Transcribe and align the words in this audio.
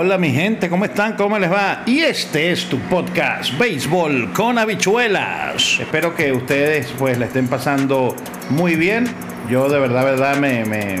Hola 0.00 0.16
mi 0.16 0.30
gente, 0.30 0.68
¿cómo 0.70 0.84
están? 0.84 1.16
¿Cómo 1.16 1.40
les 1.40 1.50
va? 1.50 1.82
Y 1.84 1.98
este 1.98 2.52
es 2.52 2.66
tu 2.68 2.78
podcast, 2.82 3.58
Béisbol 3.58 4.32
con 4.32 4.56
habichuelas. 4.56 5.80
Espero 5.80 6.14
que 6.14 6.30
ustedes 6.30 6.86
pues 6.96 7.18
la 7.18 7.26
estén 7.26 7.48
pasando 7.48 8.14
muy 8.48 8.76
bien. 8.76 9.08
Yo 9.50 9.68
de 9.68 9.80
verdad, 9.80 10.04
verdad, 10.04 10.36
me, 10.36 11.00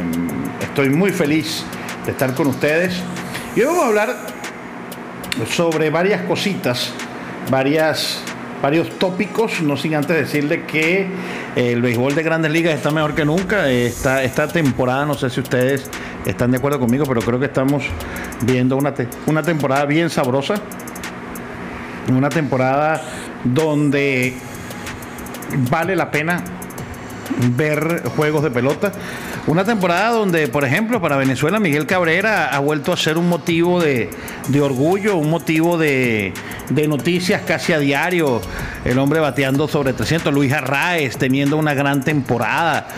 estoy 0.60 0.90
muy 0.90 1.12
feliz 1.12 1.62
de 2.06 2.10
estar 2.10 2.34
con 2.34 2.48
ustedes. 2.48 3.00
Y 3.54 3.60
hoy 3.60 3.66
vamos 3.66 3.84
a 3.84 3.86
hablar 3.86 4.16
sobre 5.48 5.90
varias 5.90 6.22
cositas, 6.22 6.92
varias, 7.52 8.20
varios 8.62 8.90
tópicos, 8.98 9.60
no 9.62 9.76
sin 9.76 9.94
antes 9.94 10.16
decirle 10.16 10.64
que 10.64 11.02
eh, 11.56 11.72
el 11.72 11.82
béisbol 11.82 12.14
de 12.14 12.22
grandes 12.22 12.50
ligas 12.50 12.74
está 12.74 12.90
mejor 12.90 13.14
que 13.14 13.24
nunca. 13.24 13.70
Esta, 13.70 14.22
esta 14.22 14.48
temporada, 14.48 15.06
no 15.06 15.14
sé 15.14 15.30
si 15.30 15.40
ustedes 15.40 15.90
están 16.26 16.50
de 16.50 16.58
acuerdo 16.58 16.80
conmigo, 16.80 17.04
pero 17.06 17.20
creo 17.22 17.38
que 17.38 17.46
estamos 17.46 17.84
viendo 18.42 18.76
una, 18.76 18.94
una 19.26 19.42
temporada 19.42 19.84
bien 19.84 20.10
sabrosa. 20.10 20.54
Una 22.08 22.30
temporada 22.30 23.02
donde 23.44 24.34
vale 25.70 25.94
la 25.94 26.10
pena 26.10 26.42
ver 27.56 28.02
juegos 28.16 28.42
de 28.42 28.50
pelota. 28.50 28.92
Una 29.46 29.64
temporada 29.64 30.10
donde, 30.10 30.48
por 30.48 30.64
ejemplo, 30.64 31.00
para 31.00 31.16
Venezuela, 31.16 31.58
Miguel 31.58 31.86
Cabrera 31.86 32.48
ha 32.48 32.58
vuelto 32.58 32.92
a 32.92 32.96
ser 32.96 33.16
un 33.16 33.28
motivo 33.28 33.80
de, 33.80 34.10
de 34.48 34.60
orgullo, 34.60 35.16
un 35.16 35.30
motivo 35.30 35.78
de, 35.78 36.32
de 36.70 36.88
noticias 36.88 37.42
casi 37.42 37.72
a 37.72 37.78
diario. 37.78 38.40
El 38.84 38.98
hombre 38.98 39.20
bateando 39.20 39.68
sobre 39.68 39.92
300, 39.92 40.32
Luis 40.32 40.52
Arraez 40.52 41.16
teniendo 41.16 41.56
una 41.56 41.74
gran 41.74 42.02
temporada. 42.02 42.88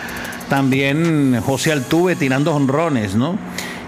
También 0.49 1.39
José 1.41 1.71
Altuve 1.71 2.15
tirando 2.15 2.53
honrones, 2.53 3.15
¿no? 3.15 3.37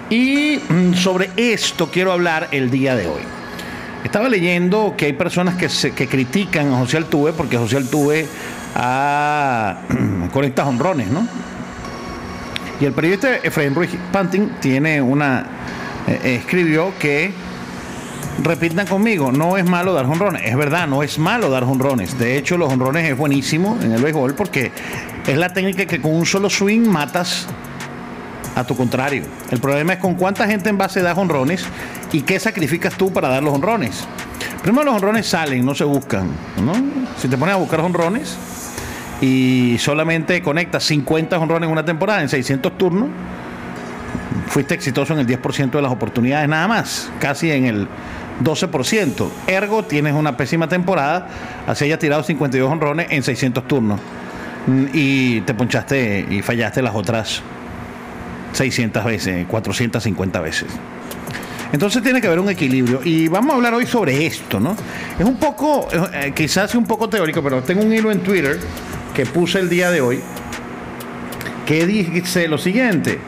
Y 0.10 0.60
mm, 0.70 0.94
sobre 0.94 1.30
esto 1.36 1.90
quiero 1.92 2.12
hablar 2.12 2.50
el 2.52 2.70
día 2.70 2.96
de 2.96 3.08
hoy. 3.08 3.22
Estaba 4.04 4.30
leyendo 4.30 4.96
que 4.98 5.06
hay 5.06 5.14
personas 5.14 5.56
que, 5.56 5.70
se, 5.70 5.92
que 5.92 6.08
critican 6.08 6.74
a 6.74 6.78
José 6.78 6.98
Altuve 6.98 7.34
porque 7.34 7.58
José 7.58 7.78
Altuve 7.78 8.28
conecta 10.34 10.66
honrones, 10.66 11.08
¿no? 11.10 11.28
Y 12.82 12.86
el 12.86 12.94
periodista 12.94 13.36
Efraín 13.38 13.76
Ruiz 13.76 13.92
Pantin 14.12 14.52
tiene 14.60 15.02
una 15.02 15.46
eh, 16.08 16.40
escribió 16.42 16.92
que 17.00 17.32
repitan 18.42 18.88
conmigo, 18.88 19.32
no 19.32 19.58
es 19.58 19.66
malo 19.66 19.94
dar 19.94 20.06
honrones. 20.06 20.44
Es 20.46 20.56
verdad, 20.56 20.88
no 20.88 21.04
es 21.04 21.20
malo 21.20 21.50
dar 21.50 21.64
honrones. 21.64 22.18
De 22.18 22.38
hecho, 22.38 22.58
los 22.58 22.72
honrones 22.72 23.10
es 23.10 23.18
buenísimo 23.18 23.78
en 23.82 23.92
el 23.92 24.02
béisbol 24.02 24.36
porque 24.36 24.72
es 25.28 25.38
la 25.38 25.50
técnica 25.50 25.86
que 25.86 26.02
con 26.02 26.16
un 26.16 26.26
solo 26.26 26.50
swing 26.50 26.88
matas 26.88 27.48
a 28.56 28.64
tu 28.64 28.76
contrario. 28.76 29.24
El 29.52 29.60
problema 29.60 29.94
es 29.94 30.00
con 30.00 30.16
cuánta 30.16 30.48
gente 30.48 30.70
en 30.70 30.78
base 30.78 31.02
da 31.02 31.14
honrones 31.14 31.66
y 32.12 32.22
qué 32.22 32.40
sacrificas 32.40 32.96
tú 32.96 33.12
para 33.12 33.30
dar 33.30 33.44
los 33.44 33.54
honrones. 33.54 34.06
Primero 34.62 34.86
los 34.86 34.96
honrones 34.96 35.28
salen, 35.28 35.66
no 35.66 35.76
se 35.76 35.84
buscan, 35.84 36.28
¿no? 36.64 36.74
Si 37.18 37.28
te 37.28 37.38
pones 37.38 37.56
a 37.56 37.58
buscar 37.58 37.82
honrones 37.82 38.38
y 39.22 39.78
solamente 39.80 40.42
conectas 40.42 40.84
50 40.86 41.38
honrones 41.40 41.68
en 41.68 41.72
una 41.72 41.86
temporada 41.86 42.22
en 42.22 42.30
600 42.30 42.78
turnos, 42.78 43.10
fuiste 44.48 44.74
exitoso 44.74 45.14
en 45.14 45.20
el 45.20 45.28
10% 45.28 45.72
de 45.72 45.82
las 45.82 45.92
oportunidades 45.92 46.48
nada 46.48 46.68
más, 46.68 47.12
casi 47.20 47.52
en 47.52 47.66
el 47.66 47.88
12%. 48.42 49.30
Ergo, 49.48 49.84
tienes 49.84 50.14
una 50.14 50.38
pésima 50.38 50.68
temporada, 50.68 51.28
así 51.68 51.86
hayas 51.86 52.00
tirado 52.00 52.24
52 52.24 52.72
honrones 52.72 53.08
en 53.10 53.24
600 53.24 53.68
turnos 53.68 54.00
Mm, 54.66 54.86
y 54.94 55.42
te 55.42 55.54
ponchaste 55.54 56.26
y 56.30 56.42
fallaste 56.42 56.82
las 56.82 56.96
otras 56.96 57.42
600 58.54 59.04
veces, 59.04 59.46
450 59.48 60.42
veces. 60.42 60.68
Entonces 61.74 62.04
tiene 62.04 62.22
que 62.22 62.28
haber 62.28 62.40
un 62.40 62.50
equilibrio. 62.50 63.02
Y 63.04 63.28
vamos 63.28 63.54
a 63.54 63.56
hablar 63.56 63.74
hoy 63.74 63.88
sobre 63.88 64.26
esto, 64.26 64.60
¿no? 64.60 64.76
Es 65.18 65.26
un 65.26 65.38
poco, 65.38 65.88
eh, 66.14 66.32
quizás 66.36 66.76
un 66.76 66.86
poco 66.86 67.10
teórico, 67.10 67.42
pero 67.42 67.62
tengo 67.64 67.82
un 67.82 67.92
hilo 67.92 68.12
en 68.12 68.20
Twitter 68.20 68.60
que 69.14 69.26
puse 69.26 69.60
el 69.60 69.70
día 69.70 69.92
de 69.92 70.02
hoy 70.02 70.22
que 71.66 71.86
dice 71.86 72.48
lo 72.48 72.58
siguiente. 72.58 73.20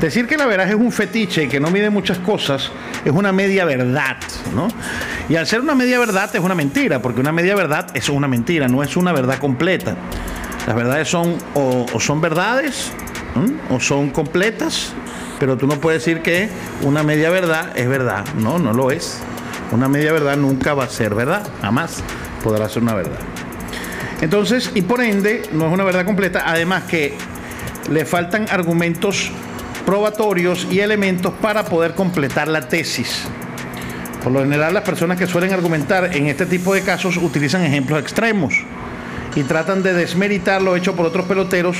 Decir 0.00 0.26
que 0.26 0.34
el 0.34 0.42
averaje 0.42 0.70
es 0.70 0.76
un 0.76 0.92
fetiche 0.92 1.44
y 1.44 1.48
que 1.48 1.58
no 1.58 1.70
mide 1.70 1.88
muchas 1.88 2.18
cosas 2.18 2.70
es 3.04 3.12
una 3.12 3.32
media 3.32 3.64
verdad, 3.64 4.18
¿no? 4.54 4.68
Y 5.28 5.36
al 5.36 5.46
ser 5.46 5.60
una 5.60 5.74
media 5.74 5.98
verdad 5.98 6.34
es 6.34 6.40
una 6.40 6.54
mentira, 6.54 7.00
porque 7.00 7.20
una 7.20 7.32
media 7.32 7.54
verdad 7.54 7.86
es 7.94 8.08
una 8.10 8.28
mentira, 8.28 8.68
no 8.68 8.82
es 8.82 8.96
una 8.96 9.12
verdad 9.12 9.38
completa. 9.38 9.96
Las 10.66 10.76
verdades 10.76 11.08
son 11.08 11.36
o, 11.54 11.86
son 11.98 12.20
verdades 12.20 12.92
o 13.70 13.80
son 13.80 14.10
completas, 14.10 14.92
pero 15.38 15.56
tú 15.56 15.66
no 15.66 15.80
puedes 15.80 16.04
decir 16.04 16.20
que 16.20 16.50
una 16.82 17.02
media 17.02 17.30
verdad 17.30 17.72
es 17.76 17.88
verdad. 17.88 18.24
No, 18.36 18.58
no 18.58 18.74
lo 18.74 18.90
es. 18.90 19.20
Una 19.72 19.88
media 19.88 20.12
verdad 20.12 20.36
nunca 20.36 20.74
va 20.74 20.84
a 20.84 20.88
ser 20.88 21.14
verdad, 21.14 21.48
jamás 21.62 22.02
podrá 22.44 22.68
ser 22.68 22.82
una 22.82 22.94
verdad. 22.94 23.18
Entonces, 24.20 24.70
y 24.74 24.82
por 24.82 25.00
ende, 25.00 25.42
no 25.52 25.66
es 25.66 25.72
una 25.72 25.84
verdad 25.84 26.04
completa, 26.04 26.42
además 26.46 26.84
que 26.84 27.16
le 27.90 28.04
faltan 28.04 28.46
argumentos 28.50 29.30
probatorios 29.86 30.66
y 30.70 30.80
elementos 30.80 31.32
para 31.40 31.64
poder 31.64 31.94
completar 31.94 32.48
la 32.48 32.68
tesis. 32.68 33.22
Por 34.22 34.32
lo 34.32 34.40
general, 34.40 34.74
las 34.74 34.82
personas 34.82 35.16
que 35.16 35.26
suelen 35.28 35.52
argumentar 35.52 36.16
en 36.16 36.26
este 36.26 36.44
tipo 36.44 36.74
de 36.74 36.82
casos 36.82 37.16
utilizan 37.16 37.62
ejemplos 37.62 38.00
extremos 38.00 38.54
y 39.36 39.44
tratan 39.44 39.84
de 39.84 39.94
desmeritar 39.94 40.60
lo 40.60 40.74
hecho 40.74 40.96
por 40.96 41.06
otros 41.06 41.26
peloteros 41.26 41.76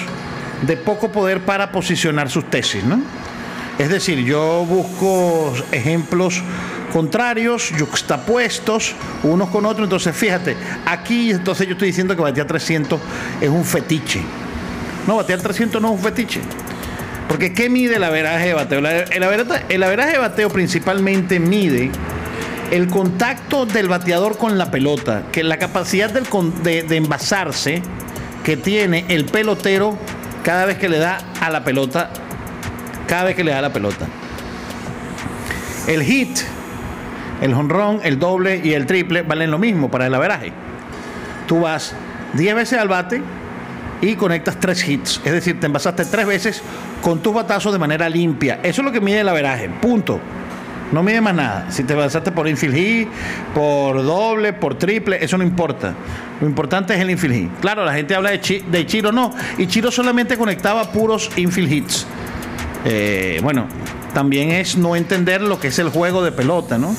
de 0.63 0.77
poco 0.77 1.11
poder 1.11 1.45
para 1.45 1.73
posicionar 1.73 2.31
sus 2.31 2.49
tesis, 2.49 2.85
¿no? 2.85 3.01
Es 3.79 3.91
decir, 3.91 4.21
yo 4.25 4.65
busco 4.65 5.53
ejemplos 5.73 6.41
contrarios, 6.93 7.73
yuxtapuestos, 7.77 8.95
unos 9.23 9.51
con 9.51 9.67
otros. 9.67 9.85
Entonces, 9.85 10.17
fíjate, 10.17 10.57
aquí 10.87 11.31
entonces 11.31 11.67
yo 11.67 11.73
estoy 11.73 11.89
diciendo 11.89 12.15
que 12.17 12.23
batear 12.23 12.47
300 12.47 13.01
es 13.41 13.51
un 13.51 13.65
fetiche. 13.65 14.23
No, 15.07 15.17
batear 15.17 15.41
300 15.41 15.83
no 15.83 15.89
es 15.89 15.95
un 15.95 16.01
fetiche. 16.01 16.41
Porque 17.29 17.53
¿qué 17.53 17.69
mide 17.69 17.97
el 17.97 18.05
averaje 18.05 18.49
de 18.49 18.55
bateo? 18.55 18.79
El 18.79 19.83
averaje, 19.83 20.13
de 20.13 20.19
bateo 20.19 20.49
principalmente 20.49 21.41
mide 21.41 21.91
el 22.71 22.89
contacto 22.89 23.67
del 23.67 23.89
bateador 23.89 24.39
con 24.39 24.59
la 24.59 24.71
pelota, 24.71 25.25
que 25.33 25.43
la 25.43 25.59
capacidad 25.59 26.11
del 26.11 26.27
de 26.63 26.97
envasarse 26.97 27.83
que 28.45 28.57
tiene 28.57 29.05
el 29.09 29.25
pelotero 29.25 29.99
cada 30.45 30.67
vez 30.67 30.79
que 30.79 30.89
le 30.89 30.99
da 30.99 31.19
a 31.41 31.51
la 31.51 31.65
pelota, 31.65 32.11
cada 33.09 33.25
vez 33.25 33.35
que 33.35 33.43
le 33.43 33.51
da 33.51 33.59
a 33.59 33.63
la 33.63 33.73
pelota. 33.73 34.07
El 35.89 36.05
hit, 36.05 36.39
el 37.41 37.53
jonrón, 37.53 38.01
el 38.05 38.21
doble 38.21 38.61
y 38.63 38.75
el 38.75 38.87
triple 38.87 39.23
valen 39.23 39.51
lo 39.51 39.59
mismo 39.59 39.91
para 39.91 40.07
el 40.07 40.15
averaje. 40.15 40.53
Tú 41.49 41.63
vas 41.63 41.97
10 42.35 42.55
veces 42.55 42.79
al 42.79 42.87
bate 42.87 43.21
y 44.03 44.15
conectas 44.17 44.59
tres 44.61 44.87
hits. 44.89 45.21
Es 45.25 45.33
decir, 45.33 45.59
te 45.61 45.67
envasaste 45.67 46.05
tres 46.05 46.27
veces 46.27 46.63
con 47.03 47.21
tus 47.21 47.33
batazos 47.35 47.73
de 47.73 47.79
manera 47.79 48.09
limpia. 48.09 48.61
Eso 48.63 48.83
es 48.83 48.85
lo 48.85 48.93
que 48.93 49.01
mide 49.01 49.21
el 49.21 49.29
averaje. 49.29 49.69
Punto. 49.69 50.21
No 50.93 51.03
mide 51.03 51.21
más 51.21 51.35
nada. 51.35 51.67
Si 51.71 51.83
te 51.83 51.95
envasaste 51.95 52.31
por 52.31 52.47
infield 52.47 52.75
hit, 52.77 53.09
por 53.55 54.05
doble, 54.05 54.53
por 54.53 54.79
triple, 54.79 55.19
eso 55.25 55.37
no 55.37 55.43
importa. 55.43 55.95
Lo 56.41 56.47
importante 56.47 56.95
es 56.95 57.01
el 57.01 57.11
infield 57.11 57.35
hit. 57.35 57.51
Claro, 57.61 57.85
la 57.85 57.93
gente 57.93 58.15
habla 58.15 58.31
de, 58.31 58.41
Chi- 58.41 58.65
de 58.71 58.87
Chiro, 58.87 59.11
no. 59.11 59.33
Y 59.59 59.67
Chiro 59.67 59.91
solamente 59.91 60.37
conectaba 60.37 60.93
puros 60.93 61.29
infield 61.37 61.73
hits. 61.73 62.07
Eh, 62.85 63.41
bueno, 63.43 63.67
también 64.15 64.51
es 64.53 64.77
no 64.77 64.95
entender 64.95 65.43
lo 65.43 65.59
que 65.59 65.69
es 65.69 65.79
el 65.81 65.89
juego 65.89 66.23
de 66.23 66.31
pelota, 66.31 66.79
¿no? 66.79 66.95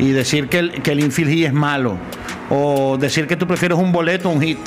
Y 0.00 0.10
decir 0.10 0.48
que 0.48 0.58
el, 0.58 0.82
que 0.82 0.90
el 0.90 1.00
infield 1.00 1.44
es 1.44 1.52
malo. 1.52 1.96
O 2.48 2.96
decir 2.98 3.28
que 3.28 3.36
tú 3.36 3.46
prefieres 3.46 3.78
un 3.78 3.92
boleto 3.92 4.30
o 4.30 4.32
un 4.32 4.40
hit. 4.42 4.58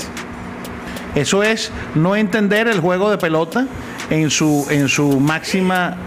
Eso 1.15 1.44
es 1.44 1.71
no 1.95 2.15
entender 2.15 2.68
el 2.68 2.80
juego 2.80 3.12
de 3.12 3.18
pelota 3.18 3.68
en 4.10 4.30
su, 4.30 4.65
en 4.69 4.88
su 4.88 5.19
máxima 5.19 5.98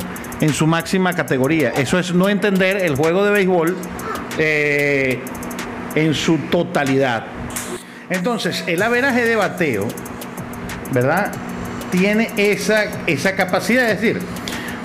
en 0.40 0.52
su 0.52 0.66
máxima 0.66 1.14
categoría. 1.14 1.70
Eso 1.70 1.98
es 1.98 2.12
no 2.12 2.28
entender 2.28 2.76
el 2.76 2.94
juego 2.94 3.24
de 3.24 3.30
béisbol 3.30 3.74
eh, 4.36 5.20
en 5.94 6.12
su 6.12 6.36
totalidad. 6.50 7.24
Entonces, 8.10 8.62
el 8.66 8.82
averaje 8.82 9.24
de 9.24 9.34
bateo, 9.34 9.88
¿verdad? 10.92 11.32
tiene 11.90 12.30
esa, 12.36 12.84
esa 13.06 13.34
capacidad. 13.34 13.90
Es 13.90 14.00
decir, 14.00 14.20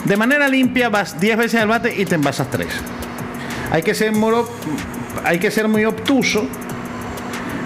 de 0.05 0.17
manera 0.17 0.47
limpia 0.47 0.89
vas 0.89 1.19
10 1.19 1.37
veces 1.37 1.61
al 1.61 1.67
bate 1.67 1.93
y 1.95 2.05
te 2.05 2.15
envasas 2.15 2.49
3. 2.49 2.67
Hay 3.71 3.83
que 3.83 3.93
ser 3.93 4.13
hay 5.23 5.39
que 5.39 5.51
ser 5.51 5.67
muy 5.67 5.85
obtuso 5.85 6.47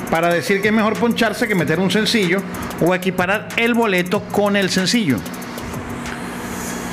para 0.10 0.34
decir 0.34 0.62
que 0.62 0.70
es 0.70 0.74
mejor 0.74 0.98
poncharse 0.98 1.48
que 1.48 1.56
meter 1.56 1.80
un 1.80 1.92
sencillo 1.92 2.42
o 2.82 2.94
equiparar 2.94 3.50
el 3.58 3.74
boleto 3.74 4.22
con 4.32 4.56
el 4.56 4.70
sencillo. 4.70 5.18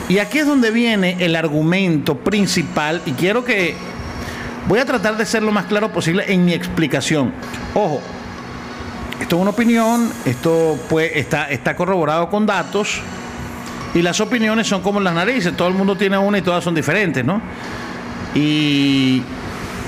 Y 0.08 0.18
aquí 0.18 0.38
es 0.38 0.46
donde 0.46 0.70
viene 0.70 1.16
el 1.20 1.36
argumento 1.36 2.18
principal 2.18 3.00
y 3.06 3.12
quiero 3.12 3.44
que 3.44 3.74
voy 4.68 4.78
a 4.78 4.84
tratar 4.84 5.16
de 5.16 5.24
ser 5.24 5.42
lo 5.42 5.52
más 5.52 5.66
claro 5.66 5.92
posible 5.92 6.24
en 6.28 6.44
mi 6.44 6.52
explicación. 6.52 7.32
Ojo, 7.74 8.00
esto 9.20 9.36
es 9.36 9.42
una 9.42 9.50
opinión, 9.50 10.12
esto 10.24 10.78
pues, 10.88 11.12
está, 11.14 11.50
está 11.50 11.76
corroborado 11.76 12.28
con 12.28 12.44
datos 12.44 13.00
y 13.94 14.02
las 14.02 14.20
opiniones 14.20 14.66
son 14.66 14.82
como 14.82 15.00
las 15.00 15.14
narices, 15.14 15.56
todo 15.56 15.68
el 15.68 15.74
mundo 15.74 15.96
tiene 15.96 16.18
una 16.18 16.38
y 16.38 16.42
todas 16.42 16.64
son 16.64 16.74
diferentes, 16.74 17.24
¿no? 17.24 17.40
Y 18.34 19.22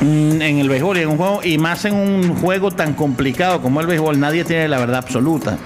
en 0.01 0.59
el 0.59 0.69
béisbol 0.69 0.99
y 0.99 1.03
en 1.03 1.09
un 1.09 1.17
juego, 1.17 1.41
y 1.43 1.59
más 1.59 1.85
en 1.85 1.95
un 1.95 2.35
juego 2.37 2.71
tan 2.71 2.95
complicado 2.95 3.63
como 3.63 3.81
el 3.81 3.87
béisbol, 3.87 4.19
nadie 4.19 4.45
tiene 4.45 4.69
la 4.69 4.79
verdad 4.79 4.97
absoluta. 4.97 5.57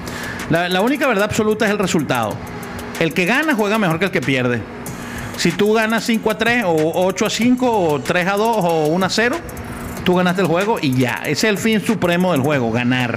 La, 0.50 0.68
la 0.68 0.80
única 0.80 1.06
verdad 1.06 1.24
absoluta 1.24 1.64
es 1.66 1.70
el 1.70 1.78
resultado. 1.78 2.34
El 3.00 3.14
que 3.14 3.24
gana 3.24 3.54
juega 3.54 3.78
mejor 3.78 3.98
que 3.98 4.06
el 4.06 4.10
que 4.10 4.20
pierde. 4.20 4.60
Si 5.36 5.52
tú 5.52 5.72
ganas 5.72 6.04
5 6.04 6.30
a 6.32 6.38
3 6.38 6.64
o 6.66 7.06
8 7.06 7.26
a 7.26 7.30
5 7.30 7.70
o 7.70 8.00
3 8.00 8.26
a 8.26 8.36
2 8.36 8.56
o 8.58 8.86
1 8.86 9.06
a 9.06 9.08
0, 9.08 9.36
tú 10.04 10.16
ganaste 10.16 10.42
el 10.42 10.48
juego 10.48 10.78
y 10.82 10.94
ya. 10.94 11.20
Ese 11.24 11.30
es 11.30 11.44
el 11.44 11.58
fin 11.58 11.80
supremo 11.80 12.32
del 12.32 12.40
juego, 12.40 12.72
ganar. 12.72 13.16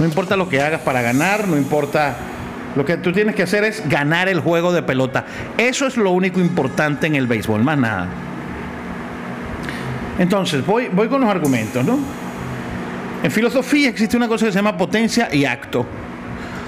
No 0.00 0.04
importa 0.04 0.36
lo 0.36 0.48
que 0.48 0.60
hagas 0.60 0.80
para 0.80 1.00
ganar, 1.02 1.46
no 1.46 1.56
importa... 1.56 2.16
Lo 2.74 2.84
que 2.84 2.96
tú 2.96 3.12
tienes 3.12 3.36
que 3.36 3.44
hacer 3.44 3.62
es 3.62 3.88
ganar 3.88 4.28
el 4.28 4.40
juego 4.40 4.72
de 4.72 4.82
pelota. 4.82 5.26
Eso 5.58 5.86
es 5.86 5.96
lo 5.96 6.10
único 6.10 6.40
importante 6.40 7.06
en 7.06 7.14
el 7.14 7.28
béisbol, 7.28 7.62
más 7.62 7.78
nada. 7.78 8.08
Entonces, 10.18 10.64
voy, 10.64 10.88
voy 10.92 11.08
con 11.08 11.20
los 11.20 11.30
argumentos, 11.30 11.84
¿no? 11.84 11.98
En 13.22 13.30
filosofía 13.30 13.88
existe 13.88 14.16
una 14.16 14.28
cosa 14.28 14.46
que 14.46 14.52
se 14.52 14.58
llama 14.58 14.76
potencia 14.76 15.28
y 15.32 15.44
acto. 15.44 15.86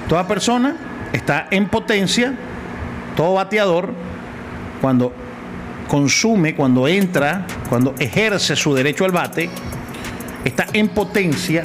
Toda 0.09 0.27
persona 0.27 0.77
está 1.13 1.49
en 1.51 1.69
potencia, 1.69 2.35
todo 3.15 3.35
bateador, 3.35 3.93
cuando 4.81 5.13
consume, 5.89 6.55
cuando 6.55 6.89
entra, 6.89 7.47
cuando 7.69 7.95
ejerce 7.99 8.57
su 8.57 8.75
derecho 8.75 9.05
al 9.05 9.13
bate, 9.13 9.51
está 10.45 10.67
en 10.73 10.89
potencia 10.89 11.65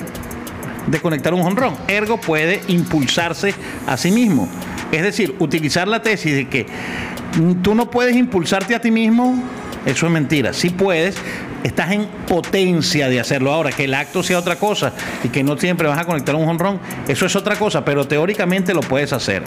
de 0.87 0.99
conectar 0.99 1.33
un 1.33 1.43
jonrón. 1.43 1.75
Ergo 1.87 2.19
puede 2.19 2.61
impulsarse 2.67 3.53
a 3.87 3.97
sí 3.97 4.11
mismo. 4.11 4.49
Es 4.91 5.03
decir, 5.03 5.35
utilizar 5.39 5.87
la 5.87 6.01
tesis 6.01 6.33
de 6.33 6.47
que 6.47 6.65
tú 7.61 7.75
no 7.75 7.89
puedes 7.89 8.15
impulsarte 8.15 8.75
a 8.75 8.81
ti 8.81 8.91
mismo, 8.91 9.41
eso 9.85 10.05
es 10.05 10.11
mentira. 10.11 10.53
Sí 10.53 10.69
puedes, 10.69 11.15
estás 11.63 11.91
en 11.91 12.07
potencia 12.27 13.09
de 13.09 13.19
hacerlo. 13.19 13.51
Ahora, 13.51 13.71
que 13.71 13.85
el 13.85 13.93
acto 13.93 14.23
sea 14.23 14.39
otra 14.39 14.55
cosa 14.55 14.93
y 15.23 15.29
que 15.29 15.43
no 15.43 15.57
siempre 15.57 15.87
vas 15.87 15.99
a 15.99 16.05
conectar 16.05 16.35
un 16.35 16.45
jonrón, 16.45 16.79
eso 17.07 17.25
es 17.25 17.35
otra 17.35 17.55
cosa, 17.55 17.85
pero 17.85 18.07
teóricamente 18.07 18.73
lo 18.73 18.81
puedes 18.81 19.13
hacer. 19.13 19.43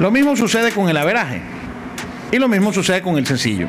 Lo 0.00 0.10
mismo 0.10 0.36
sucede 0.36 0.72
con 0.72 0.88
el 0.88 0.96
averaje 0.96 1.40
y 2.32 2.38
lo 2.38 2.48
mismo 2.48 2.72
sucede 2.72 3.02
con 3.02 3.16
el 3.16 3.26
sencillo. 3.26 3.68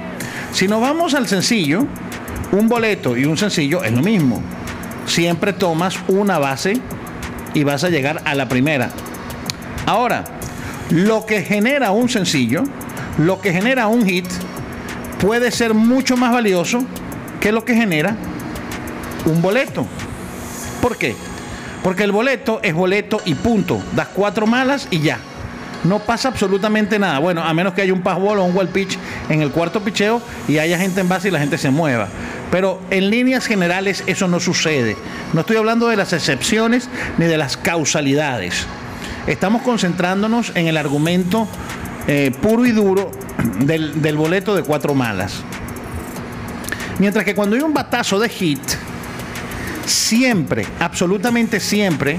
Si 0.51 0.67
nos 0.67 0.81
vamos 0.81 1.13
al 1.13 1.27
sencillo, 1.27 1.85
un 2.51 2.67
boleto 2.67 3.15
y 3.17 3.25
un 3.25 3.37
sencillo 3.37 3.83
es 3.83 3.91
lo 3.91 4.01
mismo. 4.01 4.41
Siempre 5.05 5.53
tomas 5.53 5.97
una 6.07 6.39
base 6.39 6.79
y 7.53 7.63
vas 7.63 7.83
a 7.83 7.89
llegar 7.89 8.21
a 8.25 8.33
la 8.33 8.49
primera. 8.49 8.89
Ahora, 9.85 10.23
lo 10.89 11.25
que 11.25 11.43
genera 11.43 11.91
un 11.91 12.09
sencillo, 12.09 12.63
lo 13.17 13.39
que 13.39 13.53
genera 13.53 13.87
un 13.87 14.05
hit, 14.05 14.25
puede 15.19 15.51
ser 15.51 15.73
mucho 15.73 16.17
más 16.17 16.31
valioso 16.31 16.83
que 17.45 17.51
lo 17.51 17.63
que 17.63 17.75
genera 17.75 18.15
un 19.27 19.39
boleto. 19.39 19.85
¿Por 20.81 20.97
qué? 20.97 21.15
Porque 21.83 22.01
el 22.01 22.11
boleto 22.11 22.59
es 22.63 22.73
boleto 22.73 23.21
y 23.23 23.35
punto. 23.35 23.79
Das 23.95 24.07
cuatro 24.07 24.47
malas 24.47 24.87
y 24.89 25.01
ya. 25.01 25.19
No 25.83 25.99
pasa 25.99 26.29
absolutamente 26.29 26.97
nada. 26.97 27.19
Bueno, 27.19 27.43
a 27.43 27.53
menos 27.53 27.75
que 27.75 27.83
haya 27.83 27.93
un 27.93 28.01
passball 28.01 28.39
o 28.39 28.45
un 28.45 28.55
wall 28.55 28.69
pitch 28.69 28.97
en 29.29 29.43
el 29.43 29.51
cuarto 29.51 29.83
picheo 29.83 30.23
y 30.47 30.57
haya 30.57 30.79
gente 30.79 31.01
en 31.01 31.07
base 31.07 31.27
y 31.27 31.31
la 31.31 31.37
gente 31.37 31.59
se 31.59 31.69
mueva. 31.69 32.07
Pero 32.49 32.81
en 32.89 33.11
líneas 33.11 33.45
generales 33.45 34.03
eso 34.07 34.27
no 34.27 34.39
sucede. 34.39 34.97
No 35.33 35.41
estoy 35.41 35.57
hablando 35.57 35.87
de 35.87 35.97
las 35.97 36.13
excepciones 36.13 36.89
ni 37.19 37.27
de 37.27 37.37
las 37.37 37.57
causalidades. 37.57 38.65
Estamos 39.27 39.61
concentrándonos 39.61 40.51
en 40.55 40.65
el 40.65 40.77
argumento 40.77 41.47
eh, 42.07 42.31
puro 42.41 42.65
y 42.65 42.71
duro 42.71 43.11
del 43.59 44.17
boleto 44.17 44.55
de 44.55 44.63
cuatro 44.63 44.95
malas. 44.95 45.43
Mientras 46.99 47.25
que 47.25 47.35
cuando 47.35 47.55
hay 47.55 47.61
un 47.61 47.73
batazo 47.73 48.19
de 48.19 48.29
hit, 48.29 48.61
siempre, 49.85 50.65
absolutamente 50.79 51.59
siempre, 51.59 52.17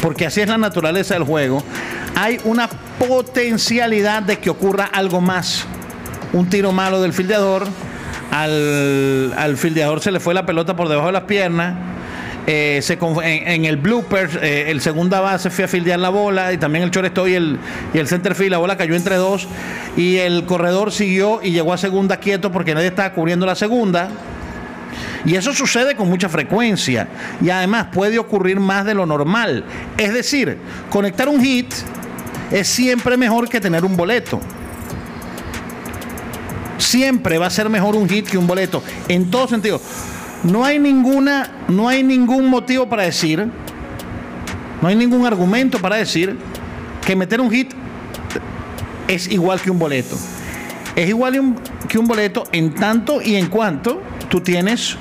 porque 0.00 0.26
así 0.26 0.40
es 0.40 0.48
la 0.48 0.58
naturaleza 0.58 1.14
del 1.14 1.24
juego, 1.24 1.62
hay 2.14 2.40
una 2.44 2.68
potencialidad 2.68 4.22
de 4.22 4.38
que 4.38 4.50
ocurra 4.50 4.86
algo 4.86 5.20
más. 5.20 5.64
Un 6.32 6.48
tiro 6.48 6.72
malo 6.72 7.00
del 7.02 7.12
fildeador, 7.12 7.66
al, 8.30 9.34
al 9.36 9.56
fildeador 9.56 10.00
se 10.00 10.10
le 10.10 10.20
fue 10.20 10.34
la 10.34 10.46
pelota 10.46 10.74
por 10.74 10.88
debajo 10.88 11.08
de 11.08 11.12
las 11.12 11.24
piernas, 11.24 11.93
eh, 12.46 12.82
en, 13.22 13.64
el 13.64 13.78
blooper, 13.78 14.38
eh, 14.42 14.66
el 14.68 14.82
segunda 14.82 15.20
base 15.20 15.48
fue 15.48 15.64
a 15.64 15.68
fildear 15.68 15.98
la 15.98 16.10
bola 16.10 16.52
y 16.52 16.58
también 16.58 16.84
el 16.84 16.90
shortstop 16.90 17.28
y 17.28 17.34
el, 17.34 17.58
y 17.94 17.98
el 17.98 18.06
center 18.06 18.34
field, 18.34 18.50
la 18.50 18.58
bola 18.58 18.76
cayó 18.76 18.94
entre 18.94 19.16
dos 19.16 19.48
y 19.96 20.16
el 20.16 20.44
corredor 20.44 20.92
siguió 20.92 21.40
y 21.42 21.52
llegó 21.52 21.72
a 21.72 21.78
segunda 21.78 22.18
quieto 22.18 22.52
porque 22.52 22.74
nadie 22.74 22.88
estaba 22.88 23.12
cubriendo 23.12 23.46
la 23.46 23.54
segunda. 23.54 24.10
Y 25.24 25.36
eso 25.36 25.54
sucede 25.54 25.96
con 25.96 26.08
mucha 26.08 26.28
frecuencia 26.28 27.08
y 27.40 27.48
además 27.48 27.86
puede 27.92 28.18
ocurrir 28.18 28.60
más 28.60 28.84
de 28.84 28.94
lo 28.94 29.06
normal. 29.06 29.64
Es 29.96 30.12
decir, 30.12 30.58
conectar 30.90 31.28
un 31.28 31.42
hit 31.42 31.72
es 32.50 32.68
siempre 32.68 33.16
mejor 33.16 33.48
que 33.48 33.58
tener 33.58 33.86
un 33.86 33.96
boleto. 33.96 34.38
Siempre 36.76 37.38
va 37.38 37.46
a 37.46 37.50
ser 37.50 37.70
mejor 37.70 37.96
un 37.96 38.06
hit 38.06 38.28
que 38.28 38.36
un 38.36 38.46
boleto, 38.46 38.82
en 39.08 39.30
todo 39.30 39.48
sentido. 39.48 39.80
No 40.44 40.64
hay 40.64 40.78
ninguna, 40.78 41.50
no 41.68 41.88
hay 41.88 42.02
ningún 42.02 42.48
motivo 42.48 42.86
para 42.88 43.04
decir, 43.04 43.48
no 44.80 44.88
hay 44.88 44.94
ningún 44.94 45.26
argumento 45.26 45.78
para 45.78 45.96
decir 45.96 46.38
que 47.04 47.16
meter 47.16 47.40
un 47.40 47.50
hit 47.50 47.72
es 49.08 49.28
igual 49.28 49.60
que 49.60 49.70
un 49.70 49.78
boleto. 49.78 50.16
Es 50.94 51.08
igual 51.08 51.56
que 51.88 51.98
un 51.98 52.06
boleto 52.06 52.44
en 52.52 52.74
tanto 52.74 53.20
y 53.20 53.36
en 53.36 53.46
cuanto 53.46 54.00
tú 54.28 54.40
tienes 54.40 54.96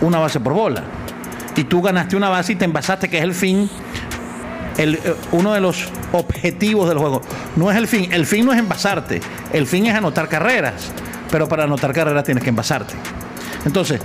una 0.00 0.18
base 0.18 0.40
por 0.40 0.52
bola. 0.52 0.82
Y 1.56 1.64
tú 1.64 1.80
ganaste 1.80 2.16
una 2.16 2.28
base 2.28 2.52
y 2.52 2.56
te 2.56 2.66
envasaste, 2.66 3.08
que 3.08 3.18
es 3.18 3.24
el 3.24 3.34
fin, 3.34 3.70
el, 4.76 4.98
uno 5.32 5.54
de 5.54 5.60
los 5.60 5.88
objetivos 6.12 6.88
del 6.88 6.98
juego. 6.98 7.22
No 7.56 7.70
es 7.70 7.76
el 7.78 7.88
fin, 7.88 8.12
el 8.12 8.26
fin 8.26 8.44
no 8.44 8.52
es 8.52 8.58
envasarte, 8.58 9.20
el 9.52 9.66
fin 9.66 9.86
es 9.86 9.94
anotar 9.94 10.28
carreras. 10.28 10.92
Pero 11.30 11.48
para 11.48 11.64
anotar 11.64 11.92
carreras 11.92 12.24
tienes 12.24 12.44
que 12.44 12.50
envasarte. 12.50 12.94
Entonces, 13.64 14.00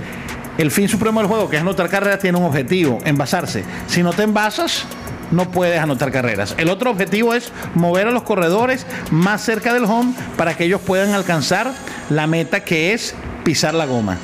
el 0.58 0.70
fin 0.70 0.88
supremo 0.88 1.20
del 1.20 1.28
juego, 1.28 1.48
que 1.48 1.56
es 1.56 1.62
anotar 1.62 1.88
carreras, 1.88 2.18
tiene 2.18 2.38
un 2.38 2.44
objetivo, 2.44 2.98
envasarse. 3.04 3.64
Si 3.86 4.02
no 4.02 4.12
te 4.12 4.22
envasas, 4.22 4.84
no 5.30 5.50
puedes 5.50 5.80
anotar 5.80 6.12
carreras. 6.12 6.54
El 6.58 6.68
otro 6.68 6.90
objetivo 6.90 7.34
es 7.34 7.52
mover 7.74 8.08
a 8.08 8.10
los 8.10 8.22
corredores 8.22 8.86
más 9.10 9.42
cerca 9.42 9.72
del 9.72 9.84
home 9.84 10.12
para 10.36 10.56
que 10.56 10.64
ellos 10.64 10.80
puedan 10.80 11.14
alcanzar 11.14 11.72
la 12.10 12.26
meta 12.26 12.60
que 12.60 12.92
es 12.92 13.14
pisar 13.44 13.74
la 13.74 13.86
goma. 13.86 14.18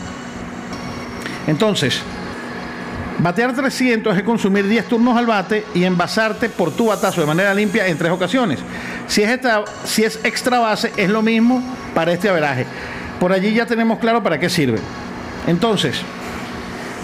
Entonces, 1.46 2.02
batear 3.18 3.54
300 3.54 4.16
es 4.16 4.22
consumir 4.22 4.68
10 4.68 4.86
turnos 4.86 5.16
al 5.16 5.26
bate 5.26 5.64
y 5.74 5.84
envasarte 5.84 6.50
por 6.50 6.72
tu 6.72 6.86
batazo 6.86 7.22
de 7.22 7.26
manera 7.26 7.54
limpia 7.54 7.86
en 7.88 7.96
tres 7.96 8.12
ocasiones. 8.12 8.60
Si 9.06 9.22
es, 9.22 9.30
extra, 9.30 9.64
si 9.84 10.04
es 10.04 10.20
extra 10.24 10.58
base, 10.58 10.92
es 10.96 11.08
lo 11.08 11.22
mismo 11.22 11.62
para 11.94 12.12
este 12.12 12.28
averaje. 12.28 12.66
Por 13.18 13.32
allí 13.32 13.54
ya 13.54 13.64
tenemos 13.64 13.98
claro 13.98 14.22
para 14.22 14.38
qué 14.38 14.50
sirve. 14.50 14.78
Entonces, 15.46 16.02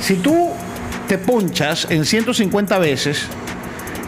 si 0.05 0.17
tú 0.17 0.51
te 1.09 1.17
ponchas 1.17 1.87
en 1.89 2.05
150 2.05 2.79
veces, 2.79 3.27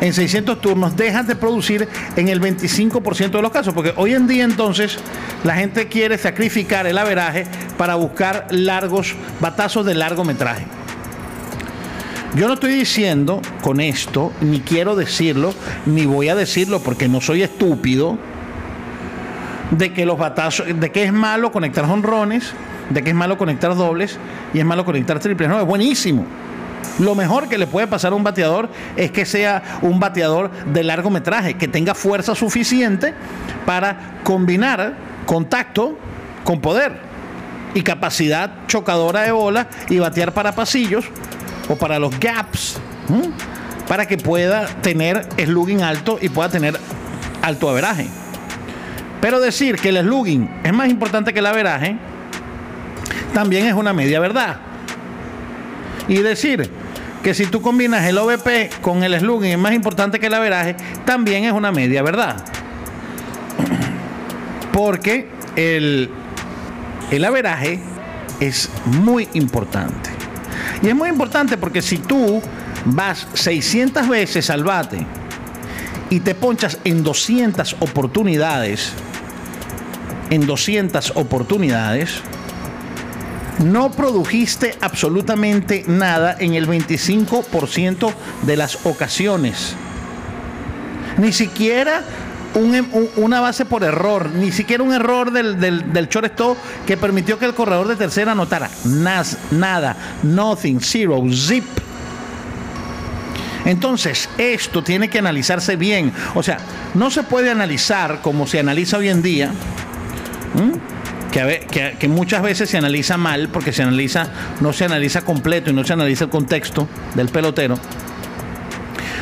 en 0.02 0.12
600 0.12 0.60
turnos, 0.60 0.94
dejas 0.94 1.26
de 1.26 1.36
producir 1.36 1.88
en 2.16 2.28
el 2.28 2.38
25% 2.38 3.30
de 3.30 3.40
los 3.40 3.50
casos, 3.50 3.72
porque 3.72 3.94
hoy 3.96 4.12
en 4.12 4.26
día 4.26 4.44
entonces 4.44 4.98
la 5.42 5.54
gente 5.54 5.88
quiere 5.88 6.18
sacrificar 6.18 6.86
el 6.86 6.98
averaje 6.98 7.46
para 7.78 7.94
buscar 7.94 8.46
largos 8.50 9.14
batazos 9.40 9.86
de 9.86 9.94
largometraje. 9.94 10.66
Yo 12.34 12.46
no 12.46 12.54
estoy 12.54 12.74
diciendo 12.74 13.40
con 13.62 13.80
esto, 13.80 14.34
ni 14.42 14.60
quiero 14.60 14.96
decirlo, 14.96 15.54
ni 15.86 16.04
voy 16.04 16.28
a 16.28 16.34
decirlo 16.34 16.80
porque 16.80 17.08
no 17.08 17.22
soy 17.22 17.42
estúpido, 17.42 18.18
de 19.70 19.94
que 19.94 20.04
los 20.04 20.18
batazos, 20.18 20.66
de 20.78 20.92
que 20.92 21.04
es 21.04 21.12
malo 21.12 21.52
conectar 21.52 21.86
honrones, 21.86 22.52
de 22.90 23.02
que 23.02 23.10
es 23.10 23.16
malo 23.16 23.38
conectar 23.38 23.74
dobles 23.74 24.18
y 24.54 24.58
es 24.58 24.64
malo 24.64 24.84
conectar 24.84 25.18
triples. 25.18 25.48
No, 25.48 25.60
es 25.60 25.66
buenísimo. 25.66 26.24
Lo 26.98 27.14
mejor 27.14 27.48
que 27.48 27.58
le 27.58 27.66
puede 27.66 27.86
pasar 27.86 28.12
a 28.12 28.16
un 28.16 28.24
bateador 28.24 28.70
es 28.96 29.10
que 29.10 29.26
sea 29.26 29.80
un 29.82 30.00
bateador 30.00 30.50
de 30.66 30.82
largometraje, 30.82 31.54
que 31.54 31.68
tenga 31.68 31.94
fuerza 31.94 32.34
suficiente 32.34 33.14
para 33.66 34.20
combinar 34.24 34.94
contacto 35.26 35.98
con 36.44 36.60
poder 36.60 36.98
y 37.74 37.82
capacidad 37.82 38.66
chocadora 38.66 39.22
de 39.22 39.32
bola 39.32 39.66
y 39.90 39.98
batear 39.98 40.32
para 40.32 40.52
pasillos 40.52 41.04
o 41.68 41.76
para 41.76 41.98
los 41.98 42.18
gaps, 42.18 42.78
para 43.86 44.06
que 44.06 44.16
pueda 44.16 44.66
tener 44.66 45.26
slugging 45.36 45.82
alto 45.82 46.18
y 46.20 46.30
pueda 46.30 46.48
tener 46.48 46.78
alto 47.42 47.68
averaje. 47.68 48.08
Pero 49.20 49.40
decir 49.40 49.76
que 49.76 49.90
el 49.90 49.98
slugging 49.98 50.48
es 50.64 50.72
más 50.72 50.88
importante 50.88 51.34
que 51.34 51.40
el 51.40 51.46
averaje 51.46 51.98
también 53.36 53.66
es 53.66 53.74
una 53.74 53.92
media 53.92 54.18
verdad. 54.18 54.56
Y 56.08 56.22
decir 56.22 56.70
que 57.22 57.34
si 57.34 57.44
tú 57.44 57.60
combinas 57.60 58.06
el 58.06 58.16
OVP 58.16 58.70
con 58.80 59.02
el 59.02 59.14
slugging 59.20 59.50
es 59.50 59.58
más 59.58 59.74
importante 59.74 60.18
que 60.18 60.28
el 60.28 60.32
averaje, 60.32 60.74
también 61.04 61.44
es 61.44 61.52
una 61.52 61.70
media 61.70 62.02
verdad. 62.02 62.42
Porque 64.72 65.28
el, 65.54 66.08
el 67.10 67.24
averaje 67.26 67.78
es 68.40 68.70
muy 68.86 69.28
importante. 69.34 70.08
Y 70.80 70.88
es 70.88 70.94
muy 70.94 71.10
importante 71.10 71.58
porque 71.58 71.82
si 71.82 71.98
tú 71.98 72.40
vas 72.86 73.26
600 73.34 74.08
veces 74.08 74.48
al 74.48 74.64
bate 74.64 75.04
y 76.08 76.20
te 76.20 76.34
ponchas 76.34 76.78
en 76.84 77.02
200 77.02 77.76
oportunidades, 77.80 78.94
en 80.30 80.46
200 80.46 81.12
oportunidades, 81.16 82.22
no 83.58 83.90
produjiste 83.90 84.76
absolutamente 84.80 85.84
nada 85.86 86.36
en 86.38 86.54
el 86.54 86.68
25% 86.68 88.12
de 88.42 88.56
las 88.56 88.84
ocasiones. 88.84 89.75
Ni 91.18 91.32
siquiera 91.32 92.02
una 93.16 93.40
base 93.40 93.66
por 93.66 93.84
error, 93.84 94.30
ni 94.30 94.50
siquiera 94.50 94.82
un 94.82 94.92
error 94.92 95.30
del, 95.30 95.60
del, 95.60 95.92
del 95.92 96.08
que 96.86 96.96
permitió 96.96 97.38
que 97.38 97.44
el 97.44 97.54
corredor 97.54 97.88
de 97.88 97.96
tercera 97.96 98.32
anotara. 98.32 98.70
Nas, 98.84 99.36
nada, 99.50 99.96
nothing, 100.22 100.80
zero, 100.80 101.22
zip. 101.32 101.64
Entonces, 103.64 104.28
esto 104.38 104.82
tiene 104.82 105.10
que 105.10 105.18
analizarse 105.18 105.76
bien. 105.76 106.12
O 106.34 106.42
sea, 106.42 106.58
no 106.94 107.10
se 107.10 107.25
puede 107.25 107.50
analizar 107.50 108.20
como 108.22 108.46
se 108.46 108.60
analiza 108.60 108.98
hoy 108.98 109.08
en 109.08 109.22
día 109.22 109.50
que, 111.98 112.08
muchas 112.08 112.42
veces 112.42 112.70
se 112.70 112.78
analiza 112.78 113.16
mal 113.16 113.48
porque 113.48 113.72
se 113.72 113.82
analiza, 113.82 114.28
no 114.60 114.72
se 114.72 114.84
analiza 114.84 115.22
completo 115.22 115.70
y 115.70 115.72
no 115.74 115.84
se 115.84 115.92
analiza 115.92 116.24
el 116.24 116.30
contexto 116.30 116.88
del 117.14 117.28
pelotero, 117.28 117.78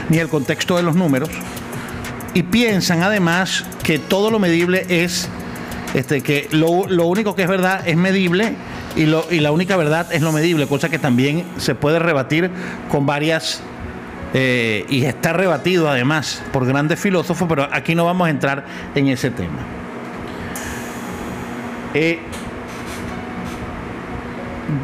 ni 0.08 0.18
el 0.18 0.28
contexto 0.28 0.76
de 0.76 0.82
los 0.82 0.94
números, 0.94 1.28
y 2.32 2.44
piensan 2.44 3.02
además 3.02 3.64
que 3.82 3.98
todo 3.98 4.30
lo 4.30 4.38
medible 4.38 4.86
es, 4.88 5.28
este, 5.94 6.20
que 6.20 6.48
lo, 6.52 6.68
único 6.70 7.34
que 7.34 7.42
es 7.42 7.48
verdad 7.48 7.86
es 7.86 7.96
medible 7.96 8.54
y, 8.96 9.06
lo, 9.06 9.26
y 9.30 9.40
la 9.40 9.50
única 9.50 9.76
verdad 9.76 10.12
es 10.12 10.22
lo 10.22 10.30
medible, 10.30 10.66
cosa 10.66 10.88
que 10.88 10.98
también 10.98 11.44
se 11.58 11.74
puede 11.74 11.98
rebatir 11.98 12.50
con 12.90 13.06
varias 13.06 13.60
eh, 14.34 14.84
y 14.88 15.04
está 15.04 15.32
rebatido 15.32 15.88
además 15.88 16.42
por 16.52 16.66
grandes 16.66 17.00
filósofos, 17.00 17.48
pero 17.48 17.68
aquí 17.72 17.94
no 17.94 18.04
vamos 18.04 18.26
a 18.28 18.30
entrar 18.30 18.64
en 18.94 19.08
ese 19.08 19.30
tema. 19.30 19.83
Eh, 21.94 22.18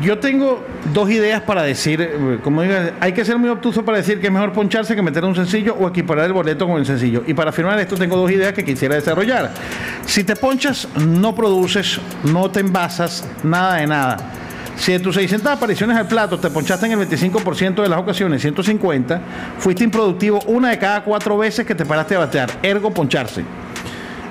yo 0.02 0.18
tengo 0.18 0.64
dos 0.92 1.10
ideas 1.10 1.42
para 1.42 1.62
decir, 1.62 2.00
eh, 2.00 2.38
como 2.42 2.62
digo, 2.62 2.74
hay 3.00 3.12
que 3.12 3.24
ser 3.24 3.38
muy 3.38 3.48
obtuso 3.48 3.84
para 3.84 3.98
decir 3.98 4.20
que 4.20 4.28
es 4.28 4.32
mejor 4.32 4.52
poncharse 4.52 4.94
que 4.94 5.02
meter 5.02 5.24
un 5.24 5.34
sencillo 5.34 5.74
o 5.74 5.88
equiparar 5.88 6.26
el 6.26 6.32
boleto 6.32 6.66
con 6.66 6.78
el 6.78 6.86
sencillo. 6.86 7.22
Y 7.26 7.34
para 7.34 7.50
afirmar 7.50 7.78
esto 7.80 7.96
tengo 7.96 8.16
dos 8.16 8.30
ideas 8.30 8.52
que 8.52 8.64
quisiera 8.64 8.94
desarrollar. 8.94 9.52
Si 10.06 10.24
te 10.24 10.36
ponchas, 10.36 10.88
no 10.96 11.34
produces, 11.34 12.00
no 12.24 12.50
te 12.50 12.60
envasas, 12.60 13.26
nada 13.42 13.76
de 13.76 13.86
nada. 13.86 14.16
Si 14.76 14.92
de 14.92 15.00
tus 15.00 15.14
600 15.16 15.52
apariciones 15.52 15.96
al 15.96 16.08
plato 16.08 16.38
te 16.38 16.48
ponchaste 16.48 16.86
en 16.86 16.92
el 16.92 17.06
25% 17.06 17.82
de 17.82 17.88
las 17.88 17.98
ocasiones, 17.98 18.40
150, 18.40 19.20
fuiste 19.58 19.84
improductivo 19.84 20.40
una 20.46 20.70
de 20.70 20.78
cada 20.78 21.04
cuatro 21.04 21.36
veces 21.36 21.66
que 21.66 21.74
te 21.74 21.84
paraste 21.84 22.16
a 22.16 22.20
batear. 22.20 22.50
Ergo, 22.62 22.90
poncharse. 22.90 23.44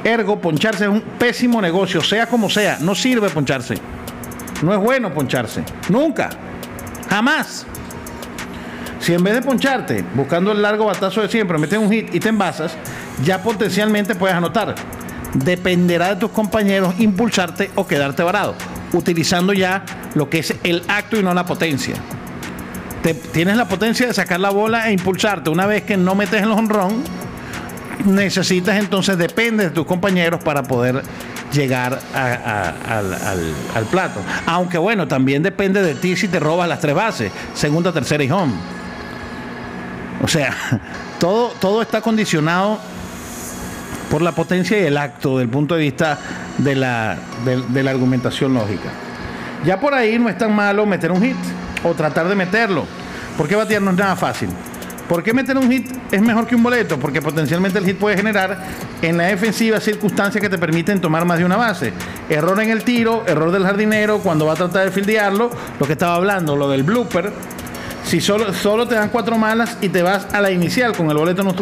Ergo, 0.04 0.40
poncharse 0.40 0.86
es 0.86 0.90
un 0.90 1.02
pésimo 1.02 1.62
negocio, 1.62 2.02
sea 2.02 2.28
como 2.28 2.50
sea, 2.50 2.78
no 2.80 2.96
sirve 2.96 3.30
poncharse. 3.30 3.76
No 4.62 4.74
es 4.74 4.80
bueno 4.80 5.14
poncharse, 5.14 5.64
nunca, 5.90 6.30
jamás. 7.10 7.66
Si 9.00 9.14
en 9.14 9.24
vez 9.24 9.34
de 9.34 9.42
poncharte, 9.42 10.04
buscando 10.14 10.52
el 10.52 10.62
largo 10.62 10.86
batazo 10.86 11.22
de 11.22 11.30
siempre, 11.30 11.58
metes 11.58 11.80
un 11.80 11.90
hit 11.90 12.14
y 12.14 12.20
te 12.20 12.30
envasas, 12.30 12.74
ya 13.24 13.42
potencialmente 13.42 14.16
puedes 14.16 14.36
anotar. 14.36 14.76
Dependerá 15.34 16.10
de 16.10 16.16
tus 16.18 16.32
compañeros 16.32 16.96
impulsarte 17.00 17.72
o 17.76 17.88
quedarte 17.88 18.24
varado, 18.24 18.56
utilizando 18.92 19.54
ya 19.54 19.86
lo 20.16 20.30
que 20.30 20.40
es 20.40 20.54
el 20.64 20.84
acto 20.88 21.18
y 21.18 21.24
no 21.24 21.34
la 21.34 21.46
potencia. 21.46 21.96
tienes 23.32 23.56
la 23.56 23.68
potencia 23.68 24.08
de 24.08 24.14
sacar 24.14 24.40
la 24.40 24.50
bola 24.50 24.90
e 24.90 24.92
impulsarte. 24.92 25.50
Una 25.50 25.66
vez 25.66 25.84
que 25.84 25.96
no 25.96 26.16
metes 26.16 26.46
los 26.46 26.58
honrón, 26.58 27.04
necesitas 28.06 28.78
entonces, 28.78 29.18
depende 29.18 29.66
de 29.66 29.70
tus 29.72 29.86
compañeros 29.86 30.44
para 30.44 30.64
poder 30.64 31.02
llegar 31.52 32.00
al, 32.14 33.86
plato. 33.92 34.20
Aunque 34.46 34.78
bueno, 34.78 35.08
también 35.08 35.44
depende 35.44 35.82
de 35.82 35.96
ti 35.96 36.16
si 36.16 36.28
te 36.28 36.40
robas 36.40 36.68
las 36.68 36.80
tres 36.80 36.96
bases, 36.96 37.32
segunda, 37.54 37.92
tercera 37.92 38.24
y 38.24 38.32
home. 38.32 38.54
O 40.24 40.28
sea, 40.28 40.56
todo, 41.20 41.50
todo 41.60 41.82
está 41.82 42.02
condicionado 42.02 42.80
por 44.10 44.22
la 44.22 44.32
potencia 44.32 44.80
y 44.80 44.86
el 44.86 44.98
acto 44.98 45.38
del 45.38 45.50
punto 45.50 45.76
de 45.76 45.82
vista 45.82 46.18
de 46.58 46.76
la, 46.76 47.18
de 47.44 47.84
la 47.84 47.92
argumentación 47.92 48.54
lógica. 48.54 48.90
Ya 49.66 49.80
por 49.80 49.94
ahí 49.94 50.18
no 50.18 50.30
es 50.30 50.38
tan 50.38 50.56
malo 50.56 50.86
meter 50.86 51.12
un 51.12 51.22
hit 51.22 51.36
o 51.84 51.94
tratar 51.94 52.28
de 52.28 52.36
meterlo, 52.36 52.86
porque 53.38 53.56
batear 53.56 53.82
no 53.82 53.92
es 53.92 53.98
nada 53.98 54.16
fácil. 54.16 54.50
¿Por 55.10 55.24
qué 55.24 55.34
meter 55.34 55.58
un 55.58 55.72
hit 55.72 55.92
es 56.12 56.22
mejor 56.22 56.46
que 56.46 56.56
un 56.56 56.62
boleto? 56.62 57.00
Porque 57.00 57.20
potencialmente 57.20 57.80
el 57.80 57.86
hit 57.86 57.98
puede 57.98 58.16
generar 58.16 58.64
en 59.02 59.18
la 59.18 59.24
defensiva 59.24 59.80
circunstancias 59.80 60.40
que 60.40 60.50
te 60.50 60.60
permiten 60.60 61.02
tomar 61.02 61.26
más 61.26 61.40
de 61.40 61.46
una 61.46 61.58
base. 61.58 61.92
Error 62.30 62.62
en 62.62 62.70
el 62.70 62.84
tiro, 62.84 63.24
error 63.26 63.52
del 63.52 63.64
jardinero 63.64 64.20
cuando 64.20 64.46
va 64.46 64.54
a 64.54 64.56
tratar 64.56 64.86
de 64.86 64.92
fildearlo, 64.92 65.50
lo 65.80 65.88
que 65.88 65.94
estaba 65.94 66.14
hablando, 66.14 66.56
lo 66.56 66.70
del 66.70 66.84
blooper. 66.84 67.34
Si 68.04 68.22
solo, 68.22 68.54
solo 68.54 68.88
te 68.88 68.94
dan 68.94 69.10
cuatro 69.10 69.36
malas 69.36 69.80
y 69.82 69.90
te 69.90 70.04
vas 70.04 70.28
a 70.32 70.42
la 70.42 70.52
inicial 70.52 70.96
con 70.96 71.10
el 71.10 71.18
boleto, 71.18 71.44
no, 71.44 71.56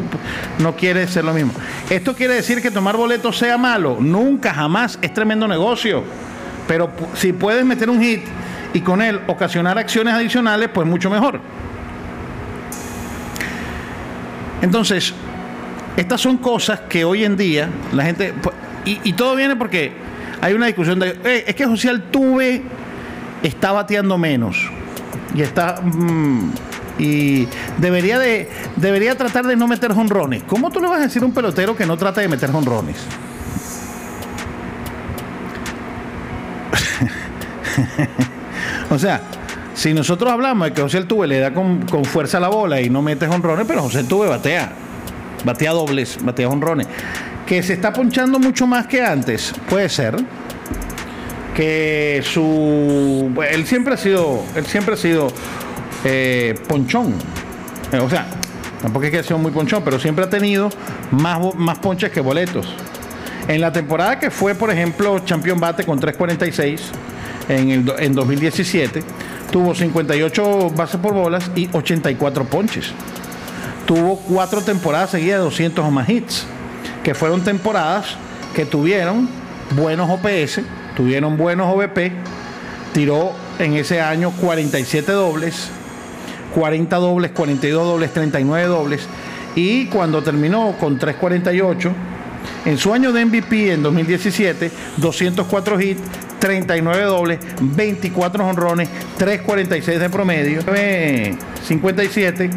no 0.59 0.75
quiere 0.75 1.07
ser 1.07 1.23
lo 1.23 1.33
mismo. 1.33 1.53
¿Esto 1.89 2.13
quiere 2.13 2.33
decir 2.33 2.61
que 2.61 2.69
tomar 2.69 2.97
boleto 2.97 3.31
sea 3.31 3.57
malo? 3.57 3.95
Nunca, 3.97 4.53
jamás. 4.53 4.99
Es 5.01 5.13
tremendo 5.13 5.47
negocio. 5.47 6.03
Pero 6.67 6.91
si 7.13 7.31
puedes 7.31 7.63
meter 7.63 7.89
un 7.89 8.01
hit 8.01 8.25
y 8.73 8.81
con 8.81 9.01
él 9.01 9.21
ocasionar 9.27 9.77
acciones 9.77 10.13
adicionales, 10.13 10.69
pues 10.73 10.85
mucho 10.85 11.09
mejor. 11.09 11.39
Entonces, 14.61 15.13
estas 15.95 16.21
son 16.21 16.37
cosas 16.37 16.81
que 16.81 17.03
hoy 17.05 17.23
en 17.23 17.37
día 17.37 17.69
la 17.93 18.03
gente... 18.05 18.33
Y, 18.85 19.13
todo 19.13 19.35
viene 19.35 19.57
porque 19.57 19.91
hay 20.39 20.53
una 20.53 20.67
discusión 20.67 20.99
de... 20.99 21.09
Eh, 21.25 21.43
es 21.47 21.55
que 21.55 21.65
José 21.65 21.89
Altuve 21.89 22.61
está 23.43 23.73
bateando 23.73 24.17
menos. 24.17 24.57
Y 25.35 25.41
está... 25.41 25.81
Mm, 25.81 26.51
y 26.99 27.47
debería 27.77 28.17
de 28.17 28.49
debería 28.75 29.15
tratar 29.15 29.45
de 29.45 29.55
no 29.55 29.67
meter 29.67 29.93
jonrones. 29.93 30.43
¿Cómo 30.43 30.71
tú 30.71 30.79
le 30.79 30.87
vas 30.87 30.99
a 30.99 31.03
decir 31.03 31.21
a 31.21 31.25
un 31.25 31.33
pelotero 31.33 31.75
que 31.75 31.85
no 31.85 31.97
trata 31.97 32.21
de 32.21 32.27
meter 32.27 32.51
jonrones? 32.51 32.97
o 38.89 38.97
sea, 38.97 39.21
si 39.77 39.93
nosotros 39.93 40.31
hablamos 40.31 40.67
de 40.67 40.73
que 40.73 40.81
José 40.81 40.97
Altuve 40.97 41.27
le 41.27 41.37
da 41.37 41.53
con, 41.53 41.87
fuerza 42.03 42.39
la 42.39 42.47
bola 42.47 42.81
y 42.81 42.89
no 42.89 43.03
mete 43.03 43.27
honrones, 43.27 43.67
pero 43.67 43.83
José 43.83 43.99
Altuve 43.99 44.27
batea. 44.27 44.71
Batea 45.45 45.71
dobles, 45.71 46.17
batea 46.19 46.49
honrones. 46.49 46.87
Que 47.45 47.61
se 47.61 47.73
está 47.73 47.93
ponchando 47.93 48.39
mucho 48.39 48.65
más 48.65 48.87
que 48.87 49.03
antes, 49.03 49.53
puede 49.69 49.87
ser. 49.87 50.15
Que 51.55 52.23
su. 52.23 53.31
Él 53.51 53.67
siempre 53.67 53.93
ha 53.93 53.97
sido. 53.97 54.43
Él 54.55 54.65
siempre 54.65 54.95
ha 54.95 54.97
sido 54.97 55.27
eh, 56.03 56.55
ponchón. 56.67 57.13
Eh, 57.91 57.99
o 57.99 58.09
sea, 58.09 58.25
tampoco 58.81 59.05
es 59.05 59.11
que 59.11 59.19
ha 59.19 59.23
sido 59.23 59.37
muy 59.37 59.51
ponchón, 59.51 59.83
pero 59.83 59.99
siempre 59.99 60.25
ha 60.25 60.29
tenido 60.29 60.69
más, 61.11 61.39
más 61.55 61.77
ponches 61.77 62.11
que 62.11 62.19
boletos. 62.19 62.67
En 63.47 63.61
la 63.61 63.71
temporada 63.71 64.17
que 64.17 64.31
fue, 64.31 64.55
por 64.55 64.71
ejemplo, 64.71 65.19
Champion 65.19 65.59
Bate 65.59 65.83
con 65.85 66.01
3.46 66.01 66.79
en, 67.47 67.69
el, 67.69 67.93
en 67.99 68.13
2017 68.13 69.03
Tuvo 69.51 69.73
58 69.73 70.69
bases 70.71 70.99
por 70.99 71.13
bolas 71.13 71.49
y 71.55 71.69
84 71.71 72.45
ponches. 72.45 72.91
Tuvo 73.85 74.17
cuatro 74.17 74.61
temporadas 74.61 75.11
seguidas 75.11 75.39
de 75.39 75.45
200 75.45 75.85
o 75.85 75.91
más 75.91 76.09
hits, 76.09 76.45
que 77.03 77.13
fueron 77.13 77.41
temporadas 77.43 78.17
que 78.53 78.65
tuvieron 78.65 79.29
buenos 79.75 80.09
OPS, 80.09 80.61
tuvieron 80.95 81.37
buenos 81.37 81.73
OVP, 81.73 82.11
tiró 82.93 83.31
en 83.59 83.75
ese 83.75 84.01
año 84.01 84.31
47 84.31 85.11
dobles, 85.11 85.69
40 86.53 86.95
dobles, 86.97 87.31
42 87.31 87.85
dobles, 87.85 88.13
39 88.13 88.67
dobles. 88.67 89.07
Y 89.55 89.85
cuando 89.87 90.21
terminó 90.21 90.75
con 90.79 90.97
348, 90.97 91.91
en 92.65 92.77
su 92.77 92.93
año 92.93 93.11
de 93.11 93.25
MVP 93.25 93.73
en 93.73 93.83
2017, 93.83 94.71
204 94.97 95.81
hits, 95.81 96.01
39 96.39 97.03
dobles, 97.03 97.39
24 97.59 98.45
honrones, 98.45 98.89
3.46 99.17 99.97
de 99.97 100.09
promedio, 100.09 100.61
57 101.63 102.49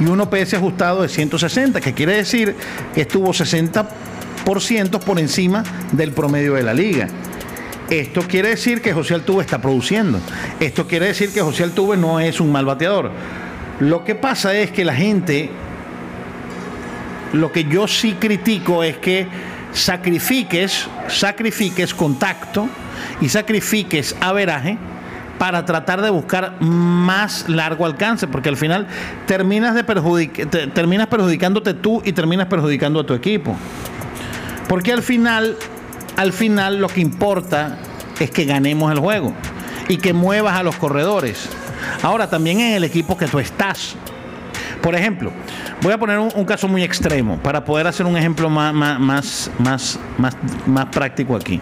y 0.00 0.04
un 0.06 0.20
OPS 0.20 0.54
ajustado 0.54 1.02
de 1.02 1.08
160, 1.08 1.80
que 1.80 1.92
quiere 1.92 2.16
decir 2.16 2.56
que 2.94 3.02
estuvo 3.02 3.28
60% 3.30 4.98
por 5.00 5.18
encima 5.18 5.62
del 5.92 6.12
promedio 6.12 6.54
de 6.54 6.62
la 6.62 6.74
liga. 6.74 7.08
Esto 7.90 8.22
quiere 8.22 8.50
decir 8.50 8.80
que 8.80 8.92
José 8.92 9.14
Altuve 9.14 9.42
está 9.42 9.60
produciendo. 9.60 10.18
Esto 10.60 10.86
quiere 10.86 11.06
decir 11.06 11.30
que 11.30 11.42
José 11.42 11.64
Altuve 11.64 11.96
no 11.96 12.20
es 12.20 12.40
un 12.40 12.50
mal 12.50 12.64
bateador. 12.64 13.10
Lo 13.80 14.04
que 14.04 14.14
pasa 14.14 14.54
es 14.54 14.70
que 14.70 14.84
la 14.84 14.94
gente, 14.94 15.50
lo 17.32 17.52
que 17.52 17.64
yo 17.64 17.86
sí 17.86 18.16
critico 18.18 18.82
es 18.82 18.96
que 18.96 19.26
sacrifiques, 19.72 20.88
sacrifiques 21.08 21.94
contacto 21.94 22.68
y 23.20 23.28
sacrifiques 23.28 24.16
averaje 24.20 24.78
para 25.38 25.64
tratar 25.64 26.02
de 26.02 26.10
buscar 26.10 26.60
más 26.60 27.48
largo 27.48 27.84
alcance, 27.84 28.28
porque 28.28 28.48
al 28.48 28.56
final 28.56 28.86
terminas, 29.26 29.74
de 29.74 29.82
terminas 30.72 31.06
perjudicándote 31.08 31.74
tú 31.74 32.00
y 32.04 32.12
terminas 32.12 32.46
perjudicando 32.46 33.00
a 33.00 33.06
tu 33.06 33.14
equipo. 33.14 33.56
Porque 34.68 34.92
al 34.92 35.02
final, 35.02 35.56
al 36.16 36.32
final 36.32 36.78
lo 36.78 36.88
que 36.88 37.00
importa 37.00 37.78
es 38.20 38.30
que 38.30 38.44
ganemos 38.44 38.92
el 38.92 39.00
juego 39.00 39.34
y 39.88 39.96
que 39.96 40.12
muevas 40.12 40.54
a 40.54 40.62
los 40.62 40.76
corredores. 40.76 41.48
Ahora, 42.02 42.30
también 42.30 42.60
en 42.60 42.74
el 42.74 42.84
equipo 42.84 43.16
que 43.16 43.26
tú 43.26 43.38
estás. 43.38 43.96
Por 44.82 44.96
ejemplo, 44.96 45.32
voy 45.80 45.92
a 45.92 45.98
poner 45.98 46.18
un, 46.18 46.44
caso 46.44 46.66
muy 46.66 46.82
extremo 46.82 47.38
para 47.38 47.64
poder 47.64 47.86
hacer 47.86 48.04
un 48.04 48.16
ejemplo 48.16 48.50
más, 48.50 48.74
más, 48.74 49.50
más, 49.58 49.98
más, 50.18 50.36
más 50.66 50.86
práctico 50.86 51.36
aquí. 51.36 51.60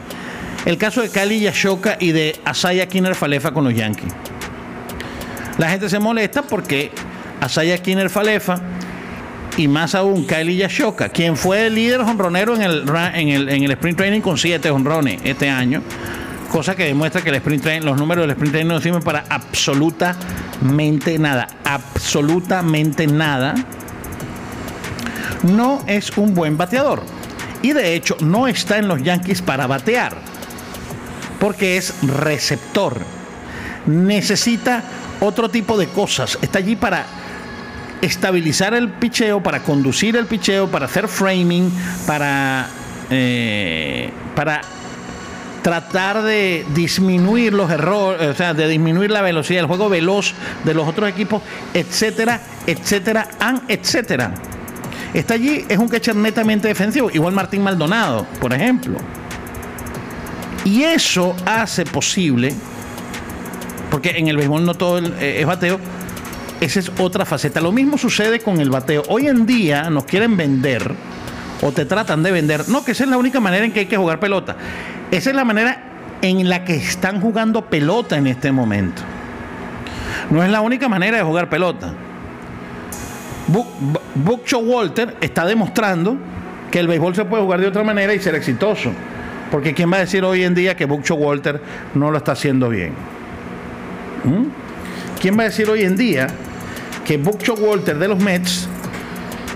El 0.65 0.79
caso 0.79 1.03
de 1.03 1.11
Kali 1.11 1.41
Yashoka 1.41 1.97
y 2.01 2.13
de 2.13 2.41
Asaya 2.45 2.87
Kinner 2.87 3.15
Falefa 3.15 3.53
con 3.53 3.65
los 3.65 3.75
Yankees. 3.75 4.13
La 5.59 5.69
gente 5.69 5.89
se 5.91 5.99
molesta 5.99 6.43
porque 6.43 6.91
Asaya 7.41 7.77
Kinner 7.79 8.09
Falefa 8.09 8.61
y 9.57 9.69
más 9.69 9.95
aún 9.95 10.27
Kylie 10.27 10.57
Yashoka, 10.57 11.09
quien 11.09 11.37
fue 11.37 11.67
el 11.67 11.75
líder 11.75 12.01
honronero 12.01 12.55
en 12.55 12.63
el, 12.63 12.85
en 13.15 13.29
el, 13.29 13.49
en 13.49 13.63
el 13.65 13.71
sprint 13.73 13.99
training 13.99 14.21
con 14.21 14.39
siete 14.39 14.71
honrones 14.71 15.21
este 15.25 15.51
año, 15.51 15.83
cosa 16.51 16.75
que 16.75 16.85
demuestra 16.85 17.23
que 17.23 17.31
el 17.31 17.37
sprint 17.37 17.63
training, 17.63 17.87
los 17.87 17.97
números 17.97 18.25
del 18.25 18.33
sprint 18.33 18.53
training 18.53 18.69
no 18.69 18.81
sirven 18.81 19.03
para 19.03 19.25
absolutamente 19.31 21.19
nada, 21.19 21.49
absolutamente 21.65 23.07
nada, 23.07 23.55
no 25.45 25.83
es 25.87 26.17
un 26.19 26.35
buen 26.35 26.59
bateador. 26.59 27.03
Y 27.63 27.73
de 27.73 27.95
hecho 27.95 28.17
no 28.21 28.49
está 28.49 28.79
en 28.79 28.89
los 28.89 29.03
Yankees 29.03 29.41
para 29.43 29.67
batear 29.67 30.17
porque 31.39 31.77
es 31.77 31.95
receptor. 32.03 32.99
Necesita 33.87 34.83
otro 35.21 35.49
tipo 35.51 35.79
de 35.79 35.89
cosas. 35.89 36.39
Está 36.43 36.59
allí 36.59 36.77
para 36.77 37.07
estabilizar 38.03 38.75
el 38.75 38.91
picheo, 38.91 39.43
para 39.43 39.63
conducir 39.63 40.17
el 40.17 40.27
picheo, 40.27 40.69
para 40.69 40.87
hacer 40.87 41.09
framing, 41.09 41.73
para, 42.07 42.69
eh, 43.11 44.11
para 44.35 44.61
tratar 45.63 46.23
de 46.23 46.65
disminuir 46.75 47.53
los 47.53 47.71
errores, 47.71 48.29
o 48.29 48.35
sea, 48.35 48.55
de 48.55 48.69
disminuir 48.69 49.11
la 49.11 49.23
velocidad, 49.23 49.61
el 49.61 49.67
juego 49.67 49.89
veloz 49.89 50.35
de 50.65 50.75
los 50.75 50.89
otros 50.89 51.09
equipos, 51.09 51.43
etcétera, 51.75 52.41
etcétera, 52.67 53.29
etcétera. 53.69 54.35
Está 55.13 55.35
allí, 55.35 55.65
es 55.69 55.79
un 55.79 55.89
catcher 55.89 56.15
netamente 56.15 56.69
defensivo, 56.69 57.11
igual 57.13 57.35
Martín 57.35 57.63
Maldonado, 57.63 58.27
por 58.41 58.53
ejemplo. 58.53 58.99
Y 60.65 60.83
eso 60.83 61.35
hace 61.47 61.85
posible, 61.85 62.55
porque 63.91 64.11
en 64.11 64.29
el 64.29 64.37
béisbol 64.37 64.65
no 64.65 64.75
todo 64.75 64.99
eh, 64.99 65.41
es 65.41 65.47
bateo, 65.47 65.81
esa 66.61 66.81
es 66.81 66.93
otra 66.99 67.25
faceta. 67.25 67.61
Lo 67.61 67.73
mismo 67.73 67.97
sucede 67.97 68.41
con 68.41 68.61
el 68.61 68.71
bateo. 68.71 69.03
Hoy 69.09 69.27
en 69.27 69.47
día 69.47 69.89
nos 69.89 70.05
quieren 70.05 70.37
vender 70.37 70.95
o 71.63 71.73
te 71.73 71.87
tratan 71.87 72.23
de 72.23 72.31
vender. 72.31 72.69
No, 72.69 72.85
que 72.85 72.93
esa 72.93 73.05
es 73.05 73.11
la 73.11 73.17
única 73.17 73.41
manera 73.41 73.65
en 73.65 73.73
que 73.73 73.81
hay 73.81 73.87
que 73.87 73.97
jugar 73.97 74.21
pelota. 74.21 74.57
Esa 75.11 75.31
es 75.31 75.37
la 75.37 75.45
manera 75.45 75.83
en 76.23 76.49
la 76.49 76.65
que 76.65 76.77
están 76.77 77.21
jugando 77.21 77.67
pelota 77.67 78.17
en 78.17 78.27
este 78.27 78.53
momento. 78.53 79.03
No 80.31 80.43
es 80.43 80.51
la 80.51 80.61
única 80.61 80.89
manera 80.89 81.17
de 81.17 81.23
jugar 81.23 81.49
pelota. 81.49 81.93
Buck 83.49 84.47
Walter 84.63 85.17
está 85.21 85.45
demostrando 85.45 86.17
que 86.71 86.79
el 86.79 86.87
béisbol 86.87 87.15
se 87.15 87.25
puede 87.25 87.43
jugar 87.43 87.61
de 87.61 87.67
otra 87.67 87.83
manera 87.83 88.15
y 88.15 88.21
ser 88.21 88.35
exitoso. 88.35 88.93
Porque 89.51 89.75
¿quién 89.75 89.91
va 89.93 89.97
a 89.97 90.01
decir 90.01 90.25
hoy 90.25 90.45
en 90.45 90.55
día 90.55 90.77
que 90.77 90.85
Bucho 90.85 91.17
Walter 91.17 91.61
no 91.95 92.11
lo 92.11 92.19
está 92.19 92.33
haciendo 92.33 92.69
bien? 92.69 92.93
¿Mm? 94.25 94.45
¿Quién 95.21 95.37
va 95.37 95.43
a 95.43 95.47
decir 95.47 95.69
hoy 95.69 95.83
en 95.83 95.97
día 95.97 96.29
que 97.05 97.17
Bucho 97.17 97.55
Walter 97.55 97.99
de 97.99 98.07
los 98.07 98.21
Mets, 98.21 98.69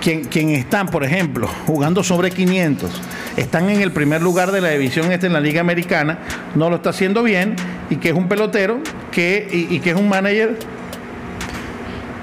quien, 0.03 0.25
quien, 0.25 0.51
están, 0.51 0.89
por 0.89 1.05
ejemplo, 1.05 1.49
jugando 1.67 2.03
sobre 2.03 2.31
500, 2.31 2.91
están 3.37 3.71
en 3.71 3.81
el 3.81 3.93
primer 3.93 4.23
lugar 4.23 4.53
de 4.53 4.61
la 4.61 4.71
división 4.71 5.11
este 5.13 5.27
en 5.27 5.33
la 5.33 5.41
Liga 5.41 5.61
Americana, 5.61 6.19
no 6.55 6.71
lo 6.71 6.77
está 6.77 6.91
haciendo 6.91 7.23
bien 7.23 7.57
y 7.91 7.97
que 7.97 8.11
es 8.11 8.15
un 8.15 8.29
pelotero 8.29 8.81
que, 9.11 9.49
y 9.51 9.81
que 9.81 9.91
es 9.91 9.97
un 9.97 10.09
manager 10.09 10.57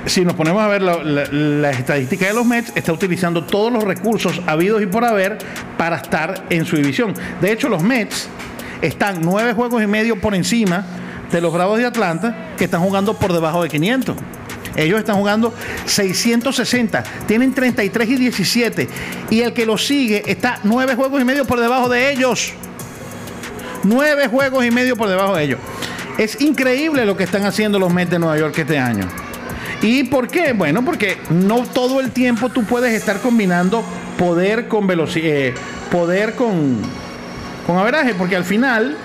si 0.06 0.26
nos 0.26 0.34
ponemos 0.34 0.62
a 0.62 0.68
ver 0.68 0.82
la, 0.82 1.70
estadística 1.72 2.26
de 2.26 2.34
los 2.34 2.46
Mets, 2.46 2.72
está 2.76 2.92
utilizando 2.92 3.44
todos 3.44 3.72
los 3.72 3.84
recursos 3.84 4.42
habidos 4.48 4.82
y 4.82 4.88
por 4.88 5.06
haber 5.06 5.38
para 5.78 5.98
estar 5.98 6.46
en 6.50 6.66
su 6.66 6.76
división. 6.76 7.14
De 7.40 7.52
hecho, 7.52 7.70
los 7.70 7.84
Mets 7.84 8.28
están 8.82 9.20
nueve 9.22 9.54
juegos 9.54 9.82
y 9.84 9.88
medio 9.88 10.20
por 10.20 10.34
encima 10.34 10.86
de 11.32 11.40
los 11.40 11.54
Bravos 11.54 11.78
de 11.78 11.86
Atlanta, 11.86 12.54
que 12.58 12.66
están 12.66 12.82
jugando 12.82 13.14
por 13.14 13.32
debajo 13.32 13.64
de 13.64 13.70
500. 13.70 14.16
Ellos 14.76 15.00
están 15.00 15.18
jugando 15.18 15.54
660, 15.86 17.04
tienen 17.28 17.54
33 17.54 18.10
y 18.10 18.16
17. 18.16 18.90
Y 19.30 19.42
el 19.42 19.54
que 19.54 19.66
los 19.66 19.86
sigue 19.86 20.24
está 20.26 20.60
nueve 20.64 20.96
juegos 20.96 21.22
y 21.22 21.26
medio 21.26 21.46
por 21.46 21.60
debajo 21.60 21.90
de 21.90 22.12
ellos. 22.12 22.54
Nueve 23.84 24.28
juegos 24.28 24.66
y 24.66 24.72
medio 24.72 24.96
por 24.96 25.10
debajo 25.10 25.36
de 25.36 25.44
ellos. 25.44 25.60
Es 26.18 26.40
increíble 26.42 27.06
lo 27.06 27.18
que 27.18 27.24
están 27.24 27.46
haciendo 27.46 27.80
los 27.80 27.92
Mets 27.92 28.12
de 28.12 28.20
Nueva 28.20 28.38
York 28.38 28.58
este 28.58 28.78
año. 28.78 29.08
¿Y 29.82 30.04
por 30.04 30.28
qué? 30.28 30.54
Bueno, 30.54 30.86
porque 30.86 31.18
no 31.30 31.64
todo 31.64 32.00
el 32.00 32.12
tiempo 32.12 32.50
tú 32.50 32.64
puedes 32.64 32.94
estar 32.94 33.20
combinando 33.20 33.84
poder 34.18 34.68
con 34.68 34.86
velocidad, 34.86 35.28
eh, 35.28 35.54
poder 35.90 36.36
con, 36.36 36.80
con 37.66 37.78
averaje, 37.78 38.14
porque 38.14 38.36
al 38.36 38.44
final, 38.44 38.96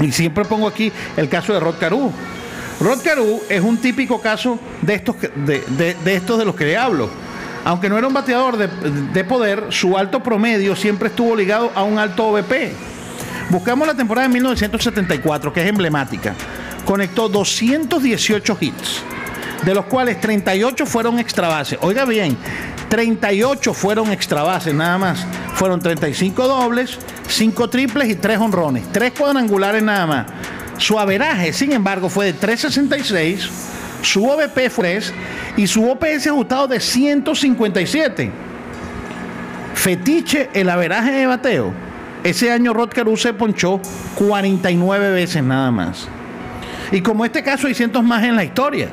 y 0.00 0.12
siempre 0.12 0.44
pongo 0.44 0.68
aquí 0.68 0.92
el 1.16 1.28
caso 1.28 1.52
de 1.52 1.60
Rod 1.60 1.74
Caru. 1.80 2.12
Rod 2.80 3.02
Caru 3.02 3.42
es 3.48 3.60
un 3.60 3.78
típico 3.78 4.20
caso 4.20 4.58
de 4.82 4.94
estos 4.94 5.16
de, 5.20 5.96
estos 6.06 6.38
de 6.38 6.44
los 6.44 6.54
que 6.54 6.64
le 6.64 6.76
hablo. 6.76 7.10
Aunque 7.64 7.88
no 7.88 7.98
era 7.98 8.06
un 8.06 8.14
bateador 8.14 8.56
de, 8.56 8.68
de 9.12 9.24
poder, 9.24 9.66
su 9.70 9.98
alto 9.98 10.22
promedio 10.22 10.76
siempre 10.76 11.08
estuvo 11.08 11.34
ligado 11.34 11.72
a 11.74 11.82
un 11.82 11.98
alto 11.98 12.28
OVP. 12.28 12.72
Buscamos 13.50 13.86
la 13.86 13.94
temporada 13.94 14.28
de 14.28 14.34
1974, 14.34 15.52
que 15.52 15.62
es 15.62 15.66
emblemática. 15.66 16.34
Conectó 16.84 17.28
218 17.28 18.58
hits 18.60 19.02
de 19.64 19.74
los 19.74 19.86
cuales 19.86 20.20
38 20.20 20.86
fueron 20.86 21.18
extra 21.18 21.48
bases. 21.48 21.78
Oiga 21.82 22.04
bien, 22.04 22.36
38 22.88 23.74
fueron 23.74 24.10
extra 24.10 24.42
bases 24.42 24.74
nada 24.74 24.98
más. 24.98 25.26
Fueron 25.54 25.80
35 25.80 26.46
dobles, 26.46 26.98
5 27.28 27.68
triples 27.68 28.08
y 28.08 28.14
3 28.14 28.38
honrones. 28.38 28.84
3 28.92 29.12
cuadrangulares 29.12 29.82
nada 29.82 30.06
más. 30.06 30.26
Su 30.78 30.98
averaje, 30.98 31.52
sin 31.52 31.72
embargo, 31.72 32.08
fue 32.08 32.26
de 32.26 32.32
366. 32.32 33.48
Su 34.02 34.24
OVP 34.24 34.70
fue 34.70 34.84
3 34.84 35.14
y 35.56 35.66
su 35.66 35.88
OPS 35.88 36.28
ajustado 36.28 36.68
de 36.68 36.80
157. 36.80 38.30
Fetiche 39.74 40.50
el 40.54 40.70
averaje 40.70 41.12
de 41.12 41.26
bateo. 41.26 41.72
Ese 42.24 42.50
año 42.50 42.72
Rod 42.72 42.90
se 43.16 43.32
ponchó 43.32 43.80
49 44.16 45.12
veces 45.12 45.42
nada 45.42 45.70
más. 45.70 46.08
Y 46.90 47.00
como 47.00 47.24
este 47.24 47.42
caso 47.42 47.66
hay 47.66 47.74
cientos 47.74 48.02
más 48.02 48.24
en 48.24 48.36
la 48.36 48.44
historia. 48.44 48.88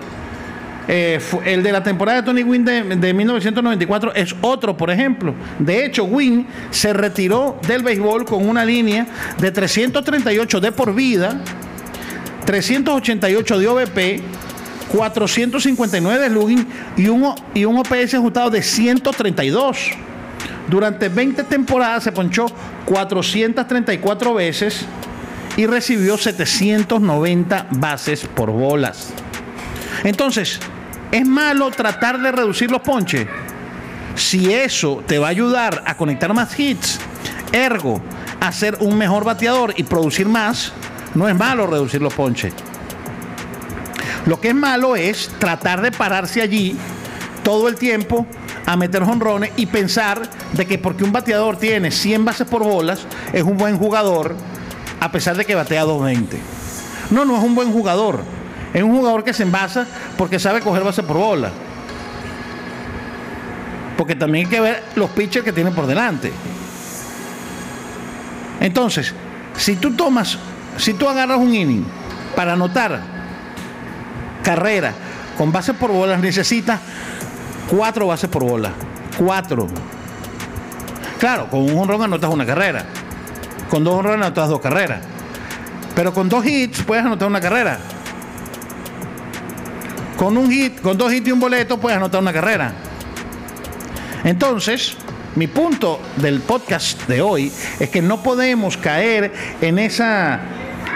Eh, 0.87 1.19
el 1.45 1.63
de 1.63 1.71
la 1.71 1.81
temporada 1.81 2.21
de 2.21 2.25
Tony 2.25 2.43
Wynn 2.43 2.63
de, 2.63 3.13
1994 3.13 4.13
es 4.13 4.35
otro, 4.41 4.77
por 4.77 4.91
ejemplo. 4.91 5.33
De 5.57 5.85
hecho, 5.85 6.03
Wynn 6.03 6.45
se 6.69 6.93
retiró 6.93 7.59
del 7.67 7.81
béisbol 7.81 8.25
con 8.25 8.47
una 8.47 8.63
línea 8.63 9.07
de 9.39 9.51
338 9.51 10.59
de 10.59 10.71
por 10.71 10.93
vida, 10.93 11.41
388 12.45 13.59
de 13.59 13.67
OVP, 13.67 14.21
459 14.89 16.19
de 16.19 16.29
Lugin 16.29 16.67
y 16.95 17.07
un, 17.07 17.33
y 17.53 17.65
un 17.65 17.77
OPS 17.77 18.13
ajustado 18.13 18.49
de 18.49 18.61
132. 18.61 19.77
Durante 20.69 21.09
20 21.09 21.43
temporadas 21.43 22.03
se 22.03 22.11
ponchó 22.11 22.47
434 22.85 24.33
veces 24.33 24.85
y 25.57 25.65
recibió 25.65 26.17
790 26.17 27.67
bases 27.71 28.27
por 28.27 28.51
bolas. 28.51 29.11
Entonces, 30.03 30.59
¿es 31.11 31.25
malo 31.25 31.71
tratar 31.71 32.21
de 32.21 32.31
reducir 32.31 32.71
los 32.71 32.81
ponches? 32.81 33.27
Si 34.15 34.53
eso 34.53 35.03
te 35.05 35.19
va 35.19 35.27
a 35.27 35.31
ayudar 35.31 35.83
a 35.85 35.97
conectar 35.97 36.33
más 36.33 36.57
hits, 36.59 36.99
ergo, 37.51 38.01
a 38.39 38.51
ser 38.51 38.77
un 38.79 38.97
mejor 38.97 39.23
bateador 39.23 39.73
y 39.77 39.83
producir 39.83 40.27
más, 40.27 40.71
no 41.15 41.27
es 41.27 41.35
malo 41.35 41.65
reducir 41.65 42.01
los 42.01 42.13
ponches. 42.13 42.53
Lo 44.25 44.39
que 44.39 44.49
es 44.49 44.55
malo 44.55 44.95
es 44.95 45.29
tratar 45.39 45.81
de 45.81 45.91
pararse 45.91 46.41
allí 46.41 46.77
todo 47.43 47.67
el 47.67 47.75
tiempo 47.75 48.25
a 48.65 48.75
meter 48.75 49.03
jonrones 49.03 49.51
y 49.55 49.67
pensar 49.67 50.29
de 50.53 50.65
que 50.65 50.77
porque 50.77 51.03
un 51.03 51.11
bateador 51.11 51.57
tiene 51.57 51.91
100 51.91 52.25
bases 52.25 52.47
por 52.47 52.63
bolas 52.63 53.05
es 53.31 53.43
un 53.43 53.57
buen 53.57 53.77
jugador 53.77 54.35
a 54.99 55.11
pesar 55.11 55.37
de 55.37 55.45
que 55.45 55.53
batea 55.53 55.83
220. 55.83 56.39
No, 57.11 57.25
no 57.25 57.37
es 57.37 57.43
un 57.43 57.53
buen 57.53 57.71
jugador. 57.71 58.23
Es 58.73 58.83
un 58.83 58.95
jugador 58.95 59.23
que 59.23 59.33
se 59.33 59.43
envasa 59.43 59.85
porque 60.17 60.39
sabe 60.39 60.61
coger 60.61 60.83
base 60.83 61.03
por 61.03 61.17
bola. 61.17 61.51
Porque 63.97 64.15
también 64.15 64.45
hay 64.45 64.51
que 64.51 64.59
ver 64.59 64.83
los 64.95 65.11
pitchers 65.11 65.45
que 65.45 65.53
tiene 65.53 65.71
por 65.71 65.85
delante. 65.85 66.33
Entonces, 68.59 69.13
si 69.55 69.75
tú 69.75 69.91
tomas, 69.91 70.39
si 70.77 70.93
tú 70.93 71.07
agarras 71.07 71.37
un 71.37 71.53
inning 71.53 71.85
para 72.35 72.53
anotar 72.53 73.01
carrera 74.43 74.93
con 75.37 75.51
bases 75.51 75.75
por 75.75 75.91
bolas, 75.91 76.19
necesitas 76.19 76.79
cuatro 77.69 78.07
bases 78.07 78.29
por 78.29 78.43
bola. 78.43 78.71
Cuatro. 79.17 79.67
Claro, 81.19 81.49
con 81.49 81.61
un 81.61 81.77
honrón 81.77 82.03
anotas 82.03 82.29
una 82.29 82.45
carrera. 82.45 82.85
Con 83.69 83.83
dos 83.83 83.95
honrones 83.95 84.25
anotas 84.25 84.49
dos 84.49 84.61
carreras. 84.61 84.99
Pero 85.95 86.13
con 86.13 86.29
dos 86.29 86.45
hits 86.45 86.83
puedes 86.83 87.05
anotar 87.05 87.27
una 87.27 87.41
carrera. 87.41 87.79
Con 90.17 90.37
un 90.37 90.49
hit, 90.49 90.81
con 90.81 90.97
dos 90.97 91.11
hits 91.11 91.27
y 91.27 91.31
un 91.31 91.39
boleto 91.39 91.79
puedes 91.79 91.97
anotar 91.97 92.21
una 92.21 92.33
carrera. 92.33 92.73
Entonces, 94.23 94.95
mi 95.35 95.47
punto 95.47 95.99
del 96.17 96.41
podcast 96.41 97.07
de 97.07 97.21
hoy 97.21 97.51
es 97.79 97.89
que 97.89 98.01
no 98.01 98.23
podemos 98.23 98.77
caer 98.77 99.33
en 99.61 99.79
esa 99.79 100.39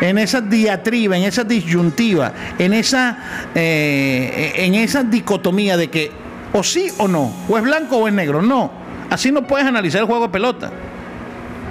en 0.01 0.17
esa 0.17 0.41
diatriba, 0.41 1.17
en 1.17 1.23
esa 1.23 1.43
disyuntiva, 1.43 2.33
en 2.57 2.73
esa, 2.73 3.49
eh, 3.55 4.53
en 4.55 4.75
esa 4.75 5.03
dicotomía 5.03 5.77
de 5.77 5.89
que 5.89 6.11
o 6.53 6.63
sí 6.63 6.91
o 6.97 7.07
no, 7.07 7.33
o 7.47 7.57
es 7.57 7.63
blanco 7.63 7.97
o 7.97 8.07
es 8.07 8.13
negro. 8.13 8.41
No, 8.41 8.71
así 9.09 9.31
no 9.31 9.45
puedes 9.45 9.67
analizar 9.67 10.01
el 10.01 10.07
juego 10.07 10.27
de 10.27 10.29
pelota. 10.31 10.71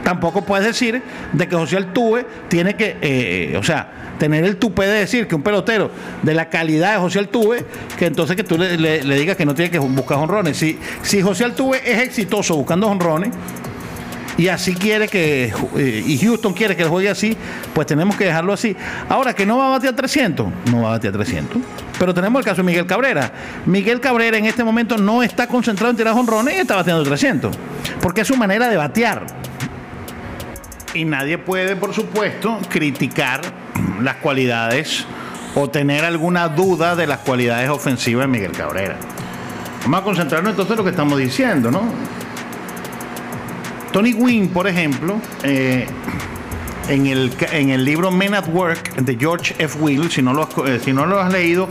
Tampoco 0.05 0.43
puedes 0.43 0.64
decir 0.64 1.03
de 1.33 1.49
que 1.49 1.57
José 1.57 1.77
Altuve 1.77 2.25
tiene 2.49 2.77
que, 2.77 2.97
eh, 3.01 3.57
o 3.59 3.62
sea, 3.62 4.14
tener 4.19 4.45
el 4.45 4.57
tupe 4.57 4.87
de 4.87 5.01
decir 5.01 5.27
que 5.27 5.35
un 5.35 5.43
pelotero 5.43 5.91
de 6.23 6.35
la 6.35 6.49
calidad 6.49 6.95
de 6.95 6.99
José 6.99 7.19
Altuve, 7.19 7.64
que 7.99 8.07
entonces 8.07 8.37
que 8.37 8.45
tú 8.45 8.57
le, 8.59 9.01
digas 9.03 9.37
que 9.37 9.45
no 9.45 9.55
tiene 9.55 9.71
que 9.71 9.79
buscar 9.79 10.19
honrones. 10.19 10.57
Si, 10.57 10.79
si 11.03 11.21
José 11.21 11.45
Altuve 11.45 11.81
es 11.85 12.01
exitoso 12.01 12.57
buscando 12.57 12.88
honrones, 12.88 13.31
y 14.38 14.46
así 14.46 14.72
quiere 14.77 15.09
que, 15.09 15.53
eh, 15.77 16.05
y 16.07 16.16
Houston 16.18 16.55
quiere 16.55 16.77
que 16.77 16.85
él 16.85 16.88
juegue 16.88 17.11
así, 17.11 17.37
pues 17.74 17.88
tenemos 17.88 18.14
que 18.14 18.24
dejarlo 18.24 18.53
así. 18.53 18.77
Ahora, 19.09 19.35
que 19.35 19.44
no 19.44 19.59
va 19.59 19.66
a 19.66 19.70
batear 19.70 19.96
300, 19.96 20.46
no 20.70 20.83
va 20.83 20.90
a 20.90 20.92
batear 20.92 21.12
300. 21.12 21.61
Pero 21.98 22.14
tenemos 22.14 22.38
el 22.38 22.44
caso 22.44 22.59
de 22.59 22.62
Miguel 22.62 22.87
Cabrera. 22.87 23.33
Miguel 23.66 24.01
Cabrera 24.01 24.38
en 24.38 24.46
este 24.46 24.62
momento 24.62 24.96
no 24.96 25.24
está 25.24 25.48
concentrado 25.48 25.90
en 25.90 25.96
tirar 25.96 26.14
honrones 26.14 26.55
y 26.57 26.61
está 26.61 26.77
bateando 26.77 27.03
300, 27.03 27.59
porque 28.01 28.20
es 28.20 28.29
su 28.29 28.37
manera 28.37 28.68
de 28.68 28.77
batear. 28.77 29.27
Y 30.94 31.05
nadie 31.05 31.37
puede, 31.38 31.74
por 31.74 31.92
supuesto, 31.92 32.61
criticar 32.68 33.40
las 34.01 34.16
cualidades 34.16 35.05
o 35.57 35.68
tener 35.68 36.05
alguna 36.05 36.48
duda 36.48 36.94
de 36.94 37.09
las 37.09 37.18
cualidades 37.18 37.68
ofensivas 37.70 38.27
de 38.27 38.29
Miguel 38.29 38.53
Cabrera. 38.53 38.94
Vamos 39.83 40.01
a 40.01 40.05
concentrarnos 40.05 40.51
entonces 40.51 40.72
en 40.72 40.79
lo 40.79 40.85
que 40.85 40.90
estamos 40.90 41.18
diciendo, 41.18 41.72
¿no? 41.72 41.83
Tony 43.92 44.12
Wynn, 44.12 44.48
por 44.48 44.68
ejemplo, 44.68 45.20
eh, 45.42 45.87
en, 46.88 47.07
el, 47.07 47.33
en 47.53 47.70
el 47.70 47.85
libro 47.85 48.11
Men 48.11 48.35
at 48.35 48.48
Work 48.48 48.96
de 48.96 49.16
George 49.16 49.55
F. 49.59 49.79
Will, 49.81 50.11
si 50.11 50.22
no, 50.22 50.35
lo 50.35 50.48
eh, 50.66 50.81
si 50.85 50.92
no 50.92 51.07
lo 51.07 51.20
has 51.20 51.33
leído, 51.33 51.68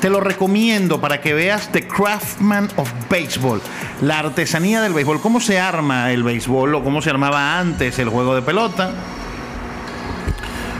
te 0.00 0.08
lo 0.08 0.20
recomiendo 0.20 1.00
para 1.00 1.20
que 1.20 1.34
veas 1.34 1.70
The 1.72 1.86
Craftsman 1.86 2.70
of 2.76 2.90
Baseball, 3.10 3.60
la 4.00 4.20
artesanía 4.20 4.80
del 4.80 4.94
béisbol, 4.94 5.20
cómo 5.20 5.40
se 5.40 5.60
arma 5.60 6.10
el 6.12 6.22
béisbol 6.22 6.74
o 6.74 6.82
cómo 6.82 7.02
se 7.02 7.10
armaba 7.10 7.58
antes 7.58 7.98
el 7.98 8.08
juego 8.08 8.34
de 8.34 8.42
pelota. 8.42 8.92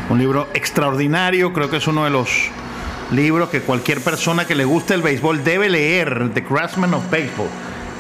Un 0.08 0.18
libro 0.18 0.48
extraordinario, 0.54 1.52
creo 1.52 1.70
que 1.70 1.76
es 1.76 1.86
uno 1.86 2.04
de 2.04 2.10
los 2.10 2.50
libros 3.12 3.50
que 3.50 3.60
cualquier 3.60 4.00
persona 4.00 4.46
que 4.46 4.54
le 4.54 4.64
guste 4.64 4.94
el 4.94 5.02
béisbol 5.02 5.44
debe 5.44 5.68
leer, 5.68 6.30
The 6.32 6.42
Craftsman 6.42 6.94
of 6.94 7.10
Baseball. 7.10 7.48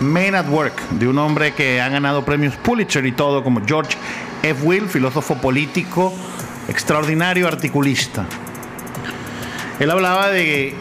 Men 0.00 0.34
at 0.34 0.48
Work, 0.48 0.80
de 0.92 1.06
un 1.06 1.18
hombre 1.18 1.52
que 1.52 1.80
ha 1.80 1.88
ganado 1.90 2.24
premios 2.24 2.56
Pulitzer 2.56 3.04
y 3.04 3.12
todo, 3.12 3.44
como 3.44 3.60
George 3.66 3.96
F. 4.42 4.62
Will, 4.64 4.88
filósofo 4.88 5.34
político, 5.36 6.14
extraordinario 6.68 7.46
articulista. 7.46 8.24
Él 9.78 9.90
hablaba 9.90 10.30
de, 10.30 10.74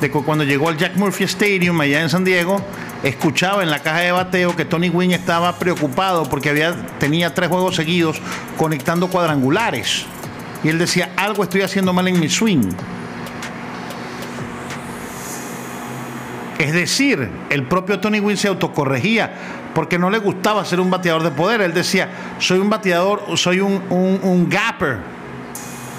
que 0.00 0.10
cuando 0.10 0.44
llegó 0.44 0.68
al 0.68 0.76
Jack 0.76 0.96
Murphy 0.96 1.24
Stadium 1.24 1.80
allá 1.80 2.02
en 2.02 2.10
San 2.10 2.24
Diego, 2.24 2.62
escuchaba 3.02 3.62
en 3.62 3.70
la 3.70 3.78
caja 3.78 4.00
de 4.00 4.12
bateo 4.12 4.54
que 4.54 4.66
Tony 4.66 4.90
Wynn 4.90 5.12
estaba 5.12 5.58
preocupado 5.58 6.28
porque 6.28 6.50
había, 6.50 6.74
tenía 6.98 7.32
tres 7.32 7.48
juegos 7.48 7.76
seguidos 7.76 8.20
conectando 8.58 9.08
cuadrangulares. 9.08 10.04
Y 10.62 10.68
él 10.68 10.78
decía, 10.78 11.10
algo 11.16 11.42
estoy 11.42 11.62
haciendo 11.62 11.94
mal 11.94 12.06
en 12.06 12.20
mi 12.20 12.28
swing. 12.28 12.72
Es 16.62 16.72
decir, 16.72 17.28
el 17.50 17.64
propio 17.64 17.98
Tony 17.98 18.20
Wynn 18.20 18.36
se 18.36 18.46
autocorregía 18.46 19.32
porque 19.74 19.98
no 19.98 20.10
le 20.10 20.18
gustaba 20.18 20.64
ser 20.64 20.78
un 20.78 20.92
bateador 20.92 21.24
de 21.24 21.32
poder. 21.32 21.60
Él 21.60 21.74
decía, 21.74 22.08
soy 22.38 22.60
un 22.60 22.70
bateador, 22.70 23.24
soy 23.36 23.58
un, 23.58 24.48
gapper, 24.48 24.98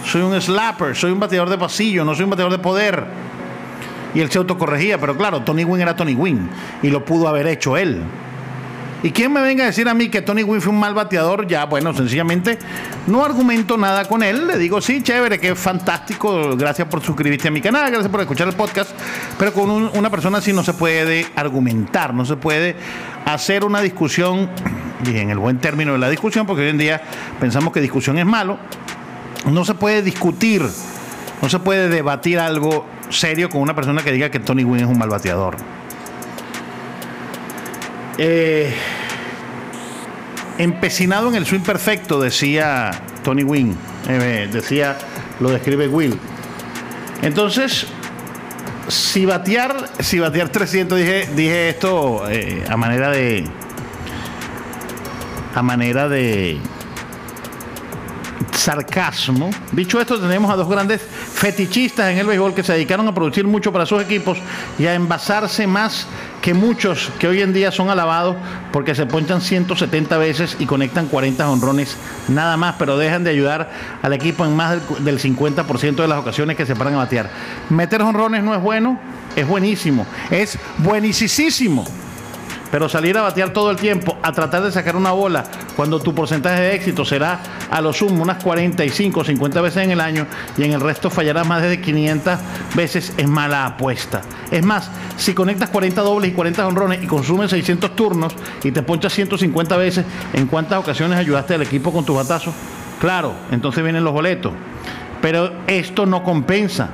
soy 0.05 0.21
un 0.21 0.39
slapper, 0.39 0.95
soy 0.95 1.11
un 1.11 1.19
bateador 1.19 1.49
de 1.49 1.57
pasillo, 1.57 2.05
no 2.05 2.15
soy 2.15 2.23
un 2.23 2.29
bateador 2.29 2.53
de 2.53 2.59
poder. 2.59 3.03
Y 4.15 4.21
él 4.21 4.31
se 4.31 4.37
autocorregía, 4.37 4.97
pero 4.97 5.17
claro, 5.17 5.41
Tony 5.41 5.65
Wynn 5.65 5.81
era 5.81 5.97
Tony 5.97 6.13
Wynn 6.15 6.49
y 6.81 6.89
lo 6.89 7.03
pudo 7.03 7.27
haber 7.27 7.45
hecho 7.47 7.75
él. 7.75 8.01
Y 9.03 9.11
quien 9.11 9.33
me 9.33 9.41
venga 9.41 9.63
a 9.63 9.67
decir 9.67 9.89
a 9.89 9.93
mí 9.93 10.07
que 10.07 10.21
Tony 10.21 10.43
Wynn 10.43 10.61
fue 10.61 10.71
un 10.71 10.79
mal 10.79 10.93
bateador, 10.93 11.45
ya, 11.45 11.65
bueno, 11.65 11.93
sencillamente 11.93 12.57
no 13.05 13.23
argumento 13.23 13.77
nada 13.77 14.05
con 14.05 14.23
él. 14.23 14.47
Le 14.47 14.57
digo, 14.57 14.79
sí, 14.79 15.03
chévere, 15.03 15.41
que 15.41 15.49
es 15.49 15.59
fantástico. 15.59 16.55
Gracias 16.55 16.87
por 16.87 17.03
suscribirte 17.03 17.49
a 17.49 17.51
mi 17.51 17.59
canal, 17.59 17.91
gracias 17.91 18.09
por 18.09 18.21
escuchar 18.21 18.47
el 18.47 18.53
podcast. 18.53 18.91
Pero 19.37 19.51
con 19.51 19.69
una 19.69 20.09
persona 20.09 20.37
así 20.37 20.53
no 20.53 20.63
se 20.63 20.73
puede 20.73 21.27
argumentar, 21.35 22.13
no 22.13 22.23
se 22.23 22.37
puede 22.37 22.77
hacer 23.25 23.65
una 23.65 23.81
discusión, 23.81 24.49
y 25.05 25.17
en 25.17 25.29
el 25.29 25.37
buen 25.37 25.57
término 25.59 25.91
de 25.91 25.99
la 25.99 26.09
discusión, 26.09 26.45
porque 26.47 26.61
hoy 26.61 26.69
en 26.69 26.77
día 26.77 27.01
pensamos 27.41 27.73
que 27.73 27.81
discusión 27.81 28.17
es 28.17 28.25
malo. 28.25 28.57
No 29.51 29.65
se 29.65 29.73
puede 29.73 30.01
discutir, 30.01 30.61
no 31.41 31.49
se 31.49 31.59
puede 31.59 31.89
debatir 31.89 32.39
algo 32.39 32.85
serio 33.09 33.49
con 33.49 33.61
una 33.61 33.75
persona 33.75 34.01
que 34.01 34.13
diga 34.13 34.31
que 34.31 34.39
Tony 34.39 34.63
Wynn 34.63 34.85
es 34.85 34.87
un 34.87 34.97
mal 34.97 35.09
bateador. 35.09 35.57
Eh, 38.17 38.73
empecinado 40.57 41.29
en 41.29 41.35
el 41.35 41.45
swing 41.45 41.61
perfecto, 41.61 42.21
decía 42.21 42.91
Tony 43.23 43.43
Wynn. 43.43 43.77
Eh, 44.07 44.49
decía, 44.51 44.97
lo 45.39 45.49
describe 45.49 45.87
Will. 45.87 46.17
Entonces, 47.21 47.87
si 48.87 49.25
batear, 49.25 49.89
si 49.99 50.19
batear 50.19 50.49
300, 50.49 50.97
dije, 50.97 51.29
dije 51.35 51.69
esto 51.69 52.29
eh, 52.29 52.63
a 52.69 52.77
manera 52.77 53.09
de. 53.09 53.45
A 55.55 55.61
manera 55.61 56.09
de 56.09 56.59
sarcasmo. 58.53 59.49
Dicho 59.71 59.99
esto, 59.99 60.19
tenemos 60.19 60.51
a 60.51 60.55
dos 60.55 60.69
grandes 60.69 61.01
fetichistas 61.01 62.11
en 62.11 62.17
el 62.19 62.27
béisbol 62.27 62.53
que 62.53 62.63
se 62.63 62.73
dedicaron 62.73 63.07
a 63.07 63.13
producir 63.13 63.45
mucho 63.45 63.71
para 63.71 63.85
sus 63.85 64.01
equipos 64.01 64.37
y 64.77 64.85
a 64.85 64.93
envasarse 64.93 65.67
más 65.67 66.07
que 66.41 66.53
muchos 66.53 67.09
que 67.19 67.27
hoy 67.27 67.41
en 67.41 67.53
día 67.53 67.71
son 67.71 67.89
alabados 67.89 68.35
porque 68.71 68.95
se 68.95 69.05
ponchan 69.05 69.41
170 69.41 70.17
veces 70.17 70.57
y 70.59 70.65
conectan 70.65 71.07
40 71.07 71.49
honrones 71.49 71.95
nada 72.27 72.57
más, 72.57 72.75
pero 72.77 72.97
dejan 72.97 73.23
de 73.23 73.29
ayudar 73.29 73.71
al 74.01 74.13
equipo 74.13 74.45
en 74.45 74.55
más 74.55 74.77
del 75.03 75.19
50% 75.19 75.95
de 75.95 76.07
las 76.07 76.19
ocasiones 76.19 76.57
que 76.57 76.65
se 76.65 76.75
paran 76.75 76.95
a 76.95 76.97
batear. 76.97 77.29
Meter 77.69 78.01
honrones 78.01 78.43
no 78.43 78.53
es 78.53 78.61
bueno, 78.61 78.99
es 79.35 79.47
buenísimo, 79.47 80.05
es 80.29 80.57
buenísimo 80.79 81.85
pero 82.73 82.89
salir 82.89 83.15
a 83.19 83.21
batear 83.21 83.51
todo 83.51 83.69
el 83.69 83.77
tiempo, 83.77 84.17
a 84.23 84.31
tratar 84.31 84.63
de 84.63 84.71
sacar 84.71 84.95
una 84.95 85.11
bola, 85.11 85.43
cuando 85.75 85.99
tu 85.99 86.15
porcentaje 86.15 86.59
de 86.59 86.73
éxito 86.73 87.05
será 87.05 87.39
a 87.69 87.79
lo 87.81 87.93
sumo 87.93 88.23
unas 88.23 88.43
45 88.43 89.19
o 89.19 89.23
50 89.23 89.61
veces 89.61 89.83
en 89.83 89.91
el 89.91 90.01
año 90.01 90.25
y 90.57 90.63
en 90.63 90.71
el 90.71 90.81
resto 90.81 91.11
fallarás 91.11 91.45
más 91.45 91.61
de 91.61 91.79
500 91.79 92.39
veces, 92.73 93.13
es 93.15 93.27
mala 93.27 93.67
apuesta. 93.67 94.21
Es 94.49 94.65
más, 94.65 94.89
si 95.17 95.35
conectas 95.35 95.69
40 95.69 96.01
dobles 96.01 96.31
y 96.31 96.33
40 96.33 96.65
honrones 96.65 97.03
y 97.03 97.05
consumes 97.05 97.51
600 97.51 97.95
turnos 97.95 98.33
y 98.63 98.71
te 98.71 98.81
ponchas 98.81 99.13
150 99.13 99.77
veces, 99.77 100.03
¿en 100.33 100.47
cuántas 100.47 100.79
ocasiones 100.79 101.19
ayudaste 101.19 101.53
al 101.53 101.61
equipo 101.61 101.93
con 101.93 102.03
tu 102.03 102.15
batazo? 102.15 102.51
Claro, 102.99 103.35
entonces 103.51 103.83
vienen 103.83 104.03
los 104.03 104.13
boletos. 104.13 104.51
Pero 105.21 105.53
esto 105.67 106.07
no 106.07 106.23
compensa 106.23 106.89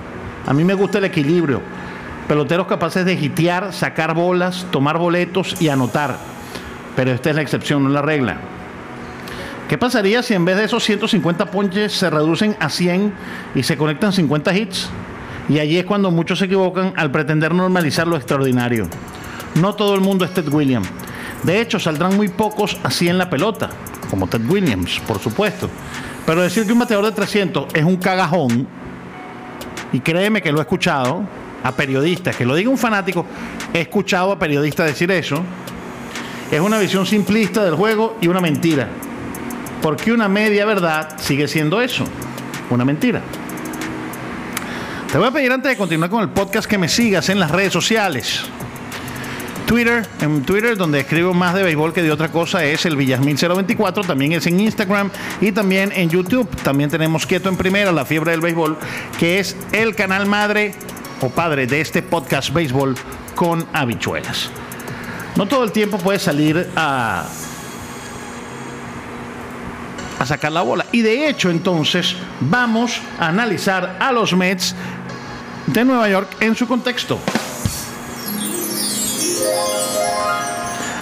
A 0.46 0.54
mí 0.54 0.66
me 0.66 0.74
gusta 0.74 0.98
el 0.98 1.06
equilibrio. 1.06 1.62
Peloteros 2.30 2.68
capaces 2.68 3.06
de 3.06 3.14
hitear, 3.14 3.74
sacar 3.74 4.14
bolas, 4.14 4.68
tomar 4.70 5.00
boletos 5.00 5.60
y 5.60 5.70
anotar. 5.70 6.16
Pero 6.96 7.12
esta 7.12 7.32
es 7.32 7.36
la 7.36 7.42
excepción, 7.42 7.84
no 7.84 7.90
la 7.90 8.04
regla. 8.04 8.38
¿Qué 9.68 9.80
pasaría 9.80 10.22
si 10.22 10.36
en 10.36 10.46
vez 10.46 10.56
de 10.58 10.66
esos 10.66 10.84
150 10.84 11.48
ponches 11.50 11.92
se 11.92 12.08
reducen 12.08 12.56
a 12.60 12.70
100 12.70 13.14
y 13.56 13.64
se 13.64 13.78
conectan 13.78 14.14
50 14.14 14.56
hits? 14.56 14.92
Y 15.50 15.58
allí 15.58 15.80
es 15.80 15.86
cuando 15.86 16.12
muchos 16.12 16.38
se 16.38 16.46
equivocan 16.46 16.94
al 16.98 17.10
pretender 17.10 17.52
normalizar 17.52 18.08
lo 18.08 18.16
extraordinario. 18.16 18.88
No 19.56 19.74
todo 19.74 19.96
el 19.96 20.02
mundo 20.02 20.24
es 20.24 20.32
Ted 20.32 20.50
Williams. 20.50 20.88
De 21.42 21.60
hecho, 21.60 21.80
saldrán 21.80 22.16
muy 22.16 22.28
pocos 22.28 22.78
así 22.84 23.10
en 23.10 23.18
la 23.18 23.28
pelota, 23.28 23.72
como 24.08 24.28
Ted 24.28 24.48
Williams, 24.48 25.02
por 25.08 25.18
supuesto. 25.18 25.68
Pero 26.28 26.44
decir 26.44 26.68
que 26.68 26.74
un 26.74 26.80
bateador 26.80 27.06
de 27.06 27.12
300 27.12 27.74
es 27.74 27.84
un 27.84 27.98
cagajón, 27.98 28.68
y 29.92 30.00
créeme 30.00 30.44
que 30.44 30.52
lo 30.52 30.60
he 30.60 30.62
escuchado 30.62 31.24
a 31.64 31.72
periodistas, 31.72 32.36
que 32.36 32.46
lo 32.46 32.56
diga 32.56 32.70
un 32.70 32.78
fanático, 32.78 33.26
he 33.74 33.82
escuchado 33.82 34.32
a 34.32 34.40
periodistas 34.40 34.88
decir 34.88 35.12
eso, 35.12 35.44
es 36.52 36.60
una 36.60 36.80
visión 36.80 37.06
simplista 37.06 37.64
del 37.64 37.76
juego 37.76 38.18
y 38.22 38.28
una 38.28 38.42
mentira. 38.42 38.88
Porque 39.82 40.12
una 40.12 40.28
media 40.28 40.66
verdad 40.66 41.16
sigue 41.20 41.48
siendo 41.48 41.82
eso, 41.82 42.04
una 42.70 42.84
mentira. 42.84 43.22
Te 45.12 45.18
voy 45.18 45.28
a 45.28 45.32
pedir 45.32 45.52
antes 45.52 45.72
de 45.72 45.78
continuar 45.78 46.10
con 46.10 46.22
el 46.22 46.30
podcast 46.30 46.70
que 46.70 46.78
me 46.78 46.88
sigas 46.88 47.30
en 47.30 47.40
las 47.40 47.50
redes 47.50 47.74
sociales. 47.74 48.44
Twitter, 49.66 50.04
en 50.22 50.42
Twitter 50.42 50.76
donde 50.78 51.00
escribo 51.00 51.32
más 51.32 51.54
de 51.54 51.62
béisbol 51.62 51.94
que 51.94 52.02
de 52.02 52.12
otra 52.12 52.30
cosa 52.30 52.66
es 52.66 52.88
el 52.88 52.98
Villasmil024, 52.98 54.06
también 54.06 54.32
es 54.32 54.48
en 54.48 54.60
Instagram 54.60 55.12
y 55.42 55.52
también 55.52 55.92
en 55.96 56.10
YouTube. 56.10 56.50
También 56.64 56.90
tenemos 56.90 57.28
Quieto 57.28 57.50
en 57.50 57.56
Primera, 57.56 57.92
la 57.92 58.04
fiebre 58.04 58.32
del 58.32 58.42
béisbol, 58.42 58.78
que 59.20 59.40
es 59.40 59.56
el 59.72 59.94
canal 59.94 60.26
madre 60.26 60.74
o 61.22 61.30
padre 61.30 61.68
de 61.68 61.82
este 61.82 62.02
podcast 62.02 62.54
béisbol 62.54 62.96
con 63.36 63.66
habichuelas. 63.74 64.50
No 65.36 65.46
todo 65.46 65.64
el 65.64 65.72
tiempo 65.72 65.98
puede 65.98 66.20
salir 66.20 66.70
a 66.76 67.26
a 70.20 70.26
sacar 70.26 70.52
la 70.52 70.62
bola. 70.62 70.86
Y 70.92 71.02
de 71.02 71.30
hecho, 71.30 71.50
entonces, 71.50 72.16
vamos 72.42 73.02
a 73.18 73.28
analizar 73.30 73.98
a 74.00 74.12
los 74.12 74.36
Mets 74.36 74.76
de 75.66 75.86
Nueva 75.86 76.10
York 76.10 76.30
en 76.42 76.56
su 76.56 76.68
contexto. 76.68 77.18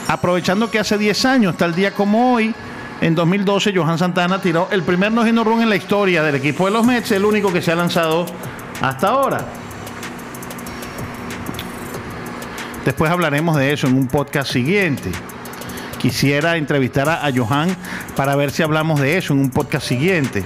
Aprovechando 0.07 0.71
que 0.71 0.79
hace 0.79 0.97
10 0.97 1.25
años, 1.25 1.57
tal 1.57 1.75
día 1.75 1.93
como 1.93 2.33
hoy, 2.35 2.53
en 3.01 3.15
2012, 3.15 3.73
Johan 3.75 3.97
Santana 3.97 4.39
tiró 4.39 4.67
el 4.71 4.83
primer 4.83 5.11
no 5.11 5.43
run 5.43 5.61
en 5.61 5.69
la 5.69 5.75
historia 5.75 6.23
del 6.23 6.35
equipo 6.35 6.65
de 6.65 6.71
los 6.71 6.85
Mets, 6.85 7.11
el 7.11 7.25
único 7.25 7.51
que 7.51 7.61
se 7.61 7.71
ha 7.71 7.75
lanzado 7.75 8.25
hasta 8.81 9.07
ahora. 9.07 9.45
Después 12.87 13.11
hablaremos 13.11 13.57
de 13.57 13.73
eso 13.73 13.87
en 13.87 13.95
un 13.95 14.07
podcast 14.07 14.49
siguiente. 14.49 15.11
Quisiera 15.99 16.55
entrevistar 16.55 17.09
a, 17.09 17.29
Johan 17.35 17.67
para 18.15 18.33
ver 18.37 18.49
si 18.49 18.63
hablamos 18.63 19.01
de 19.01 19.17
eso 19.17 19.33
en 19.33 19.39
un 19.39 19.49
podcast 19.49 19.85
siguiente. 19.85 20.41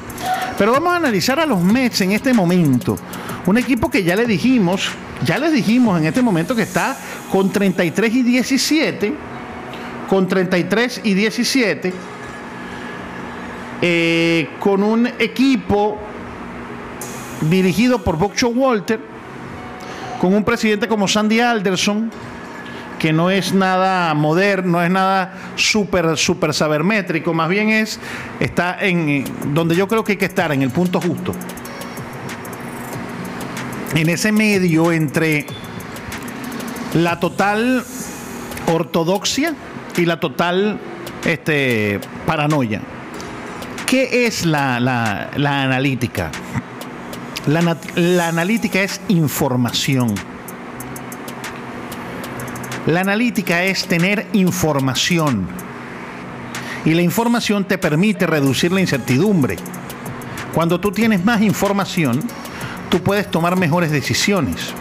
Pero 0.58 0.72
vamos 0.72 0.92
a 0.92 0.96
analizar 0.96 1.40
a 1.40 1.46
los 1.46 1.62
Mets 1.62 2.02
en 2.02 2.14
este 2.14 2.34
momento. 2.34 2.98
Un 3.46 3.60
equipo 3.60 3.92
que 3.92 4.04
ya 4.04 4.16
le 4.16 4.26
dijimos, 4.26 4.90
ya 5.24 5.38
les 5.38 5.52
dijimos 5.52 6.00
en 6.00 6.08
este 6.08 6.24
momento 6.24 6.56
que 6.56 6.64
está 6.64 6.98
con 7.32 7.52
33 7.52 8.12
y 8.12 8.24
17 8.24 9.14
con 10.10 10.28
33 10.28 11.02
y 11.04 11.14
17, 11.14 11.94
eh, 13.84 14.50
con 14.60 14.82
un 14.82 15.06
equipo 15.20 16.00
dirigido 17.48 18.04
por 18.04 18.18
Boxo 18.18 18.48
Walter, 18.50 19.00
con 20.20 20.34
un 20.34 20.44
presidente 20.44 20.88
como 20.88 21.08
Sandy 21.08 21.40
Alderson, 21.40 22.12
que 23.02 23.12
no 23.12 23.32
es 23.32 23.52
nada 23.52 24.14
moderno, 24.14 24.74
no 24.74 24.84
es 24.84 24.92
nada 24.92 25.34
súper, 25.56 26.18
súper 26.18 26.54
sabermétrico, 26.54 27.34
más 27.34 27.50
bien 27.50 27.70
es, 27.70 28.00
está 28.40 28.78
en 28.80 29.26
donde 29.56 29.76
yo 29.76 29.88
creo 29.88 30.04
que 30.04 30.12
hay 30.12 30.18
que 30.20 30.26
estar, 30.26 30.52
en 30.52 30.62
el 30.62 30.70
punto 30.70 31.02
justo. 31.02 31.34
En 33.96 34.08
ese 34.08 34.32
medio 34.32 34.92
entre 34.92 35.48
la 36.94 37.20
total 37.20 37.84
ortodoxia, 38.68 39.56
y 39.98 40.06
la 40.06 40.20
total 40.20 40.80
este, 41.26 42.00
paranoia. 42.26 42.82
¿Qué 43.86 44.26
es 44.26 44.46
la, 44.46 44.78
analítica? 45.36 46.32
La, 47.48 47.78
la 47.96 48.28
analítica 48.28 48.82
es 48.82 49.02
información. 49.08 50.14
La 52.88 53.02
analítica 53.02 53.64
es 53.64 53.86
tener 53.86 54.26
información. 54.34 55.48
Y 56.84 56.96
la 56.96 57.04
información 57.04 57.64
te 57.66 57.78
permite 57.78 58.26
reducir 58.26 58.72
la 58.72 58.82
incertidumbre. 58.82 59.58
Cuando 60.54 60.80
tú 60.80 60.92
tienes 60.92 61.24
más 61.24 61.42
información, 61.42 62.20
tú 62.90 63.02
puedes 63.04 63.30
tomar 63.30 63.56
mejores 63.56 63.92
decisiones. 63.92 64.74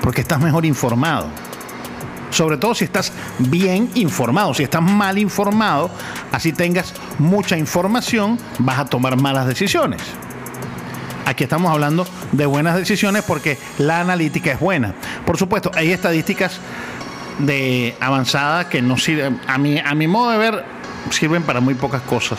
Porque 0.00 0.20
estás 0.20 0.40
mejor 0.40 0.64
informado 0.64 1.28
sobre 2.30 2.56
todo 2.56 2.74
si 2.76 2.84
estás 2.84 3.12
bien 3.38 3.90
informado. 3.96 4.54
Si 4.54 4.62
estás 4.62 4.80
mal 4.80 5.18
informado, 5.18 5.90
así 6.32 6.52
tengas 6.52 6.94
mucha 7.18 7.58
información, 7.58 8.38
vas 8.58 8.78
a 8.78 8.84
tomar 8.84 9.16
malas 9.16 9.46
decisiones. 9.46 10.00
Aquí 11.26 11.44
estamos 11.44 11.70
hablando 11.70 12.06
de 12.32 12.46
buenas 12.46 12.76
decisiones 12.76 13.22
porque 13.24 13.58
la 13.78 14.00
analítica 14.00 14.52
es 14.52 14.60
buena. 14.60 14.94
Por 15.26 15.36
supuesto, 15.36 15.70
hay 15.74 15.92
estadísticas 15.92 16.60
de 17.40 17.96
avanzadas 18.00 18.66
que 18.66 18.82
no 18.82 18.96
sirven, 18.96 19.40
a 19.46 19.58
mi, 19.58 19.78
a 19.78 19.94
mi 19.94 20.06
modo 20.06 20.30
de 20.30 20.38
ver, 20.38 20.64
sirven 21.10 21.42
para 21.42 21.60
muy 21.60 21.74
pocas 21.74 22.02
cosas. 22.02 22.38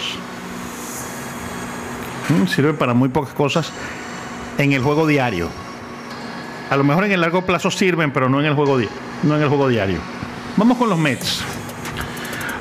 Mm, 2.30 2.48
sirven 2.48 2.78
para 2.78 2.94
muy 2.94 3.10
pocas 3.10 3.34
cosas 3.34 3.72
en 4.58 4.74
el 4.74 4.82
juego 4.82 5.08
diario. 5.08 5.50
A 6.70 6.78
lo 6.78 6.84
mejor 6.84 7.06
en 7.06 7.12
el 7.12 7.22
largo 7.22 7.46
plazo 7.46 7.70
sirven, 7.70 8.12
pero 8.12 8.30
no 8.30 8.40
en 8.40 8.46
el 8.46 8.54
juego 8.54 8.78
diario 8.78 9.12
no 9.24 9.36
en 9.36 9.44
el 9.44 9.50
juego 9.50 9.68
diario. 9.70 10.00
Vamos 10.58 10.78
con 10.78 10.90
los 10.90 10.98
Mets. 10.98 11.42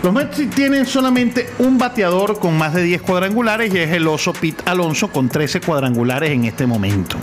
Los 0.03 0.13
Mets 0.13 0.49
tienen 0.51 0.87
solamente 0.87 1.51
un 1.59 1.79
bateador 1.79 2.39
con 2.39 2.57
más 2.57 2.73
de 2.73 2.83
10 2.83 3.03
cuadrangulares 3.03 3.73
y 3.75 3.79
es 3.79 3.91
el 3.91 4.07
oso 4.09 4.33
Pete 4.33 4.63
Alonso 4.67 5.09
con 5.09 5.29
13 5.29 5.61
cuadrangulares 5.61 6.31
en 6.31 6.45
este 6.45 6.67
momento. 6.67 7.17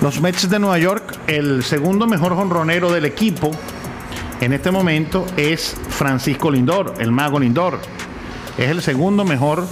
Los 0.00 0.20
Mets 0.20 0.48
de 0.48 0.58
Nueva 0.60 0.78
York, 0.78 1.18
el 1.26 1.64
segundo 1.64 2.06
mejor 2.06 2.34
jonronero 2.36 2.92
del 2.92 3.04
equipo 3.04 3.50
en 4.40 4.52
este 4.52 4.70
momento 4.70 5.26
es 5.36 5.74
Francisco 5.88 6.52
Lindor, 6.52 6.94
el 7.00 7.10
mago 7.10 7.40
Lindor. 7.40 7.80
Es 8.56 8.68
el 8.70 8.80
segundo 8.80 9.24
mejor 9.24 9.66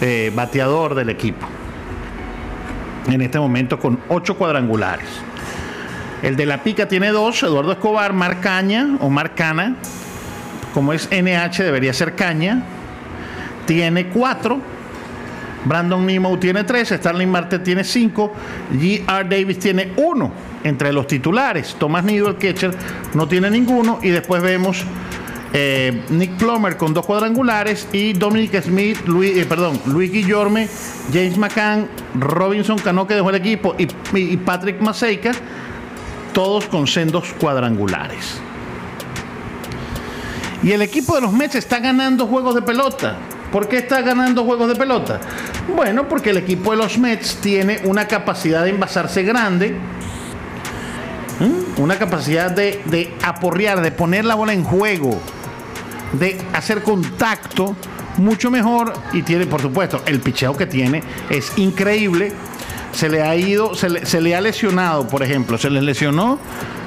eh, 0.00 0.32
bateador 0.34 0.96
del 0.96 1.10
equipo. 1.10 1.46
En 3.06 3.20
este 3.20 3.38
momento 3.38 3.78
con 3.78 4.00
8 4.08 4.36
cuadrangulares. 4.36 5.06
El 6.22 6.34
de 6.34 6.46
la 6.46 6.64
pica 6.64 6.88
tiene 6.88 7.10
dos, 7.10 7.40
Eduardo 7.44 7.70
Escobar, 7.70 8.12
Marcaña 8.12 8.96
o 8.98 9.08
Marcana, 9.08 9.76
como 10.74 10.92
es 10.92 11.08
NH 11.12 11.62
debería 11.62 11.92
ser 11.92 12.16
Caña, 12.16 12.64
tiene 13.66 14.08
cuatro. 14.08 14.60
Brandon 15.64 16.04
Nemo 16.04 16.38
tiene 16.38 16.64
tres, 16.64 16.88
Starling 16.88 17.28
Marte 17.28 17.58
tiene 17.58 17.84
cinco, 17.84 18.32
G.R. 18.72 19.28
Davis 19.28 19.58
tiene 19.58 19.92
uno 19.96 20.32
entre 20.64 20.92
los 20.92 21.06
titulares. 21.06 21.76
Thomas 21.78 22.04
Nido, 22.04 22.28
el 22.28 22.36
catcher, 22.36 22.74
no 23.14 23.28
tiene 23.28 23.50
ninguno. 23.50 23.98
Y 24.02 24.10
después 24.10 24.42
vemos 24.42 24.84
eh, 25.52 26.02
Nick 26.10 26.36
Plummer 26.36 26.76
con 26.76 26.94
dos 26.94 27.04
cuadrangulares 27.04 27.88
y 27.92 28.12
Dominic 28.12 28.62
Smith, 28.62 28.98
Luis, 29.06 29.36
eh, 29.36 29.46
perdón, 29.46 29.80
Luis 29.86 30.10
Guillorme, 30.12 30.68
James 31.12 31.36
McCann, 31.36 31.88
Robinson 32.14 32.78
Cano 32.78 33.06
que 33.06 33.14
dejó 33.14 33.30
el 33.30 33.36
equipo 33.36 33.74
y, 33.76 33.88
y 34.16 34.36
Patrick 34.36 34.80
Maseika 34.80 35.32
todos 36.32 36.66
con 36.66 36.86
sendos 36.86 37.32
cuadrangulares. 37.40 38.40
Y 40.62 40.72
el 40.72 40.82
equipo 40.82 41.14
de 41.14 41.22
los 41.22 41.32
Mets 41.32 41.54
está 41.54 41.78
ganando 41.78 42.26
juegos 42.26 42.54
de 42.54 42.62
pelota. 42.62 43.16
¿Por 43.52 43.68
qué 43.68 43.78
está 43.78 44.02
ganando 44.02 44.44
juegos 44.44 44.68
de 44.68 44.76
pelota? 44.76 45.20
Bueno, 45.74 46.08
porque 46.08 46.30
el 46.30 46.36
equipo 46.36 46.70
de 46.70 46.76
los 46.76 46.98
Mets 46.98 47.36
tiene 47.36 47.80
una 47.84 48.06
capacidad 48.06 48.64
de 48.64 48.70
envasarse 48.70 49.22
grande, 49.22 49.76
una 51.76 51.98
capacidad 51.98 52.50
de, 52.50 53.14
aporrear, 53.22 53.80
de 53.80 53.90
poner 53.90 54.24
la 54.24 54.34
bola 54.34 54.52
en 54.52 54.62
juego, 54.62 55.18
de 56.12 56.40
hacer 56.52 56.82
contacto 56.82 57.74
mucho 58.18 58.50
mejor 58.50 58.92
y 59.12 59.22
tiene, 59.22 59.46
por 59.46 59.62
supuesto, 59.62 60.02
el 60.06 60.20
picheo 60.20 60.56
que 60.56 60.66
tiene 60.66 61.02
es 61.30 61.52
increíble 61.56 62.32
se 62.92 63.08
le 63.08 63.22
ha 63.22 63.36
ido, 63.36 63.74
se 63.74 64.20
le, 64.20 64.34
ha 64.34 64.40
lesionado, 64.40 65.06
por 65.06 65.22
ejemplo, 65.22 65.56
se 65.58 65.70
les 65.70 65.82
lesionó 65.82 66.38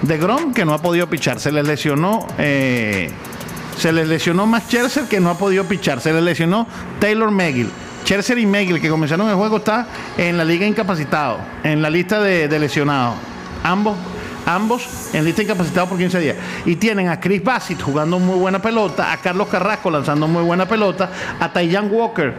de 0.02 0.17
Grom 0.17 0.54
que 0.54 0.65
no 0.65 0.73
ha 0.73 0.82
podido 0.82 1.08
pichar, 1.08 1.39
se 1.39 1.52
les 1.52 1.65
lesionó, 1.65 2.28
eh, 2.38 3.10
se 3.78 3.92
les 3.92 4.08
lesionó 4.08 4.46
Max 4.46 4.66
Scherzer 4.68 5.06
que 5.06 5.20
no 5.20 5.30
ha 5.30 5.38
podido 5.38 5.66
pichar, 5.66 6.02
se 6.02 6.14
les 6.14 6.24
lesionó 6.24 6.68
Taylor 7.00 7.32
McGill 7.32 7.70
Scherzer 8.04 8.38
y 8.38 8.46
Megill, 8.46 8.82
que 8.82 8.90
comenzaron 8.90 9.30
el 9.30 9.36
juego, 9.36 9.58
está 9.58 9.88
en 10.18 10.38
la 10.38 10.44
liga 10.44 10.68
incapacitado, 10.68 11.40
en 11.64 11.82
la 11.82 11.90
lista 11.90 12.22
de, 12.22 12.48
lesionados. 12.60 13.16
Ambos 13.64 13.96
ambos 14.46 14.86
en 15.14 15.24
lista 15.24 15.42
incapacitado 15.42 15.88
por 15.88 15.98
15 15.98 16.20
días. 16.20 16.36
Y 16.66 16.76
tienen 16.76 17.08
a 17.08 17.18
Chris 17.18 17.42
Bassett 17.42 17.82
jugando 17.82 18.20
muy 18.20 18.38
buena 18.38 18.62
pelota, 18.62 19.14
a 19.14 19.18
Carlos 19.18 19.48
Carrasco 19.48 19.90
lanzando 19.90 20.28
muy 20.28 20.44
buena 20.44 20.68
pelota, 20.68 21.10
a 21.40 21.54
Taiyan 21.54 21.90
Walker 21.90 22.34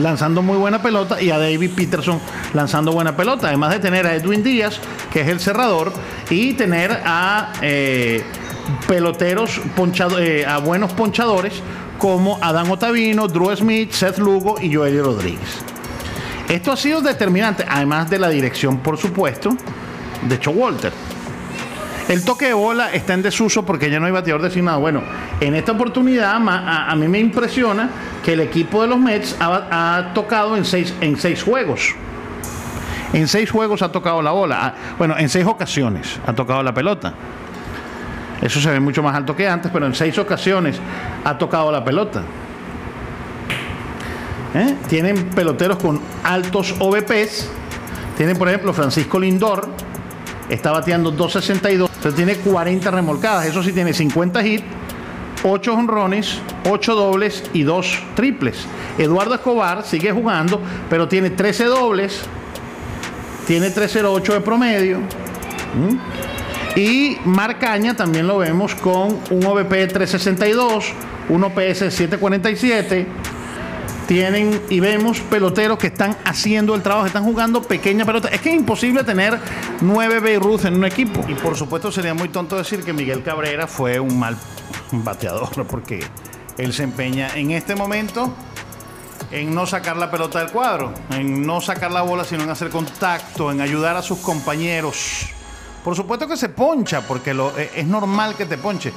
lanzando 0.00 0.42
muy 0.42 0.56
buena 0.56 0.82
pelota 0.82 1.22
y 1.22 1.30
a 1.30 1.38
David 1.38 1.70
Peterson 1.76 2.18
lanzando 2.54 2.92
buena 2.92 3.14
pelota. 3.14 3.48
Además 3.48 3.72
de 3.72 3.78
tener 3.78 4.06
a 4.06 4.14
Edwin 4.14 4.42
Díaz, 4.42 4.80
que 5.12 5.20
es 5.20 5.28
el 5.28 5.38
cerrador, 5.38 5.92
y 6.30 6.54
tener 6.54 7.02
a 7.04 7.52
eh, 7.60 8.24
peloteros 8.86 9.60
eh, 10.18 10.44
a 10.46 10.58
buenos 10.58 10.92
ponchadores 10.92 11.62
como 11.98 12.38
Adán 12.42 12.70
Otavino, 12.70 13.28
Drew 13.28 13.54
Smith, 13.56 13.92
Seth 13.92 14.18
Lugo 14.18 14.56
y 14.60 14.74
Joel 14.74 15.02
Rodríguez. 15.02 15.58
Esto 16.48 16.72
ha 16.72 16.76
sido 16.76 17.00
determinante, 17.00 17.64
además 17.68 18.08
de 18.08 18.18
la 18.18 18.28
dirección, 18.28 18.78
por 18.78 18.98
supuesto, 18.98 19.56
de 20.28 20.48
Walter. 20.48 20.92
El 22.08 22.24
toque 22.24 22.46
de 22.46 22.52
bola 22.54 22.92
está 22.92 23.14
en 23.14 23.22
desuso 23.22 23.66
porque 23.66 23.90
ya 23.90 23.98
no 23.98 24.06
hay 24.06 24.12
bateador 24.12 24.42
designado. 24.42 24.78
Bueno, 24.78 25.02
en 25.40 25.56
esta 25.56 25.72
oportunidad 25.72 26.36
a, 26.36 26.94
mí 26.94 27.08
me 27.08 27.18
impresiona 27.18 27.90
que 28.24 28.34
el 28.34 28.40
equipo 28.40 28.82
de 28.82 28.88
los 28.88 28.98
Mets 28.98 29.34
ha, 29.40 30.12
tocado 30.14 30.56
en 30.56 30.64
seis, 30.64 30.94
en 31.00 31.16
seis 31.18 31.42
juegos. 31.42 31.96
En 33.12 33.26
seis 33.26 33.50
juegos 33.50 33.82
ha 33.82 33.90
tocado 33.90 34.22
la 34.22 34.30
bola. 34.30 34.58
Ah, 34.62 34.74
bueno, 34.98 35.16
en 35.18 35.28
seis 35.28 35.44
ocasiones 35.46 36.20
ha 36.24 36.32
tocado 36.32 36.62
la 36.62 36.72
pelota. 36.72 37.12
Eso 38.42 38.60
se 38.60 38.70
ve 38.70 38.80
mucho 38.80 39.02
más 39.02 39.14
alto 39.14 39.34
que 39.34 39.48
antes, 39.48 39.70
pero 39.72 39.86
en 39.86 39.94
seis 39.94 40.18
ocasiones 40.18 40.78
ha 41.24 41.38
tocado 41.38 41.72
la 41.72 41.84
pelota. 41.84 42.22
¿Eh? 44.54 44.74
Tienen 44.88 45.26
peloteros 45.30 45.78
con 45.78 46.00
altos 46.22 46.74
OVPs. 46.78 47.50
Tienen, 48.16 48.38
por 48.38 48.48
ejemplo, 48.48 48.72
Francisco 48.72 49.18
Lindor, 49.18 49.68
está 50.48 50.72
bateando 50.72 51.10
262, 51.10 51.90
pero 52.02 52.14
tiene 52.14 52.36
40 52.36 52.90
remolcadas. 52.90 53.46
Eso 53.46 53.62
sí, 53.62 53.72
tiene 53.72 53.92
50 53.92 54.46
hits, 54.46 54.64
8 55.44 55.74
honrones, 55.74 56.38
8 56.70 56.94
dobles 56.94 57.44
y 57.52 57.62
2 57.62 58.02
triples. 58.14 58.66
Eduardo 58.96 59.34
Escobar 59.34 59.84
sigue 59.84 60.12
jugando, 60.12 60.60
pero 60.88 61.06
tiene 61.08 61.30
13 61.30 61.64
dobles, 61.64 62.22
tiene 63.46 63.70
308 63.70 64.32
de 64.32 64.40
promedio. 64.40 65.00
Y 66.76 67.16
Marcaña 67.24 67.96
también 67.96 68.26
lo 68.26 68.38
vemos 68.38 68.74
con 68.74 69.18
un 69.30 69.46
OVP 69.46 69.88
362, 69.88 70.92
un 71.30 71.44
OPS 71.44 71.78
747 71.78 73.06
tienen 74.06 74.62
y 74.70 74.78
vemos 74.80 75.20
peloteros 75.20 75.78
que 75.78 75.88
están 75.88 76.16
haciendo 76.24 76.74
el 76.74 76.82
trabajo, 76.82 77.06
están 77.06 77.24
jugando 77.24 77.62
pequeña 77.62 78.04
pelota. 78.04 78.28
Es 78.28 78.40
que 78.40 78.50
es 78.50 78.54
imposible 78.54 79.02
tener 79.04 79.38
nueve 79.80 80.20
Beirut 80.20 80.64
en 80.64 80.74
un 80.74 80.84
equipo. 80.84 81.24
Y 81.28 81.34
por 81.34 81.56
supuesto 81.56 81.90
sería 81.90 82.14
muy 82.14 82.28
tonto 82.28 82.56
decir 82.56 82.84
que 82.84 82.92
Miguel 82.92 83.22
Cabrera 83.22 83.66
fue 83.66 83.98
un 83.98 84.18
mal 84.18 84.36
bateador, 84.92 85.66
porque 85.66 86.04
él 86.56 86.72
se 86.72 86.84
empeña 86.84 87.30
en 87.34 87.50
este 87.50 87.74
momento 87.74 88.32
en 89.32 89.52
no 89.54 89.66
sacar 89.66 89.96
la 89.96 90.10
pelota 90.10 90.38
del 90.38 90.52
cuadro, 90.52 90.94
en 91.10 91.44
no 91.44 91.60
sacar 91.60 91.90
la 91.90 92.02
bola, 92.02 92.24
sino 92.24 92.44
en 92.44 92.50
hacer 92.50 92.70
contacto, 92.70 93.50
en 93.50 93.60
ayudar 93.60 93.96
a 93.96 94.02
sus 94.02 94.18
compañeros. 94.18 95.35
Por 95.86 95.94
supuesto 95.94 96.26
que 96.26 96.36
se 96.36 96.48
poncha, 96.48 97.02
porque 97.02 97.32
lo, 97.32 97.56
e, 97.56 97.70
es 97.76 97.86
normal 97.86 98.34
que 98.34 98.44
te 98.44 98.58
ponche 98.58 98.92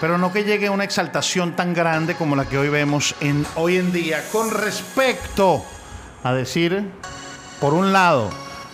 pero 0.00 0.18
no 0.18 0.32
que 0.32 0.42
llegue 0.42 0.66
a 0.66 0.72
una 0.72 0.82
exaltación 0.82 1.54
tan 1.54 1.74
grande 1.74 2.16
como 2.16 2.34
la 2.34 2.44
que 2.44 2.58
hoy 2.58 2.68
vemos 2.68 3.14
hoy 3.54 3.76
en 3.76 3.92
día 3.92 4.20
con 4.32 4.50
respecto 4.50 5.64
a 6.24 6.32
decir, 6.32 6.90
por 7.60 7.72
un 7.72 7.92
lado, 7.92 8.28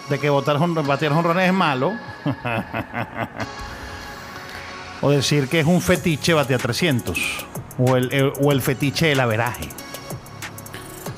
de 0.08 0.18
que 0.18 0.30
votar, 0.30 0.58
batear 0.58 1.12
jonrones 1.12 1.48
es 1.48 1.52
malo, 1.52 1.92
o 5.02 5.10
decir 5.10 5.48
que 5.48 5.60
es 5.60 5.66
un 5.66 5.82
fetiche 5.82 6.32
batear 6.32 6.60
300, 6.60 7.46
o 7.78 7.96
el, 7.96 8.32
o 8.40 8.50
el 8.50 8.62
fetiche 8.62 9.08
del 9.08 9.20
averaje. 9.20 9.68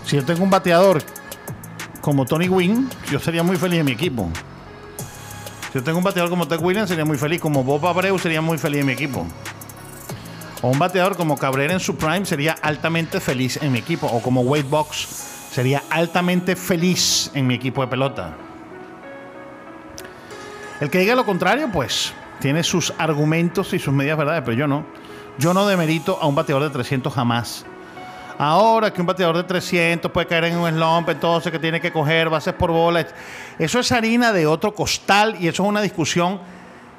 Si 0.04 0.16
yo 0.16 0.24
tengo 0.24 0.42
un 0.42 0.50
bateador 0.50 1.02
como 2.00 2.26
Tony 2.26 2.48
Wynn, 2.48 2.90
yo 3.10 3.20
sería 3.20 3.44
muy 3.44 3.56
feliz 3.56 3.78
en 3.78 3.86
mi 3.86 3.92
equipo. 3.92 4.28
Si 5.72 5.78
yo 5.78 5.84
tengo 5.84 5.98
un 5.98 6.04
bateador 6.04 6.30
como 6.30 6.48
Ted 6.48 6.60
Williams, 6.60 6.88
sería 6.88 7.04
muy 7.04 7.16
feliz. 7.16 7.40
Como 7.40 7.62
Bob 7.62 7.86
Abreu, 7.86 8.18
sería 8.18 8.40
muy 8.40 8.58
feliz 8.58 8.80
en 8.80 8.86
mi 8.86 8.92
equipo. 8.92 9.24
O 10.62 10.68
un 10.68 10.78
bateador 10.78 11.16
como 11.16 11.38
Cabrera 11.38 11.72
en 11.72 11.80
su 11.80 11.96
prime 11.96 12.26
sería 12.26 12.56
altamente 12.60 13.20
feliz 13.20 13.56
en 13.62 13.70
mi 13.70 13.78
equipo. 13.78 14.08
O 14.08 14.20
como 14.20 14.40
Wade 14.40 14.64
Box 14.64 15.08
sería 15.52 15.82
altamente 15.88 16.56
feliz 16.56 17.30
en 17.34 17.46
mi 17.46 17.54
equipo 17.54 17.82
de 17.82 17.86
pelota. 17.86 18.36
El 20.80 20.90
que 20.90 20.98
diga 20.98 21.14
lo 21.14 21.24
contrario, 21.24 21.70
pues 21.72 22.12
tiene 22.40 22.64
sus 22.64 22.92
argumentos 22.98 23.72
y 23.72 23.78
sus 23.78 23.94
medias 23.94 24.18
verdades, 24.18 24.42
pero 24.44 24.56
yo 24.56 24.66
no. 24.66 24.84
Yo 25.38 25.54
no 25.54 25.66
demerito 25.66 26.18
a 26.20 26.26
un 26.26 26.34
bateador 26.34 26.64
de 26.64 26.70
300 26.70 27.14
jamás. 27.14 27.64
Ahora 28.42 28.90
que 28.90 29.02
un 29.02 29.06
bateador 29.06 29.36
de 29.36 29.44
300 29.44 30.10
puede 30.10 30.26
caer 30.26 30.44
en 30.44 30.56
un 30.56 30.66
slump, 30.70 31.10
entonces 31.10 31.52
que 31.52 31.58
tiene 31.58 31.78
que 31.78 31.92
coger 31.92 32.30
bases 32.30 32.54
por 32.54 32.70
bola. 32.70 33.06
Eso 33.58 33.80
es 33.80 33.92
harina 33.92 34.32
de 34.32 34.46
otro 34.46 34.74
costal 34.74 35.36
y 35.38 35.46
eso 35.46 35.62
es 35.62 35.68
una 35.68 35.82
discusión 35.82 36.40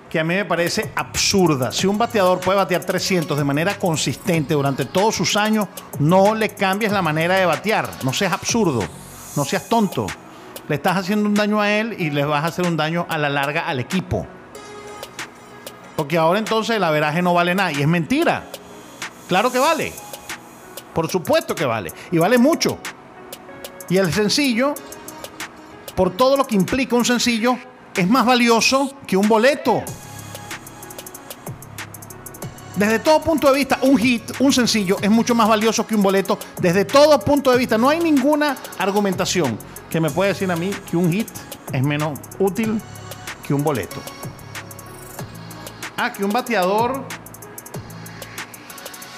que 0.08 0.19
a 0.19 0.23
mí 0.23 0.36
me 0.36 0.45
parece 0.45 0.91
absurda. 0.95 1.71
Si 1.71 1.88
un 1.88 1.97
bateador 1.97 2.41
puede 2.41 2.60
batear 2.60 2.84
300 2.84 3.36
de 3.36 3.43
manera 3.43 3.73
consistente 3.80 4.54
durante 4.54 4.86
todos 4.86 5.15
sus 5.15 5.36
años, 5.36 5.67
no 5.97 6.36
le 6.36 6.49
cambies 6.49 6.91
la 6.91 7.01
manera 7.01 7.38
de 7.38 7.47
batear. 7.47 7.89
No 8.04 8.13
seas 8.13 8.34
absurdo, 8.34 8.84
no 9.36 9.43
seas 9.43 9.67
tonto. 9.67 10.06
Le 10.67 10.75
estás 10.75 10.95
haciendo 10.95 11.27
un 11.27 11.34
daño 11.34 11.60
a 11.60 11.71
él 11.71 11.95
y 11.97 12.12
le 12.12 12.23
vas 12.23 12.43
a 12.43 12.49
hacer 12.49 12.67
un 12.67 12.77
daño 12.77 13.08
a 13.10 13.17
la 13.17 13.30
larga 13.30 13.62
al 13.62 13.80
equipo. 13.80 14.27
Porque 15.95 16.19
ahora 16.19 16.38
entonces 16.38 16.75
el 16.75 16.84
averaje 16.84 17.23
no 17.23 17.34
vale 17.34 17.56
nada. 17.56 17.71
Y 17.71 17.82
es 17.82 17.88
mentira. 17.88 18.43
Claro 19.27 19.51
que 19.51 19.58
vale. 19.58 19.91
Por 20.93 21.10
supuesto 21.10 21.56
que 21.56 21.65
vale. 21.65 21.91
Y 22.12 22.17
vale 22.17 22.38
mucho. 22.38 22.77
Y 23.89 23.97
el 23.97 24.12
sencillo, 24.13 24.73
por 25.95 26.15
todo 26.15 26.38
lo 26.38 26.45
que 26.45 26.56
implica 26.56 26.95
un 26.95 27.06
sencillo, 27.06 27.58
es 27.95 28.10
más 28.10 28.25
valioso 28.25 28.93
que 29.06 29.17
un 29.17 29.27
boleto. 29.27 29.84
Desde 32.75 32.99
todo 32.99 33.21
punto 33.21 33.51
de 33.51 33.58
vista, 33.60 33.80
un 33.82 33.97
hit, 33.97 34.23
un 34.39 34.54
sencillo, 34.54 34.97
es 35.01 35.12
mucho 35.12 35.36
más 35.36 35.47
valioso 35.47 35.86
que 35.86 35.93
un 35.93 36.01
boleto. 36.01 36.39
Desde 36.60 36.86
todo 36.86 37.19
punto 37.19 37.51
de 37.51 37.58
vista, 37.58 37.77
no 37.77 37.89
hay 37.89 37.99
ninguna 37.99 38.58
argumentación 38.80 39.58
que 39.89 39.99
me 39.99 40.10
pueda 40.10 40.30
decir 40.30 40.49
a 40.51 40.56
mí 40.56 40.71
que 40.89 40.95
un 40.95 41.12
hit 41.12 41.27
es 41.71 41.84
menos 41.84 42.17
útil 42.39 42.82
que 43.45 43.54
un 43.54 43.63
boleto. 43.63 44.01
Ah, 45.97 46.12
que 46.13 46.23
un 46.23 46.32
bateador 46.32 47.04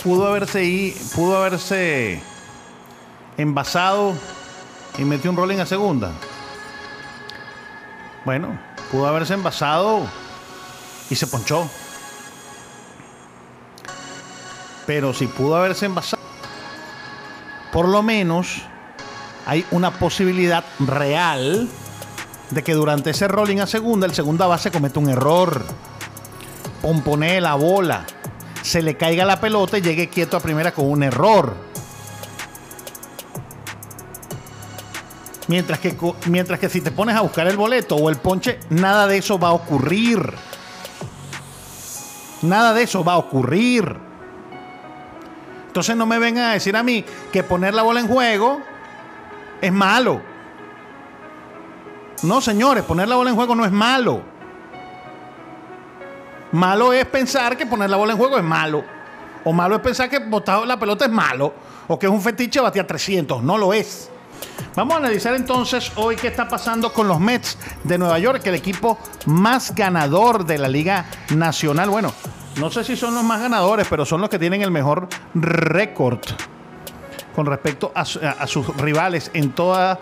pudo 0.03 0.27
haberse, 0.27 0.93
pudo 1.15 1.37
haberse 1.37 2.21
envasado 3.37 4.13
y 4.97 5.05
metió 5.05 5.31
un 5.31 5.37
rolling 5.37 5.59
a 5.59 5.65
segunda. 5.65 6.11
Bueno, 8.25 8.59
pudo 8.91 9.07
haberse 9.07 9.33
envasado 9.33 10.05
y 11.09 11.15
se 11.15 11.25
ponchó. 11.27 11.69
Pero 14.85 15.13
si 15.13 15.27
pudo 15.27 15.55
haberse 15.55 15.85
envasado, 15.85 16.21
por 17.71 17.87
lo 17.87 18.03
menos 18.03 18.61
hay 19.45 19.65
una 19.71 19.91
posibilidad 19.91 20.63
real 20.79 21.69
de 22.49 22.63
que 22.63 22.73
durante 22.73 23.11
ese 23.11 23.27
rolling 23.27 23.59
a 23.59 23.67
segunda, 23.67 24.05
el 24.05 24.13
segunda 24.13 24.45
base 24.47 24.71
cometa 24.71 24.99
un 24.99 25.09
error. 25.09 25.63
Pompone 26.81 27.39
la 27.39 27.55
bola, 27.55 28.05
se 28.63 28.81
le 28.81 28.95
caiga 28.95 29.25
la 29.25 29.39
pelota 29.39 29.77
y 29.77 29.81
llegue 29.81 30.07
quieto 30.07 30.37
a 30.37 30.39
primera 30.39 30.71
con 30.71 30.89
un 30.89 31.03
error. 31.03 31.53
Mientras 35.47 35.79
que, 35.79 35.95
mientras 36.27 36.59
que 36.59 36.69
si 36.69 36.79
te 36.79 36.89
pones 36.89 37.15
a 37.15 37.21
buscar 37.21 37.45
el 37.47 37.57
boleto 37.57 37.95
o 37.95 38.09
el 38.09 38.15
ponche, 38.15 38.59
nada 38.69 39.05
de 39.05 39.17
eso 39.17 39.37
va 39.37 39.49
a 39.49 39.53
ocurrir. 39.53 40.33
Nada 42.41 42.73
de 42.73 42.83
eso 42.83 43.03
va 43.03 43.13
a 43.13 43.17
ocurrir. 43.17 43.97
Entonces 45.67 45.95
no 45.97 46.05
me 46.05 46.17
vengan 46.17 46.45
a 46.45 46.53
decir 46.53 46.75
a 46.77 46.83
mí 46.83 47.03
que 47.31 47.43
poner 47.43 47.73
la 47.73 47.83
bola 47.83 47.99
en 47.99 48.07
juego 48.07 48.61
es 49.61 49.71
malo. 49.71 50.21
No, 52.21 52.39
señores, 52.39 52.85
poner 52.85 53.09
la 53.09 53.17
bola 53.17 53.29
en 53.29 53.35
juego 53.35 53.55
no 53.55 53.65
es 53.65 53.71
malo. 53.71 54.32
Malo 56.53 56.93
es 56.93 57.05
pensar 57.05 57.57
que 57.57 57.65
poner 57.65 57.89
la 57.89 57.97
bola 57.97 58.13
en 58.13 58.17
juego 58.19 58.37
es 58.37 58.43
malo. 58.43 58.83
O 59.43 59.51
malo 59.51 59.75
es 59.75 59.81
pensar 59.81 60.07
que 60.07 60.19
botar 60.19 60.65
la 60.67 60.77
pelota 60.77 61.05
es 61.05 61.11
malo. 61.11 61.51
O 61.87 61.97
que 61.97 62.05
es 62.05 62.11
un 62.11 62.21
fetiche 62.21 62.61
batear 62.61 62.85
300. 62.85 63.41
No 63.41 63.57
lo 63.57 63.73
es. 63.73 64.11
Vamos 64.75 64.93
a 64.93 64.97
analizar 64.97 65.33
entonces 65.33 65.91
hoy 65.95 66.15
qué 66.15 66.27
está 66.27 66.47
pasando 66.47 66.93
con 66.93 67.07
los 67.07 67.19
Mets 67.19 67.57
de 67.83 67.97
Nueva 67.97 68.19
York, 68.19 68.45
el 68.45 68.55
equipo 68.55 68.99
más 69.25 69.73
ganador 69.73 70.45
de 70.45 70.59
la 70.59 70.67
Liga 70.67 71.05
Nacional. 71.35 71.89
Bueno, 71.89 72.13
no 72.59 72.69
sé 72.69 72.83
si 72.83 72.95
son 72.95 73.15
los 73.15 73.23
más 73.23 73.41
ganadores, 73.41 73.87
pero 73.89 74.05
son 74.05 74.21
los 74.21 74.29
que 74.29 74.37
tienen 74.37 74.61
el 74.61 74.69
mejor 74.71 75.07
récord 75.33 76.19
con 77.35 77.47
respecto 77.47 77.91
a, 77.95 78.01
a 78.01 78.47
sus 78.47 78.77
rivales 78.77 79.31
en 79.33 79.53
toda 79.53 79.99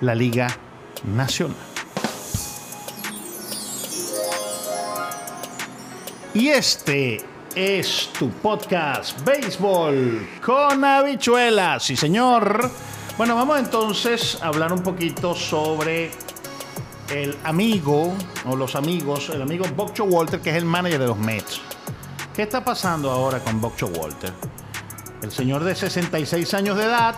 la 0.00 0.14
Liga 0.14 0.48
Nacional. 1.04 1.71
Y 6.34 6.48
este 6.48 7.22
es 7.54 8.08
tu 8.18 8.30
podcast 8.30 9.22
Béisbol 9.22 10.26
con 10.42 10.82
habichuelas. 10.82 11.82
Sí, 11.82 11.94
señor. 11.94 12.70
Bueno, 13.18 13.36
vamos 13.36 13.58
entonces 13.58 14.38
a 14.40 14.46
hablar 14.46 14.72
un 14.72 14.82
poquito 14.82 15.34
sobre 15.34 16.10
el 17.10 17.36
amigo 17.44 18.14
o 18.46 18.56
los 18.56 18.74
amigos, 18.76 19.28
el 19.28 19.42
amigo 19.42 19.66
Bocho 19.76 20.04
Walter, 20.04 20.40
que 20.40 20.48
es 20.48 20.56
el 20.56 20.64
manager 20.64 21.00
de 21.00 21.06
los 21.08 21.18
Mets. 21.18 21.60
¿Qué 22.34 22.44
está 22.44 22.64
pasando 22.64 23.10
ahora 23.10 23.38
con 23.40 23.60
Bocho 23.60 23.88
Walter? 23.88 24.32
El 25.20 25.30
señor 25.30 25.64
de 25.64 25.74
66 25.74 26.54
años 26.54 26.78
de 26.78 26.84
edad 26.84 27.14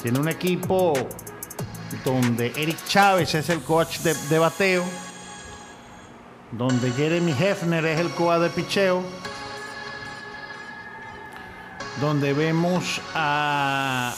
tiene 0.00 0.20
un 0.20 0.28
equipo 0.28 0.92
donde 2.04 2.52
Eric 2.54 2.78
Chávez 2.86 3.34
es 3.34 3.48
el 3.48 3.62
coach 3.62 3.98
de, 3.98 4.14
de 4.14 4.38
bateo 4.38 4.84
donde 6.52 6.92
Jeremy 6.92 7.32
Hefner 7.32 7.84
es 7.86 7.98
el 7.98 8.10
coa 8.10 8.38
de 8.38 8.50
picheo, 8.50 9.02
donde 12.00 12.32
vemos 12.34 13.00
a 13.14 14.14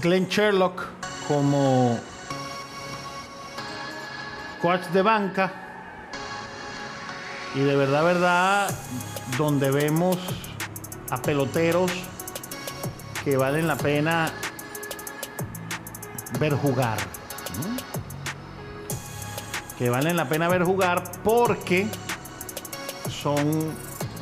Glenn 0.00 0.26
Sherlock 0.28 0.86
como 1.28 1.98
coach 4.60 4.82
de 4.92 5.02
banca. 5.02 5.52
Y 7.54 7.60
de 7.60 7.76
verdad, 7.76 8.04
verdad, 8.04 8.74
donde 9.38 9.70
vemos 9.70 10.16
a 11.10 11.20
peloteros 11.22 11.92
que 13.22 13.36
valen 13.36 13.68
la 13.68 13.76
pena 13.76 14.32
ver 16.40 16.54
jugar 16.54 17.13
que 19.78 19.90
valen 19.90 20.16
la 20.16 20.28
pena 20.28 20.48
ver 20.48 20.64
jugar 20.64 21.02
porque 21.22 21.86
son 23.08 23.72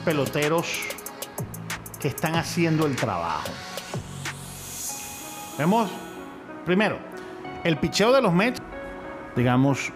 peloteros 0.05 0.81
que 2.01 2.09
están 2.09 2.35
haciendo 2.35 2.87
el 2.87 2.97
trabajo. 2.97 3.51
Vemos, 5.59 5.91
primero, 6.65 6.99
el 7.65 7.77
picheo 7.77 8.13
de 8.13 8.23
los 8.23 8.33
Mets, 8.33 8.61
digamos, 9.37 9.93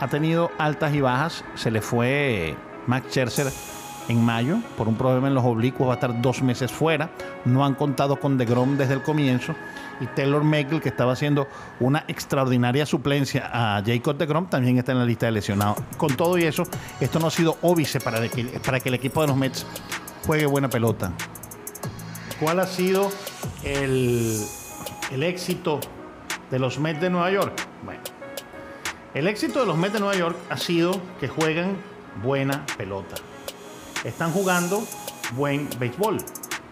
ha 0.00 0.08
tenido 0.08 0.50
altas 0.58 0.94
y 0.94 1.00
bajas. 1.00 1.44
Se 1.54 1.70
le 1.70 1.80
fue 1.80 2.56
Max 2.86 3.06
Scherzer 3.08 3.52
en 4.08 4.24
mayo 4.24 4.58
por 4.76 4.88
un 4.88 4.96
problema 4.96 5.28
en 5.28 5.34
los 5.34 5.44
oblicuos, 5.44 5.88
va 5.88 5.92
a 5.92 5.96
estar 5.96 6.20
dos 6.20 6.42
meses 6.42 6.72
fuera. 6.72 7.10
No 7.44 7.64
han 7.64 7.74
contado 7.74 8.18
con 8.18 8.36
DeGrom 8.36 8.76
desde 8.76 8.94
el 8.94 9.02
comienzo 9.02 9.54
y 10.00 10.06
Taylor 10.06 10.44
Meckle, 10.44 10.80
que 10.80 10.88
estaba 10.88 11.12
haciendo 11.12 11.48
una 11.80 12.04
extraordinaria 12.08 12.86
suplencia 12.86 13.50
a 13.52 13.82
Jacob 13.84 14.16
de 14.16 14.26
Grom, 14.26 14.46
también 14.48 14.78
está 14.78 14.92
en 14.92 14.98
la 14.98 15.04
lista 15.04 15.26
de 15.26 15.32
lesionados. 15.32 15.78
Con 15.96 16.16
todo 16.16 16.38
y 16.38 16.44
eso, 16.44 16.64
esto 17.00 17.18
no 17.18 17.26
ha 17.28 17.30
sido 17.30 17.56
óbice 17.62 18.00
para, 18.00 18.28
que, 18.28 18.44
para 18.64 18.80
que 18.80 18.88
el 18.88 18.94
equipo 18.94 19.20
de 19.20 19.28
los 19.28 19.36
Mets 19.36 19.66
juegue 20.26 20.46
buena 20.46 20.68
pelota. 20.68 21.12
¿Cuál 22.40 22.60
ha 22.60 22.66
sido 22.66 23.10
el, 23.64 24.40
el 25.10 25.22
éxito 25.22 25.80
de 26.50 26.58
los 26.58 26.78
Mets 26.78 27.00
de 27.00 27.10
Nueva 27.10 27.30
York? 27.30 27.54
Bueno, 27.84 28.00
el 29.14 29.26
éxito 29.26 29.60
de 29.60 29.66
los 29.66 29.76
Mets 29.76 29.94
de 29.94 30.00
Nueva 30.00 30.16
York 30.16 30.36
ha 30.48 30.56
sido 30.56 31.00
que 31.18 31.28
juegan 31.28 31.76
buena 32.22 32.64
pelota. 32.76 33.16
Están 34.04 34.30
jugando 34.30 34.84
buen 35.34 35.68
béisbol. 35.78 36.18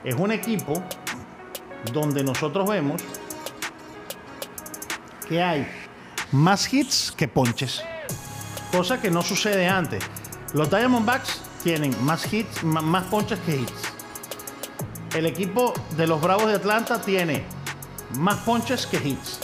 Es 0.05 0.15
un 0.15 0.31
equipo 0.31 0.83
donde 1.93 2.23
nosotros 2.23 2.69
vemos 2.69 3.03
que 5.29 5.43
hay 5.43 5.67
más 6.33 6.73
hits 6.73 7.13
que 7.17 7.29
ponches. 7.29 7.83
Cosa 8.73 9.01
que 9.01 9.11
no 9.11 9.23
sucede 9.23 9.69
antes. 9.69 10.05
Los 10.53 10.71
Diamondbacks 10.71 11.41
tienen 11.63 11.95
más 12.05 12.33
hits, 12.33 12.63
más 12.63 13.05
ponches 13.05 13.39
que 13.41 13.57
hits. 13.57 13.73
El 15.15 15.27
equipo 15.27 15.73
de 15.97 16.07
los 16.07 16.21
Bravos 16.21 16.47
de 16.47 16.55
Atlanta 16.55 17.01
tiene 17.01 17.45
más 18.19 18.37
ponches 18.39 18.87
que 18.87 18.97
hits. 18.97 19.41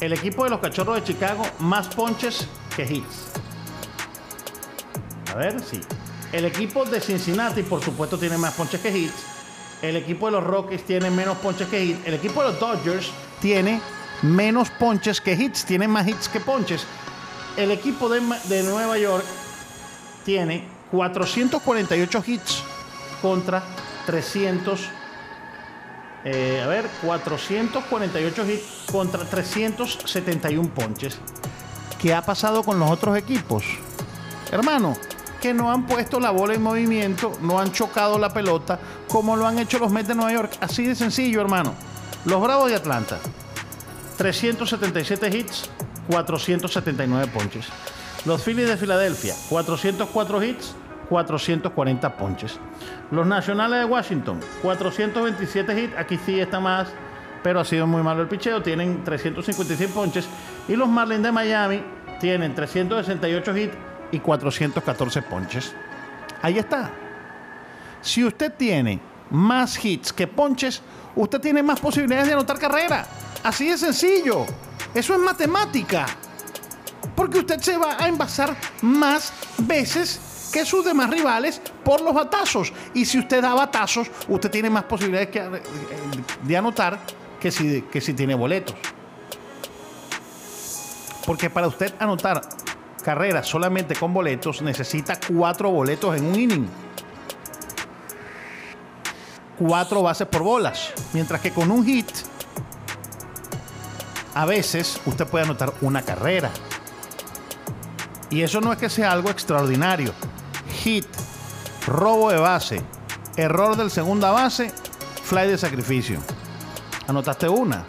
El 0.00 0.12
equipo 0.12 0.44
de 0.44 0.50
los 0.50 0.60
Cachorros 0.60 0.96
de 0.96 1.04
Chicago 1.04 1.42
más 1.58 1.88
ponches 1.88 2.46
que 2.76 2.84
hits. 2.84 3.32
A 5.32 5.36
ver, 5.36 5.60
sí. 5.60 5.80
El 6.32 6.44
equipo 6.44 6.84
de 6.84 7.00
Cincinnati, 7.00 7.62
por 7.62 7.82
supuesto, 7.82 8.18
tiene 8.18 8.38
más 8.38 8.54
ponches 8.54 8.80
que 8.80 8.96
hits. 8.96 9.39
El 9.82 9.96
equipo 9.96 10.26
de 10.26 10.32
los 10.32 10.44
Rockies 10.44 10.84
tiene 10.84 11.10
menos 11.10 11.38
ponches 11.38 11.68
que 11.68 11.82
hits. 11.82 12.06
El 12.06 12.14
equipo 12.14 12.42
de 12.42 12.50
los 12.50 12.60
Dodgers 12.60 13.10
tiene 13.40 13.80
menos 14.22 14.68
ponches 14.70 15.20
que 15.20 15.32
hits, 15.32 15.64
tiene 15.64 15.88
más 15.88 16.06
hits 16.06 16.28
que 16.28 16.40
ponches. 16.40 16.86
El 17.56 17.70
equipo 17.70 18.08
de, 18.08 18.20
Nueva 18.62 18.98
York 18.98 19.24
tiene 20.24 20.68
448 20.90 22.24
hits 22.26 22.62
contra 23.22 23.62
300. 24.06 24.80
Eh, 26.24 26.60
a 26.62 26.66
ver, 26.66 26.86
448 27.02 28.46
hits 28.46 28.92
contra 28.92 29.24
371 29.24 30.68
ponches. 30.74 31.18
¿Qué 31.98 32.12
ha 32.14 32.22
pasado 32.22 32.62
con 32.62 32.78
los 32.78 32.90
otros 32.90 33.16
equipos? 33.16 33.64
Hermano, 34.52 34.94
que 35.40 35.54
no 35.54 35.72
han 35.72 35.86
puesto 35.86 36.20
la 36.20 36.30
bola 36.30 36.54
en 36.54 36.62
movimiento, 36.62 37.32
no 37.40 37.58
han 37.58 37.72
chocado 37.72 38.18
la 38.18 38.32
pelota 38.32 38.78
como 39.10 39.36
lo 39.36 39.46
han 39.46 39.58
hecho 39.58 39.78
los 39.78 39.90
Mets 39.90 40.08
de 40.08 40.14
Nueva 40.14 40.32
York. 40.32 40.52
Así 40.60 40.86
de 40.86 40.94
sencillo, 40.94 41.40
hermano. 41.40 41.74
Los 42.24 42.40
Bravos 42.40 42.70
de 42.70 42.76
Atlanta 42.76 43.18
377 44.16 45.36
hits, 45.36 45.70
479 46.08 47.30
ponches. 47.32 47.66
Los 48.26 48.42
Phillies 48.42 48.68
de 48.68 48.76
Filadelfia, 48.76 49.34
404 49.48 50.44
hits, 50.44 50.74
440 51.08 52.16
ponches. 52.16 52.58
Los 53.10 53.26
Nacionales 53.26 53.80
de 53.80 53.84
Washington, 53.86 54.40
427 54.62 55.80
hits, 55.80 55.96
aquí 55.96 56.18
sí 56.24 56.38
está 56.38 56.60
más, 56.60 56.88
pero 57.42 57.60
ha 57.60 57.64
sido 57.64 57.86
muy 57.86 58.02
malo 58.02 58.22
el 58.22 58.28
picheo, 58.28 58.62
tienen 58.62 59.02
356 59.02 59.90
ponches. 59.90 60.28
Y 60.68 60.76
los 60.76 60.88
Marlins 60.88 61.22
de 61.22 61.32
Miami 61.32 61.82
tienen 62.20 62.54
368 62.54 63.56
hits 63.56 63.74
y 64.12 64.18
414 64.20 65.22
ponches. 65.22 65.74
Ahí 66.42 66.58
está. 66.58 66.90
Si 68.02 68.24
usted 68.24 68.52
tiene 68.54 69.00
más 69.30 69.82
hits 69.84 70.12
que 70.12 70.26
ponches, 70.26 70.82
usted 71.16 71.40
tiene 71.40 71.62
más 71.62 71.80
posibilidades 71.80 72.28
de 72.28 72.34
anotar 72.34 72.58
carrera. 72.58 73.06
Así 73.42 73.68
de 73.68 73.78
sencillo. 73.78 74.46
Eso 74.94 75.14
es 75.14 75.20
matemática. 75.20 76.06
Porque 77.14 77.38
usted 77.38 77.60
se 77.60 77.76
va 77.76 77.96
a 77.98 78.08
envasar 78.08 78.56
más 78.82 79.32
veces 79.58 80.50
que 80.52 80.64
sus 80.64 80.84
demás 80.84 81.10
rivales 81.10 81.60
por 81.84 82.00
los 82.00 82.14
batazos. 82.14 82.72
Y 82.94 83.04
si 83.04 83.18
usted 83.18 83.42
da 83.42 83.54
batazos, 83.54 84.10
usted 84.28 84.50
tiene 84.50 84.70
más 84.70 84.84
posibilidades 84.84 85.62
de 86.42 86.56
anotar 86.56 86.98
que 87.38 87.50
si, 87.50 87.82
que 87.82 88.00
si 88.00 88.14
tiene 88.14 88.34
boletos. 88.34 88.74
Porque 91.26 91.50
para 91.50 91.68
usted 91.68 91.94
anotar 91.98 92.40
carreras 93.04 93.46
solamente 93.46 93.94
con 93.94 94.12
boletos 94.12 94.60
necesita 94.62 95.18
cuatro 95.32 95.70
boletos 95.70 96.16
en 96.16 96.24
un 96.26 96.34
inning. 96.34 96.68
Cuatro 99.60 100.02
bases 100.02 100.26
por 100.26 100.42
bolas. 100.42 100.92
Mientras 101.12 101.40
que 101.40 101.52
con 101.52 101.70
un 101.70 101.84
hit 101.84 102.08
a 104.34 104.46
veces 104.46 104.98
usted 105.04 105.26
puede 105.26 105.44
anotar 105.44 105.74
una 105.82 106.00
carrera. 106.00 106.50
Y 108.30 108.40
eso 108.40 108.62
no 108.62 108.72
es 108.72 108.78
que 108.78 108.88
sea 108.88 109.12
algo 109.12 109.28
extraordinario. 109.28 110.14
Hit, 110.82 111.06
robo 111.86 112.30
de 112.30 112.38
base, 112.38 112.82
error 113.36 113.76
del 113.76 113.90
segunda 113.90 114.30
base, 114.30 114.72
fly 115.24 115.46
de 115.48 115.58
sacrificio. 115.58 116.20
Anotaste 117.06 117.46
una. 117.46 117.84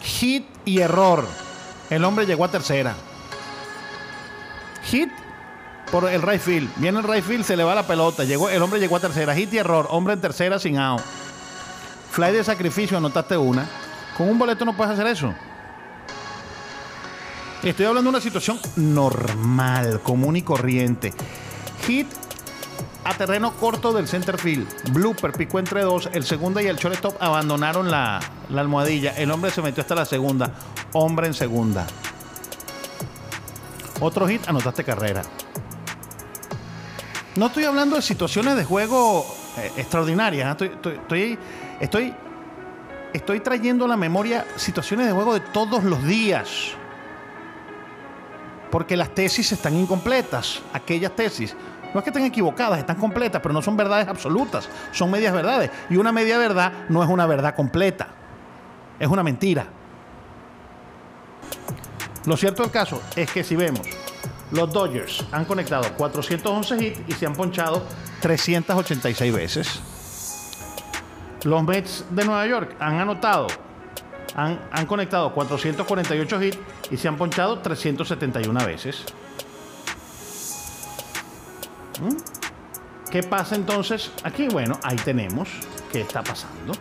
Hit 0.00 0.46
y 0.64 0.80
error. 0.80 1.24
El 1.88 2.04
hombre 2.04 2.26
llegó 2.26 2.46
a 2.46 2.50
tercera. 2.50 2.96
Hit 4.84 5.12
por 5.92 6.08
el 6.08 6.22
right 6.22 6.40
field. 6.40 6.70
Viene 6.76 6.98
el 6.98 7.04
right 7.04 7.22
field, 7.22 7.44
se 7.44 7.54
le 7.54 7.62
va 7.62 7.74
la 7.74 7.86
pelota. 7.86 8.24
Llegó, 8.24 8.48
el 8.48 8.60
hombre 8.62 8.80
llegó 8.80 8.96
a 8.96 9.00
tercera. 9.00 9.34
Hit 9.34 9.52
y 9.52 9.58
error. 9.58 9.86
Hombre 9.90 10.14
en 10.14 10.20
tercera 10.22 10.58
sin 10.58 10.78
out. 10.78 11.02
Fly 12.10 12.32
de 12.32 12.42
sacrificio, 12.42 12.96
anotaste 12.96 13.36
una. 13.36 13.68
Con 14.16 14.28
un 14.28 14.38
boleto 14.38 14.64
no 14.64 14.74
puedes 14.74 14.94
hacer 14.94 15.06
eso. 15.06 15.32
Estoy 17.62 17.86
hablando 17.86 18.10
de 18.10 18.16
una 18.16 18.22
situación 18.22 18.58
normal, 18.76 20.00
común 20.02 20.36
y 20.36 20.42
corriente. 20.42 21.12
Hit 21.86 22.08
a 23.04 23.14
terreno 23.14 23.52
corto 23.52 23.92
del 23.92 24.08
center 24.08 24.38
field. 24.38 24.66
Blooper 24.92 25.32
picó 25.32 25.58
entre 25.58 25.82
dos. 25.82 26.08
El 26.12 26.24
segundo 26.24 26.60
y 26.60 26.66
el 26.66 26.76
shortstop 26.76 27.22
abandonaron 27.22 27.90
la 27.90 28.18
almohadilla. 28.56 29.12
El 29.16 29.30
hombre 29.30 29.50
se 29.50 29.60
metió 29.60 29.82
hasta 29.82 29.94
la 29.94 30.06
segunda. 30.06 30.52
Hombre 30.94 31.26
en 31.26 31.34
segunda. 31.34 31.86
Otro 34.00 34.26
hit, 34.26 34.48
anotaste 34.48 34.84
carrera. 34.84 35.22
No 37.34 37.46
estoy 37.46 37.64
hablando 37.64 37.96
de 37.96 38.02
situaciones 38.02 38.56
de 38.56 38.64
juego 38.64 39.24
eh, 39.56 39.72
extraordinarias. 39.78 40.46
¿eh? 40.46 40.50
Estoy, 40.50 40.68
estoy, 40.68 40.92
estoy, 41.00 41.38
estoy, 41.80 42.14
estoy 43.14 43.40
trayendo 43.40 43.86
a 43.86 43.88
la 43.88 43.96
memoria 43.96 44.44
situaciones 44.56 45.06
de 45.06 45.12
juego 45.12 45.32
de 45.32 45.40
todos 45.40 45.82
los 45.82 46.04
días. 46.04 46.72
Porque 48.70 48.98
las 48.98 49.14
tesis 49.14 49.50
están 49.50 49.76
incompletas. 49.76 50.60
Aquellas 50.74 51.16
tesis. 51.16 51.56
No 51.94 52.00
es 52.00 52.04
que 52.04 52.10
estén 52.10 52.24
equivocadas, 52.24 52.78
están 52.78 52.96
completas, 52.96 53.40
pero 53.42 53.54
no 53.54 53.62
son 53.62 53.78
verdades 53.78 54.08
absolutas. 54.08 54.68
Son 54.92 55.10
medias 55.10 55.32
verdades. 55.32 55.70
Y 55.88 55.96
una 55.96 56.12
media 56.12 56.36
verdad 56.36 56.72
no 56.90 57.02
es 57.02 57.08
una 57.08 57.24
verdad 57.24 57.54
completa. 57.54 58.08
Es 58.98 59.08
una 59.08 59.22
mentira. 59.22 59.66
Lo 62.26 62.36
cierto 62.36 62.62
del 62.62 62.70
caso 62.70 63.00
es 63.16 63.30
que 63.30 63.42
si 63.42 63.56
vemos 63.56 63.86
los 64.52 64.72
Dodgers 64.72 65.24
han 65.32 65.44
conectado 65.46 65.84
411 65.96 66.84
hits 66.84 67.00
y 67.08 67.12
se 67.12 67.26
han 67.26 67.34
ponchado 67.34 67.82
386 68.20 69.34
veces. 69.34 69.80
Los 71.44 71.64
Mets 71.64 72.04
de 72.10 72.24
Nueva 72.24 72.46
York 72.46 72.76
han 72.78 73.00
anotado, 73.00 73.46
han, 74.36 74.60
han 74.70 74.86
conectado 74.86 75.32
448 75.32 76.42
hits 76.42 76.58
y 76.90 76.96
se 76.96 77.08
han 77.08 77.16
ponchado 77.16 77.58
371 77.60 78.66
veces. 78.66 79.04
¿Mm? 82.00 83.10
¿Qué 83.10 83.22
pasa 83.22 83.56
entonces 83.56 84.12
aquí? 84.22 84.48
Bueno, 84.48 84.78
ahí 84.82 84.96
tenemos 84.96 85.48
qué 85.90 86.02
está 86.02 86.22
pasando 86.22 86.74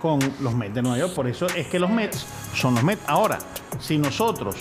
con 0.00 0.18
los 0.40 0.54
Mets 0.54 0.74
de 0.74 0.82
Nueva 0.82 0.98
York. 0.98 1.14
Por 1.14 1.28
eso 1.28 1.46
es 1.46 1.66
que 1.68 1.78
los 1.78 1.90
Mets 1.90 2.26
son 2.54 2.74
los 2.74 2.82
Mets. 2.82 3.02
Ahora, 3.06 3.38
si 3.78 3.98
nosotros 3.98 4.56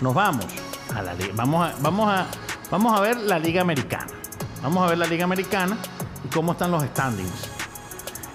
nos 0.00 0.14
vamos 0.14 0.46
a 0.94 1.02
la 1.02 1.14
liga. 1.14 1.32
Vamos 1.34 1.66
a, 1.66 1.74
vamos 1.80 2.08
a, 2.08 2.26
vamos 2.70 2.98
a 2.98 3.00
ver 3.00 3.16
la 3.16 3.38
Liga 3.38 3.62
Americana. 3.62 4.12
Vamos 4.62 4.84
a 4.84 4.88
ver 4.88 4.98
la 4.98 5.06
Liga 5.06 5.24
Americana 5.24 5.76
y 6.24 6.28
cómo 6.28 6.52
están 6.52 6.70
los 6.70 6.82
standings. 6.82 7.48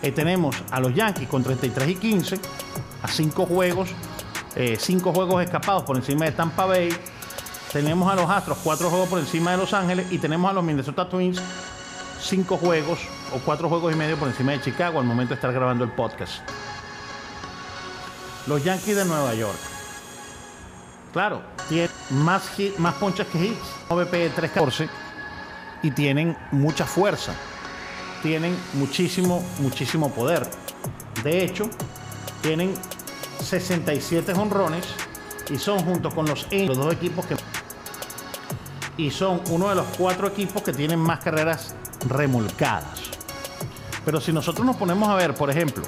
Eh, 0.01 0.11
tenemos 0.11 0.55
a 0.71 0.79
los 0.79 0.93
Yankees 0.93 1.27
con 1.27 1.43
33 1.43 1.89
y 1.89 1.95
15, 1.95 2.39
a 3.03 3.07
5 3.07 3.45
juegos, 3.45 3.89
5 4.55 5.09
eh, 5.09 5.13
juegos 5.13 5.43
escapados 5.43 5.83
por 5.83 5.97
encima 5.97 6.25
de 6.25 6.31
Tampa 6.31 6.65
Bay. 6.65 6.89
Tenemos 7.73 8.11
a 8.11 8.15
los 8.15 8.29
Astros 8.29 8.57
4 8.63 8.89
juegos 8.89 9.09
por 9.09 9.19
encima 9.19 9.51
de 9.51 9.57
Los 9.57 9.73
Ángeles 9.73 10.11
y 10.11 10.17
tenemos 10.17 10.49
a 10.49 10.53
los 10.53 10.63
Minnesota 10.63 11.07
Twins 11.07 11.39
5 12.21 12.57
juegos 12.57 12.99
o 13.33 13.39
4 13.39 13.69
juegos 13.69 13.93
y 13.93 13.95
medio 13.95 14.17
por 14.17 14.27
encima 14.27 14.51
de 14.51 14.61
Chicago 14.61 14.99
al 14.99 15.05
momento 15.05 15.29
de 15.29 15.35
estar 15.35 15.53
grabando 15.53 15.83
el 15.83 15.91
podcast. 15.91 16.41
Los 18.47 18.63
Yankees 18.63 18.95
de 18.95 19.05
Nueva 19.05 19.33
York. 19.35 19.68
Claro, 21.13 21.41
tienen 21.67 21.89
más, 22.11 22.43
más 22.77 22.95
ponchas 22.95 23.27
que 23.27 23.45
hits. 23.45 23.57
OVP 23.89 24.29
314 24.29 24.89
y 25.83 25.91
tienen 25.91 26.37
mucha 26.51 26.85
fuerza. 26.85 27.33
Tienen 28.21 28.55
muchísimo, 28.73 29.43
muchísimo 29.59 30.11
poder. 30.11 30.47
De 31.23 31.43
hecho, 31.43 31.69
tienen 32.41 32.73
67 33.41 34.33
honrones 34.33 34.85
y 35.49 35.57
son 35.57 35.79
junto 35.79 36.09
con 36.11 36.25
los, 36.27 36.47
los 36.51 36.77
dos 36.77 36.93
equipos 36.93 37.25
que 37.25 37.35
y 38.97 39.11
son 39.11 39.41
uno 39.49 39.69
de 39.69 39.75
los 39.75 39.87
cuatro 39.97 40.27
equipos 40.27 40.61
que 40.61 40.73
tienen 40.73 40.99
más 40.99 41.23
carreras 41.23 41.73
remolcadas. 42.09 42.99
Pero 44.03 44.19
si 44.19 44.33
nosotros 44.33 44.65
nos 44.65 44.75
ponemos 44.75 45.07
a 45.07 45.15
ver, 45.15 45.33
por 45.35 45.49
ejemplo, 45.49 45.83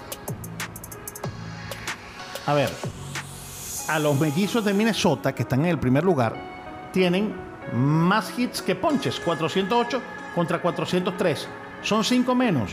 a 2.45 2.53
ver, 2.53 2.69
a 3.91 3.99
los 3.99 4.17
mellizos 4.17 4.63
de 4.63 4.73
Minnesota, 4.73 5.35
que 5.35 5.41
están 5.41 5.65
en 5.65 5.71
el 5.71 5.77
primer 5.77 6.05
lugar, 6.05 6.33
tienen 6.93 7.35
más 7.73 8.39
hits 8.39 8.61
que 8.61 8.73
ponches, 8.73 9.19
408 9.19 10.01
contra 10.33 10.61
403. 10.61 11.47
Son 11.81 12.01
5 12.01 12.33
menos, 12.33 12.71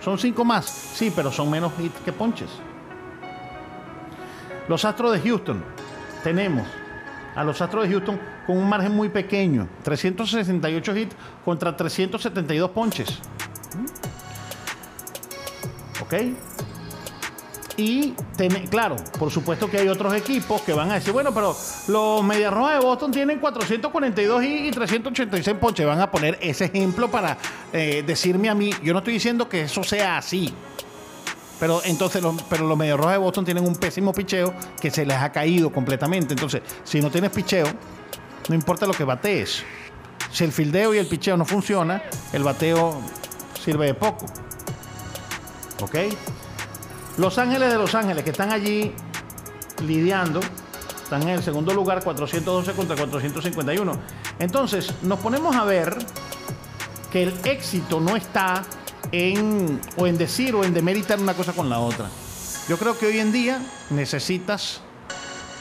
son 0.00 0.18
5 0.18 0.44
más, 0.44 0.64
sí, 0.66 1.12
pero 1.14 1.30
son 1.30 1.48
menos 1.48 1.72
hits 1.78 2.00
que 2.04 2.12
ponches. 2.12 2.50
Los 4.66 4.84
Astros 4.84 5.12
de 5.12 5.20
Houston, 5.20 5.62
tenemos 6.24 6.66
a 7.36 7.44
los 7.44 7.62
Astros 7.62 7.84
de 7.84 7.92
Houston 7.92 8.18
con 8.44 8.58
un 8.58 8.68
margen 8.68 8.96
muy 8.96 9.10
pequeño, 9.10 9.68
368 9.84 10.96
hits 10.96 11.14
contra 11.44 11.76
372 11.76 12.70
ponches. 12.70 13.20
¿Ok? 16.02 16.14
Y 17.78 18.12
claro, 18.70 18.96
por 19.20 19.30
supuesto 19.30 19.70
que 19.70 19.78
hay 19.78 19.86
otros 19.86 20.12
equipos 20.12 20.62
que 20.62 20.72
van 20.72 20.90
a 20.90 20.94
decir, 20.94 21.12
bueno, 21.12 21.32
pero 21.32 21.56
los 21.86 22.24
Medias 22.24 22.52
Rojas 22.52 22.80
de 22.80 22.84
Boston 22.84 23.12
tienen 23.12 23.38
442 23.38 24.42
y 24.42 24.70
386 24.72 25.56
ponches. 25.58 25.86
Van 25.86 26.00
a 26.00 26.10
poner 26.10 26.36
ese 26.42 26.64
ejemplo 26.64 27.08
para 27.08 27.38
eh, 27.72 28.02
decirme 28.04 28.48
a 28.48 28.54
mí, 28.56 28.72
yo 28.82 28.92
no 28.92 28.98
estoy 28.98 29.14
diciendo 29.14 29.48
que 29.48 29.62
eso 29.62 29.84
sea 29.84 30.18
así. 30.18 30.52
Pero 31.60 31.80
entonces, 31.84 32.20
los, 32.20 32.42
pero 32.42 32.66
los 32.66 32.76
Medias 32.76 32.98
de 32.98 33.16
Boston 33.16 33.44
tienen 33.44 33.64
un 33.64 33.76
pésimo 33.76 34.12
picheo 34.12 34.52
que 34.80 34.90
se 34.90 35.06
les 35.06 35.16
ha 35.16 35.30
caído 35.30 35.70
completamente. 35.70 36.34
Entonces, 36.34 36.62
si 36.82 37.00
no 37.00 37.12
tienes 37.12 37.30
picheo, 37.30 37.66
no 38.48 38.56
importa 38.56 38.86
lo 38.86 38.92
que 38.92 39.04
batees. 39.04 39.62
Si 40.32 40.42
el 40.42 40.50
fildeo 40.50 40.94
y 40.94 40.98
el 40.98 41.06
picheo 41.06 41.36
no 41.36 41.44
funciona, 41.44 42.02
el 42.32 42.42
bateo 42.42 43.00
sirve 43.64 43.86
de 43.86 43.94
poco. 43.94 44.26
¿Ok? 45.80 45.94
Los 47.18 47.36
Ángeles 47.36 47.72
de 47.72 47.78
Los 47.78 47.96
Ángeles, 47.96 48.22
que 48.22 48.30
están 48.30 48.52
allí 48.52 48.92
lidiando, 49.84 50.38
están 51.02 51.22
en 51.22 51.30
el 51.30 51.42
segundo 51.42 51.74
lugar, 51.74 52.04
412 52.04 52.72
contra 52.74 52.96
451. 52.96 53.92
Entonces, 54.38 54.94
nos 55.02 55.18
ponemos 55.18 55.56
a 55.56 55.64
ver 55.64 55.98
que 57.10 57.24
el 57.24 57.34
éxito 57.44 57.98
no 57.98 58.14
está 58.14 58.62
en 59.10 59.80
o 59.96 60.06
en 60.06 60.16
decir 60.16 60.54
o 60.54 60.62
en 60.62 60.72
demeritar 60.72 61.18
una 61.18 61.34
cosa 61.34 61.52
con 61.52 61.68
la 61.68 61.80
otra. 61.80 62.08
Yo 62.68 62.78
creo 62.78 62.96
que 62.96 63.06
hoy 63.06 63.18
en 63.18 63.32
día 63.32 63.60
necesitas 63.90 64.80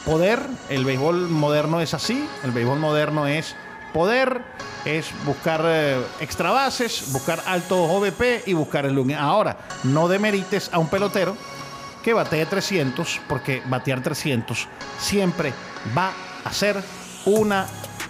poder, 0.06 0.40
el 0.70 0.86
béisbol 0.86 1.28
moderno 1.28 1.82
es 1.82 1.96
así, 1.96 2.24
el 2.44 2.52
béisbol 2.52 2.78
moderno 2.78 3.26
es 3.26 3.56
poder, 3.98 4.44
es 4.86 5.08
buscar 5.26 5.60
eh, 5.66 6.00
extra 6.20 6.52
bases, 6.52 7.12
buscar 7.12 7.42
altos 7.48 7.80
OVP 7.80 8.44
y 8.46 8.54
buscar 8.54 8.86
el 8.86 8.94
lunes. 8.94 9.18
Ahora, 9.18 9.58
no 9.86 10.08
demerites 10.08 10.70
a 10.72 10.78
un 10.78 10.88
pelotero 10.88 11.36
que 12.04 12.14
batee 12.14 12.46
300, 12.46 13.22
porque 13.28 13.64
batear 13.66 14.04
300 14.04 14.68
siempre 15.00 15.52
va 15.98 16.14
a 16.46 16.54
ser 16.54 16.84
una 17.26 17.66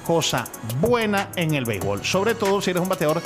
cosa 0.05 0.43
buena 0.81 1.29
en 1.37 1.53
el 1.53 1.63
béisbol, 1.63 2.03
sobre 2.03 2.35
todo 2.35 2.61
si 2.61 2.71
eres 2.71 2.83
un 2.83 2.89
bateador 2.89 3.21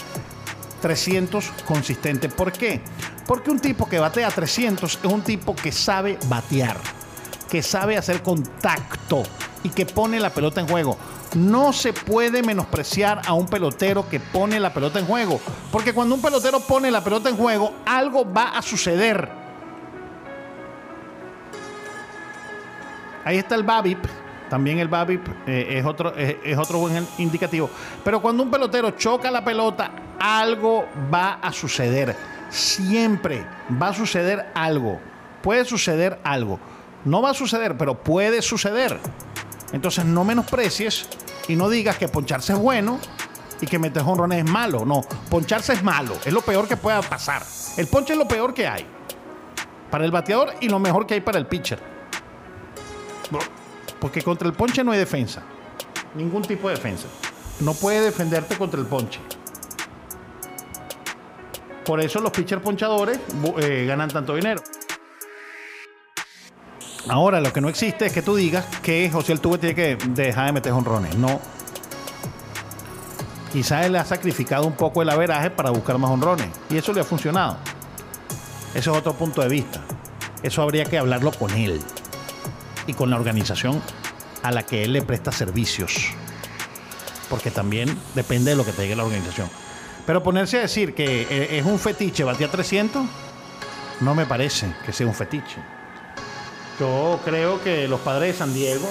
300 0.83 1.43
consistente. 1.65 2.29
¿Por 2.29 2.51
qué? 2.51 2.79
Porque 3.25 3.49
un 3.49 3.59
tipo 3.59 3.89
que 3.89 3.97
batea 3.97 4.29
300 4.29 4.99
es 5.03 5.11
un 5.11 5.23
tipo 5.23 5.55
que 5.55 5.71
sabe 5.71 6.19
batear, 6.27 6.77
que 7.49 7.63
sabe 7.63 7.97
hacer 7.97 8.21
contacto 8.21 9.23
y 9.63 9.69
que 9.69 9.87
pone 9.87 10.19
la 10.19 10.29
pelota 10.29 10.61
en 10.61 10.67
juego. 10.67 10.95
No 11.35 11.71
se 11.71 11.93
puede 11.93 12.43
menospreciar 12.43 13.21
a 13.25 13.33
un 13.33 13.47
pelotero 13.47 14.07
que 14.09 14.19
pone 14.19 14.59
la 14.59 14.73
pelota 14.73 14.99
en 14.99 15.05
juego. 15.05 15.39
Porque 15.71 15.93
cuando 15.93 16.15
un 16.15 16.21
pelotero 16.21 16.59
pone 16.59 16.91
la 16.91 17.03
pelota 17.03 17.29
en 17.29 17.37
juego, 17.37 17.73
algo 17.85 18.31
va 18.31 18.57
a 18.57 18.61
suceder. 18.61 19.29
Ahí 23.23 23.37
está 23.37 23.55
el 23.55 23.63
Babip. 23.63 24.03
También 24.49 24.79
el 24.79 24.89
Babip 24.89 25.25
eh, 25.47 25.77
es, 25.77 25.85
otro, 25.85 26.13
es 26.15 26.57
otro 26.57 26.79
buen 26.79 27.07
indicativo. 27.17 27.69
Pero 28.03 28.21
cuando 28.21 28.43
un 28.43 28.51
pelotero 28.51 28.91
choca 28.91 29.31
la 29.31 29.45
pelota, 29.45 29.91
algo 30.19 30.85
va 31.13 31.35
a 31.41 31.53
suceder. 31.53 32.15
Siempre 32.49 33.45
va 33.81 33.89
a 33.89 33.93
suceder 33.93 34.51
algo. 34.53 34.99
Puede 35.41 35.63
suceder 35.63 36.19
algo. 36.25 36.59
No 37.05 37.21
va 37.21 37.31
a 37.31 37.33
suceder, 37.33 37.77
pero 37.77 37.95
puede 37.95 38.41
suceder. 38.41 38.99
Entonces 39.73 40.05
no 40.05 40.23
menosprecies 40.23 41.07
y 41.47 41.55
no 41.55 41.69
digas 41.69 41.97
que 41.97 42.07
poncharse 42.07 42.53
es 42.53 42.59
bueno 42.59 42.99
y 43.61 43.67
que 43.67 43.79
meter 43.79 44.03
jonrones 44.03 44.43
es 44.43 44.49
malo. 44.49 44.85
No, 44.85 45.01
poncharse 45.29 45.73
es 45.73 45.83
malo. 45.83 46.15
Es 46.25 46.33
lo 46.33 46.41
peor 46.41 46.67
que 46.67 46.77
pueda 46.77 47.01
pasar. 47.01 47.43
El 47.77 47.87
ponche 47.87 48.13
es 48.13 48.19
lo 48.19 48.27
peor 48.27 48.53
que 48.53 48.67
hay 48.67 48.85
para 49.89 50.05
el 50.05 50.11
bateador 50.11 50.53
y 50.61 50.69
lo 50.69 50.79
mejor 50.79 51.05
que 51.05 51.15
hay 51.15 51.21
para 51.21 51.37
el 51.37 51.45
pitcher. 51.45 51.79
Porque 53.99 54.21
contra 54.23 54.47
el 54.47 54.53
ponche 54.53 54.83
no 54.83 54.91
hay 54.91 54.99
defensa. 54.99 55.43
Ningún 56.15 56.41
tipo 56.41 56.67
de 56.67 56.75
defensa. 56.75 57.07
No 57.59 57.73
puede 57.73 58.01
defenderte 58.01 58.57
contra 58.57 58.79
el 58.79 58.87
ponche. 58.87 59.19
Por 61.85 61.99
eso 61.99 62.19
los 62.19 62.31
pitchers 62.31 62.61
ponchadores 62.61 63.19
eh, 63.57 63.85
ganan 63.87 64.09
tanto 64.09 64.35
dinero. 64.35 64.61
Ahora, 67.07 67.41
lo 67.41 67.51
que 67.51 67.61
no 67.61 67.69
existe 67.69 68.05
es 68.05 68.13
que 68.13 68.21
tú 68.21 68.35
digas 68.35 68.65
que 68.83 69.09
José 69.09 69.33
Altuve 69.33 69.57
tiene 69.57 69.75
que 69.75 69.95
dejar 69.95 70.47
de 70.47 70.51
meter 70.53 70.71
honrones. 70.71 71.15
No. 71.15 71.39
Quizás 73.51 73.85
él 73.85 73.95
ha 73.95 74.05
sacrificado 74.05 74.65
un 74.65 74.73
poco 74.73 75.01
el 75.01 75.09
averaje 75.09 75.49
para 75.49 75.71
buscar 75.71 75.97
más 75.97 76.11
honrones. 76.11 76.47
Y 76.69 76.77
eso 76.77 76.93
le 76.93 77.01
ha 77.01 77.03
funcionado. 77.03 77.57
Eso 78.73 78.91
es 78.91 78.97
otro 78.97 79.13
punto 79.13 79.41
de 79.41 79.49
vista. 79.49 79.81
Eso 80.43 80.61
habría 80.61 80.85
que 80.85 80.97
hablarlo 80.97 81.31
con 81.31 81.51
él. 81.51 81.81
Y 82.87 82.93
con 82.93 83.09
la 83.09 83.17
organización 83.17 83.81
a 84.43 84.51
la 84.51 84.63
que 84.63 84.83
él 84.83 84.93
le 84.93 85.01
presta 85.01 85.31
servicios. 85.31 86.13
porque 87.29 87.49
también 87.49 87.97
depende 88.13 88.51
de 88.51 88.57
lo 88.57 88.65
que 88.65 88.73
te 88.73 88.81
diga 88.81 88.97
la 88.97 89.05
organización. 89.05 89.49
Pero 90.05 90.21
ponerse 90.21 90.57
a 90.57 90.61
decir 90.61 90.93
que 90.93 91.21
eh, 91.29 91.59
es 91.59 91.65
un 91.65 91.79
fetiche 91.79 92.25
batear 92.25 92.49
300, 92.51 93.05
no 94.01 94.15
me 94.15 94.25
parece 94.25 94.73
que 94.85 94.91
sea 94.91 95.07
un 95.07 95.13
fetiche. 95.13 95.61
Yo 96.81 97.19
creo 97.23 97.61
que 97.61 97.87
los 97.87 97.99
padres 97.99 98.33
de 98.33 98.39
San 98.39 98.55
Diego, 98.55 98.87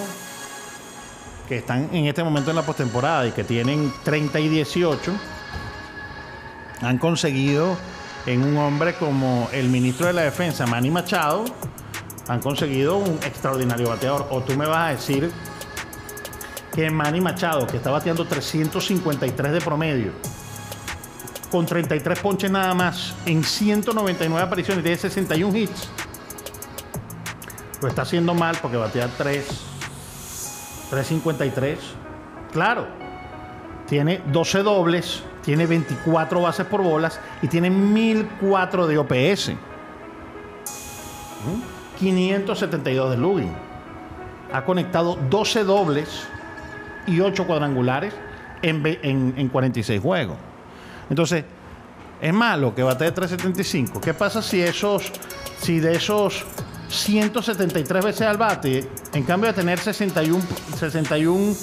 que 1.48 1.56
están 1.56 1.90
en 1.92 2.06
este 2.06 2.22
momento 2.22 2.50
en 2.50 2.56
la 2.56 2.62
postemporada 2.62 3.26
y 3.26 3.32
que 3.32 3.42
tienen 3.42 3.92
30 4.04 4.38
y 4.38 4.48
18, 4.48 5.12
han 6.82 6.98
conseguido 6.98 7.76
en 8.26 8.44
un 8.44 8.58
hombre 8.58 8.94
como 8.94 9.48
el 9.52 9.68
ministro 9.68 10.06
de 10.06 10.12
la 10.12 10.22
Defensa, 10.22 10.66
Manny 10.66 10.88
Machado, 10.88 11.46
han 12.28 12.38
conseguido 12.38 12.96
un 12.96 13.18
extraordinario 13.24 13.88
bateador. 13.88 14.28
O 14.30 14.40
tú 14.40 14.54
me 14.54 14.66
vas 14.66 14.90
a 14.90 14.92
decir 14.92 15.32
que 16.72 16.90
Manny 16.90 17.20
Machado, 17.20 17.66
que 17.66 17.78
está 17.78 17.90
bateando 17.90 18.24
353 18.24 19.50
de 19.50 19.60
promedio, 19.60 20.12
con 21.50 21.66
33 21.66 22.20
ponches 22.20 22.52
nada 22.52 22.72
más, 22.72 23.16
en 23.26 23.42
199 23.42 24.46
apariciones, 24.46 24.84
tiene 24.84 24.96
61 24.96 25.58
hits, 25.58 25.88
lo 27.80 27.88
está 27.88 28.02
haciendo 28.02 28.34
mal 28.34 28.56
porque 28.60 28.76
batea 28.76 29.08
3, 29.16 29.46
353. 30.90 31.78
Claro, 32.52 32.86
tiene 33.86 34.22
12 34.26 34.62
dobles, 34.62 35.22
tiene 35.42 35.66
24 35.66 36.40
bases 36.40 36.66
por 36.66 36.82
bolas 36.82 37.20
y 37.42 37.48
tiene 37.48 37.70
1004 37.70 38.86
de 38.86 38.98
OPS. 38.98 39.52
572 41.98 43.10
de 43.10 43.16
Lugin. 43.16 43.52
Ha 44.52 44.64
conectado 44.64 45.16
12 45.30 45.64
dobles 45.64 46.26
y 47.06 47.20
8 47.20 47.46
cuadrangulares 47.46 48.14
en, 48.62 49.48
46 49.48 50.00
juegos. 50.00 50.36
Entonces, 51.08 51.44
es 52.20 52.34
malo 52.34 52.74
que 52.74 52.82
bate 52.82 53.04
de 53.04 53.12
375. 53.12 54.00
¿Qué 54.00 54.12
pasa 54.12 54.42
si 54.42 54.60
esos, 54.60 55.10
si 55.60 55.80
de 55.80 55.94
esos 55.94 56.44
173 56.90 58.04
veces 58.04 58.22
al 58.22 58.36
bate, 58.36 58.88
en 59.14 59.22
cambio 59.22 59.48
de 59.48 59.54
tener 59.54 59.78
61, 59.78 60.44
61 60.76 61.54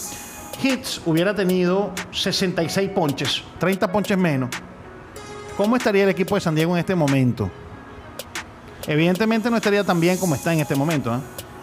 hits, 0.64 1.02
hubiera 1.06 1.36
tenido 1.36 1.92
66 2.12 2.90
ponches, 2.92 3.44
30 3.60 3.92
ponches 3.92 4.18
menos? 4.18 4.50
¿Cómo 5.56 5.76
estaría 5.76 6.04
el 6.04 6.10
equipo 6.10 6.36
de 6.36 6.42
San 6.42 6.56
Diego 6.56 6.74
en 6.74 6.80
este 6.80 6.96
momento? 6.96 7.50
Evidentemente 8.86 9.50
no 9.50 9.58
estaría 9.58 9.84
tan 9.84 10.00
bien 10.00 10.18
como 10.18 10.36
está 10.36 10.54
en 10.54 10.60
este 10.60 10.76
momento. 10.76 11.14
¿eh? 11.14 11.20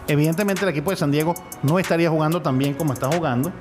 Evidentemente 0.07 0.63
el 0.63 0.69
equipo 0.69 0.91
de 0.91 0.97
San 0.97 1.11
Diego 1.11 1.33
no 1.63 1.79
estaría 1.79 2.09
jugando 2.09 2.41
tan 2.41 2.57
bien 2.57 2.75
como 2.75 2.93
está 2.93 3.07
jugando. 3.07 3.51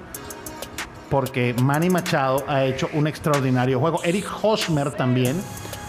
Porque 1.09 1.55
Manny 1.63 1.89
Machado 1.89 2.45
ha 2.49 2.65
hecho 2.65 2.91
un 2.93 3.07
extraordinario 3.07 3.79
juego. 3.79 4.03
Eric 4.03 4.27
Hosmer 4.43 4.91
también 4.91 5.41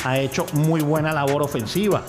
ha 0.06 0.20
hecho 0.20 0.46
muy 0.54 0.82
buena 0.82 1.12
labor 1.12 1.42
ofensiva. 1.42 2.04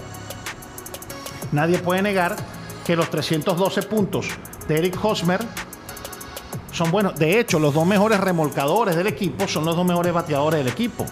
Nadie 1.52 1.78
puede 1.78 2.02
negar 2.02 2.36
que 2.84 2.96
los 2.96 3.10
312 3.10 3.82
puntos 3.82 4.28
de 4.68 4.78
Eric 4.78 4.98
Hosmer 5.02 5.40
son 6.72 6.90
buenos. 6.90 7.18
De 7.18 7.40
hecho, 7.40 7.58
los 7.58 7.74
dos 7.74 7.86
mejores 7.86 8.20
remolcadores 8.20 8.96
del 8.96 9.06
equipo 9.06 9.48
son 9.48 9.64
los 9.64 9.74
dos 9.74 9.86
mejores 9.86 10.12
bateadores 10.12 10.58
del 10.58 10.68
equipo. 10.68 11.06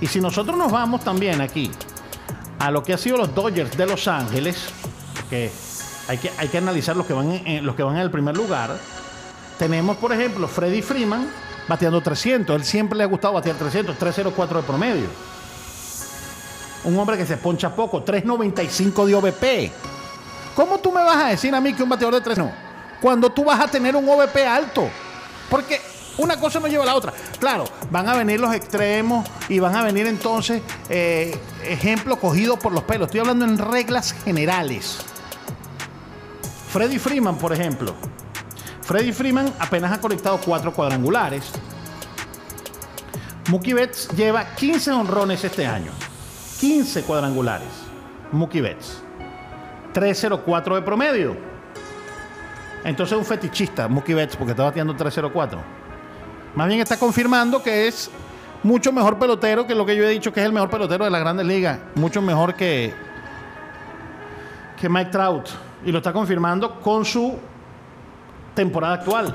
Y 0.00 0.06
si 0.06 0.20
nosotros 0.20 0.56
nos 0.56 0.70
vamos 0.70 1.02
también 1.02 1.40
aquí 1.40 1.70
a 2.58 2.70
lo 2.70 2.82
que 2.82 2.94
ha 2.94 2.98
sido 2.98 3.16
los 3.16 3.34
Dodgers 3.34 3.76
de 3.76 3.86
Los 3.86 4.08
Ángeles, 4.08 4.68
que 5.28 5.50
hay 6.08 6.18
que, 6.18 6.30
hay 6.38 6.48
que 6.48 6.58
analizar 6.58 6.96
los 6.96 7.06
que, 7.06 7.12
van 7.12 7.30
en, 7.30 7.66
los 7.66 7.74
que 7.74 7.82
van 7.82 7.96
en 7.96 8.02
el 8.02 8.10
primer 8.10 8.36
lugar, 8.36 8.76
tenemos, 9.58 9.96
por 9.96 10.12
ejemplo, 10.12 10.46
Freddy 10.48 10.82
Freeman 10.82 11.28
bateando 11.68 12.00
300. 12.00 12.54
Él 12.56 12.64
siempre 12.64 12.96
le 12.96 13.04
ha 13.04 13.06
gustado 13.06 13.34
batear 13.34 13.56
300, 13.56 13.96
304 13.96 14.60
de 14.60 14.66
promedio. 14.66 15.35
Un 16.84 16.98
hombre 16.98 17.16
que 17.16 17.26
se 17.26 17.36
poncha 17.36 17.74
poco, 17.74 18.02
395 18.02 19.06
de 19.06 19.14
OVP. 19.14 19.72
¿Cómo 20.54 20.78
tú 20.78 20.92
me 20.92 21.02
vas 21.02 21.16
a 21.16 21.28
decir 21.28 21.54
a 21.54 21.60
mí 21.60 21.74
que 21.74 21.82
un 21.82 21.88
bateador 21.88 22.14
de 22.14 22.20
3 22.20 22.38
no? 22.38 22.50
Cuando 23.00 23.30
tú 23.30 23.44
vas 23.44 23.60
a 23.60 23.68
tener 23.68 23.94
un 23.94 24.08
OVP 24.08 24.46
alto. 24.46 24.88
Porque 25.50 25.80
una 26.18 26.38
cosa 26.38 26.60
no 26.60 26.66
lleva 26.66 26.84
a 26.84 26.86
la 26.86 26.94
otra. 26.94 27.12
Claro, 27.38 27.64
van 27.90 28.08
a 28.08 28.14
venir 28.14 28.40
los 28.40 28.54
extremos 28.54 29.28
y 29.48 29.58
van 29.58 29.76
a 29.76 29.82
venir 29.82 30.06
entonces 30.06 30.62
eh, 30.88 31.38
ejemplos 31.64 32.18
cogidos 32.18 32.58
por 32.58 32.72
los 32.72 32.84
pelos. 32.84 33.06
Estoy 33.06 33.20
hablando 33.20 33.44
en 33.44 33.58
reglas 33.58 34.14
generales. 34.24 34.98
Freddy 36.68 36.98
Freeman, 36.98 37.36
por 37.36 37.52
ejemplo. 37.52 37.94
Freddy 38.82 39.12
Freeman 39.12 39.52
apenas 39.58 39.92
ha 39.92 40.00
conectado 40.00 40.40
cuatro 40.44 40.72
cuadrangulares. 40.72 41.44
Mookie 43.48 43.74
Betts 43.74 44.08
lleva 44.16 44.54
15 44.54 44.92
honrones 44.92 45.44
este 45.44 45.66
año. 45.66 45.92
15 46.60 47.02
cuadrangulares. 47.02 47.68
Mookie 48.32 48.60
Betts. 48.60 49.02
304 49.92 50.76
de 50.76 50.82
promedio. 50.82 51.36
Entonces 52.84 53.16
un 53.16 53.24
fetichista, 53.24 53.88
Mookie 53.88 54.14
Betts, 54.14 54.36
porque 54.36 54.52
está 54.52 54.64
bateando 54.64 54.94
304. 54.94 55.60
Más 56.54 56.68
bien 56.68 56.80
está 56.80 56.96
confirmando 56.96 57.62
que 57.62 57.88
es 57.88 58.10
mucho 58.62 58.92
mejor 58.92 59.18
pelotero 59.18 59.66
que 59.66 59.74
lo 59.74 59.84
que 59.84 59.96
yo 59.96 60.04
he 60.04 60.10
dicho 60.10 60.32
que 60.32 60.40
es 60.40 60.46
el 60.46 60.52
mejor 60.52 60.70
pelotero 60.70 61.04
de 61.04 61.10
la 61.10 61.18
grandes 61.18 61.46
ligas. 61.46 61.78
Mucho 61.94 62.22
mejor 62.22 62.54
que, 62.54 62.94
que 64.80 64.88
Mike 64.88 65.10
Trout. 65.10 65.48
Y 65.84 65.92
lo 65.92 65.98
está 65.98 66.12
confirmando 66.12 66.80
con 66.80 67.04
su 67.04 67.36
temporada 68.54 68.94
actual. 68.94 69.34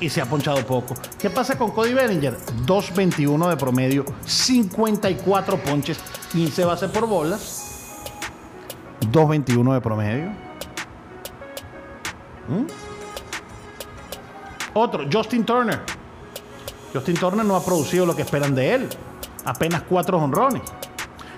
Y 0.00 0.10
se 0.10 0.20
ha 0.20 0.26
ponchado 0.26 0.64
poco. 0.66 0.94
¿Qué 1.18 1.30
pasa 1.30 1.56
con 1.56 1.70
Cody 1.70 1.94
Bellinger? 1.94 2.36
2.21 2.66 3.48
de 3.48 3.56
promedio, 3.56 4.04
54 4.24 5.58
ponches, 5.62 5.98
15 6.32 6.64
bases 6.64 6.90
por 6.90 7.06
bolas. 7.06 8.02
2.21 9.12 9.74
de 9.74 9.80
promedio. 9.80 10.30
¿Mm? 12.48 12.66
Otro, 14.74 15.06
Justin 15.10 15.44
Turner. 15.44 15.80
Justin 16.92 17.16
Turner 17.16 17.44
no 17.44 17.56
ha 17.56 17.64
producido 17.64 18.04
lo 18.04 18.14
que 18.14 18.22
esperan 18.22 18.54
de 18.54 18.74
él. 18.74 18.88
Apenas 19.44 19.82
cuatro 19.82 20.18
honrones. 20.18 20.62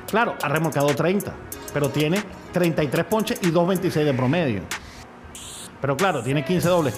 Claro, 0.09 0.35
ha 0.43 0.49
remolcado 0.49 0.89
30, 0.89 1.33
pero 1.73 1.91
tiene 1.91 2.23
33 2.53 3.05
ponches 3.05 3.39
y 3.43 3.53
2.26 3.53 4.05
de 4.05 4.15
promedio. 4.15 4.63
Pero 5.81 5.97
claro, 5.97 6.23
tiene 6.23 6.45
15 6.45 6.69
dobles. 6.69 6.95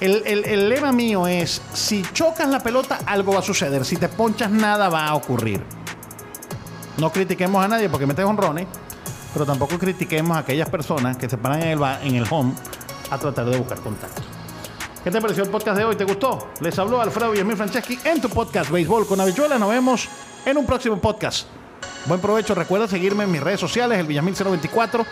El, 0.00 0.22
el, 0.26 0.68
lema 0.70 0.92
mío 0.92 1.26
es, 1.26 1.60
si 1.74 2.02
chocas 2.14 2.48
la 2.48 2.60
pelota, 2.60 3.00
algo 3.04 3.34
va 3.34 3.40
a 3.40 3.42
suceder. 3.42 3.84
Si 3.84 3.96
te 3.96 4.08
ponchas, 4.08 4.50
nada 4.50 4.88
va 4.88 5.06
a 5.06 5.14
ocurrir. 5.14 5.62
No 6.96 7.12
critiquemos 7.12 7.62
a 7.62 7.68
nadie 7.68 7.88
porque 7.90 8.06
mete 8.06 8.24
honrones, 8.24 8.66
pero 9.34 9.44
tampoco 9.44 9.78
critiquemos 9.78 10.36
a 10.36 10.40
aquellas 10.40 10.70
personas 10.70 11.18
que 11.18 11.28
se 11.28 11.36
paran 11.36 11.62
en 11.62 11.68
el, 11.68 11.82
en 12.02 12.14
el 12.14 12.26
home 12.30 12.54
a 13.10 13.18
tratar 13.18 13.44
de 13.44 13.58
buscar 13.58 13.80
contacto. 13.80 14.22
¿Qué 15.04 15.10
te 15.10 15.20
pareció 15.20 15.44
el 15.44 15.50
podcast 15.50 15.78
de 15.78 15.84
hoy? 15.84 15.96
¿Te 15.96 16.04
gustó? 16.04 16.50
Les 16.60 16.78
habló 16.78 17.00
Alfredo 17.00 17.30
Villamil 17.32 17.56
Franceschi 17.56 17.98
en 18.04 18.20
tu 18.20 18.28
podcast 18.28 18.70
Béisbol 18.70 19.06
con 19.06 19.20
Habichuela. 19.20 19.58
Nos 19.58 19.70
vemos 19.70 20.08
en 20.46 20.56
un 20.56 20.66
próximo 20.66 20.98
podcast. 20.98 21.46
Buen 22.06 22.20
provecho. 22.20 22.54
Recuerda 22.54 22.88
seguirme 22.88 23.24
en 23.24 23.32
mis 23.32 23.42
redes 23.42 23.60
sociales, 23.60 23.98
el 23.98 24.06
Villamil 24.06 24.34
024, 24.34 25.06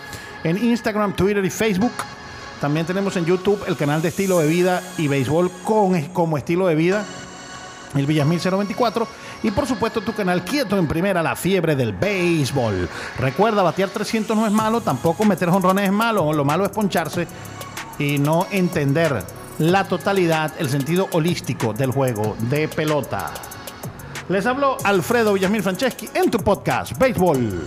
en 0.45 0.65
Instagram, 0.65 1.15
Twitter 1.15 1.45
y 1.45 1.51
Facebook. 1.51 1.93
También 2.61 2.87
tenemos 2.87 3.17
en 3.17 3.25
YouTube 3.25 3.63
el 3.67 3.77
canal 3.77 4.03
de 4.03 4.09
estilo 4.09 4.39
de 4.41 4.49
vida 4.49 4.83
y 4.99 5.07
béisbol 5.07 5.51
con, 5.65 6.01
como 6.09 6.37
estilo 6.37 6.67
de 6.67 6.75
vida, 6.75 7.05
el 7.95 8.07
Villamil 8.07 8.41
024. 8.41 9.07
Y 9.45 9.53
por 9.53 9.67
supuesto 9.67 10.01
tu 10.01 10.13
canal 10.13 10.45
Quieto 10.45 10.77
en 10.77 10.89
Primera, 10.89 11.23
la 11.23 11.37
fiebre 11.37 11.77
del 11.77 11.93
béisbol. 11.93 12.89
Recuerda, 13.19 13.63
batear 13.63 13.91
300 13.91 14.37
no 14.37 14.47
es 14.47 14.53
malo, 14.53 14.81
tampoco 14.81 15.25
meter 15.25 15.49
jonrones 15.49 15.85
es 15.85 15.93
malo. 15.93 16.33
Lo 16.33 16.45
malo 16.45 16.65
es 16.65 16.71
poncharse 16.71 17.29
y 17.99 18.19
no 18.19 18.47
entender 18.51 19.25
la 19.59 19.85
totalidad, 19.85 20.53
el 20.59 20.69
sentido 20.69 21.09
holístico 21.13 21.73
del 21.73 21.93
juego 21.93 22.37
de 22.51 22.67
pelota. 22.67 23.31
Les 24.29 24.45
hablo 24.47 24.77
Alfredo 24.85 25.33
Villamil 25.35 25.63
Franceschi 25.63 26.09
en 26.13 26.31
tu 26.31 26.39
podcast 26.39 26.99
Béisbol 26.99 27.65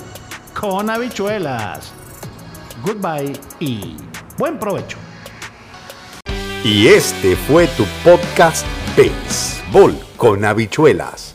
con 0.53 0.89
habichuelas. 0.89 1.93
Goodbye 2.83 3.33
y 3.59 3.95
buen 4.41 4.57
provecho. 4.57 4.97
Y 6.63 6.87
este 6.87 7.35
fue 7.35 7.67
tu 7.77 7.85
podcast 8.03 8.65
Béisbol 8.97 9.95
con 10.17 10.43
habichuelas. 10.45 11.30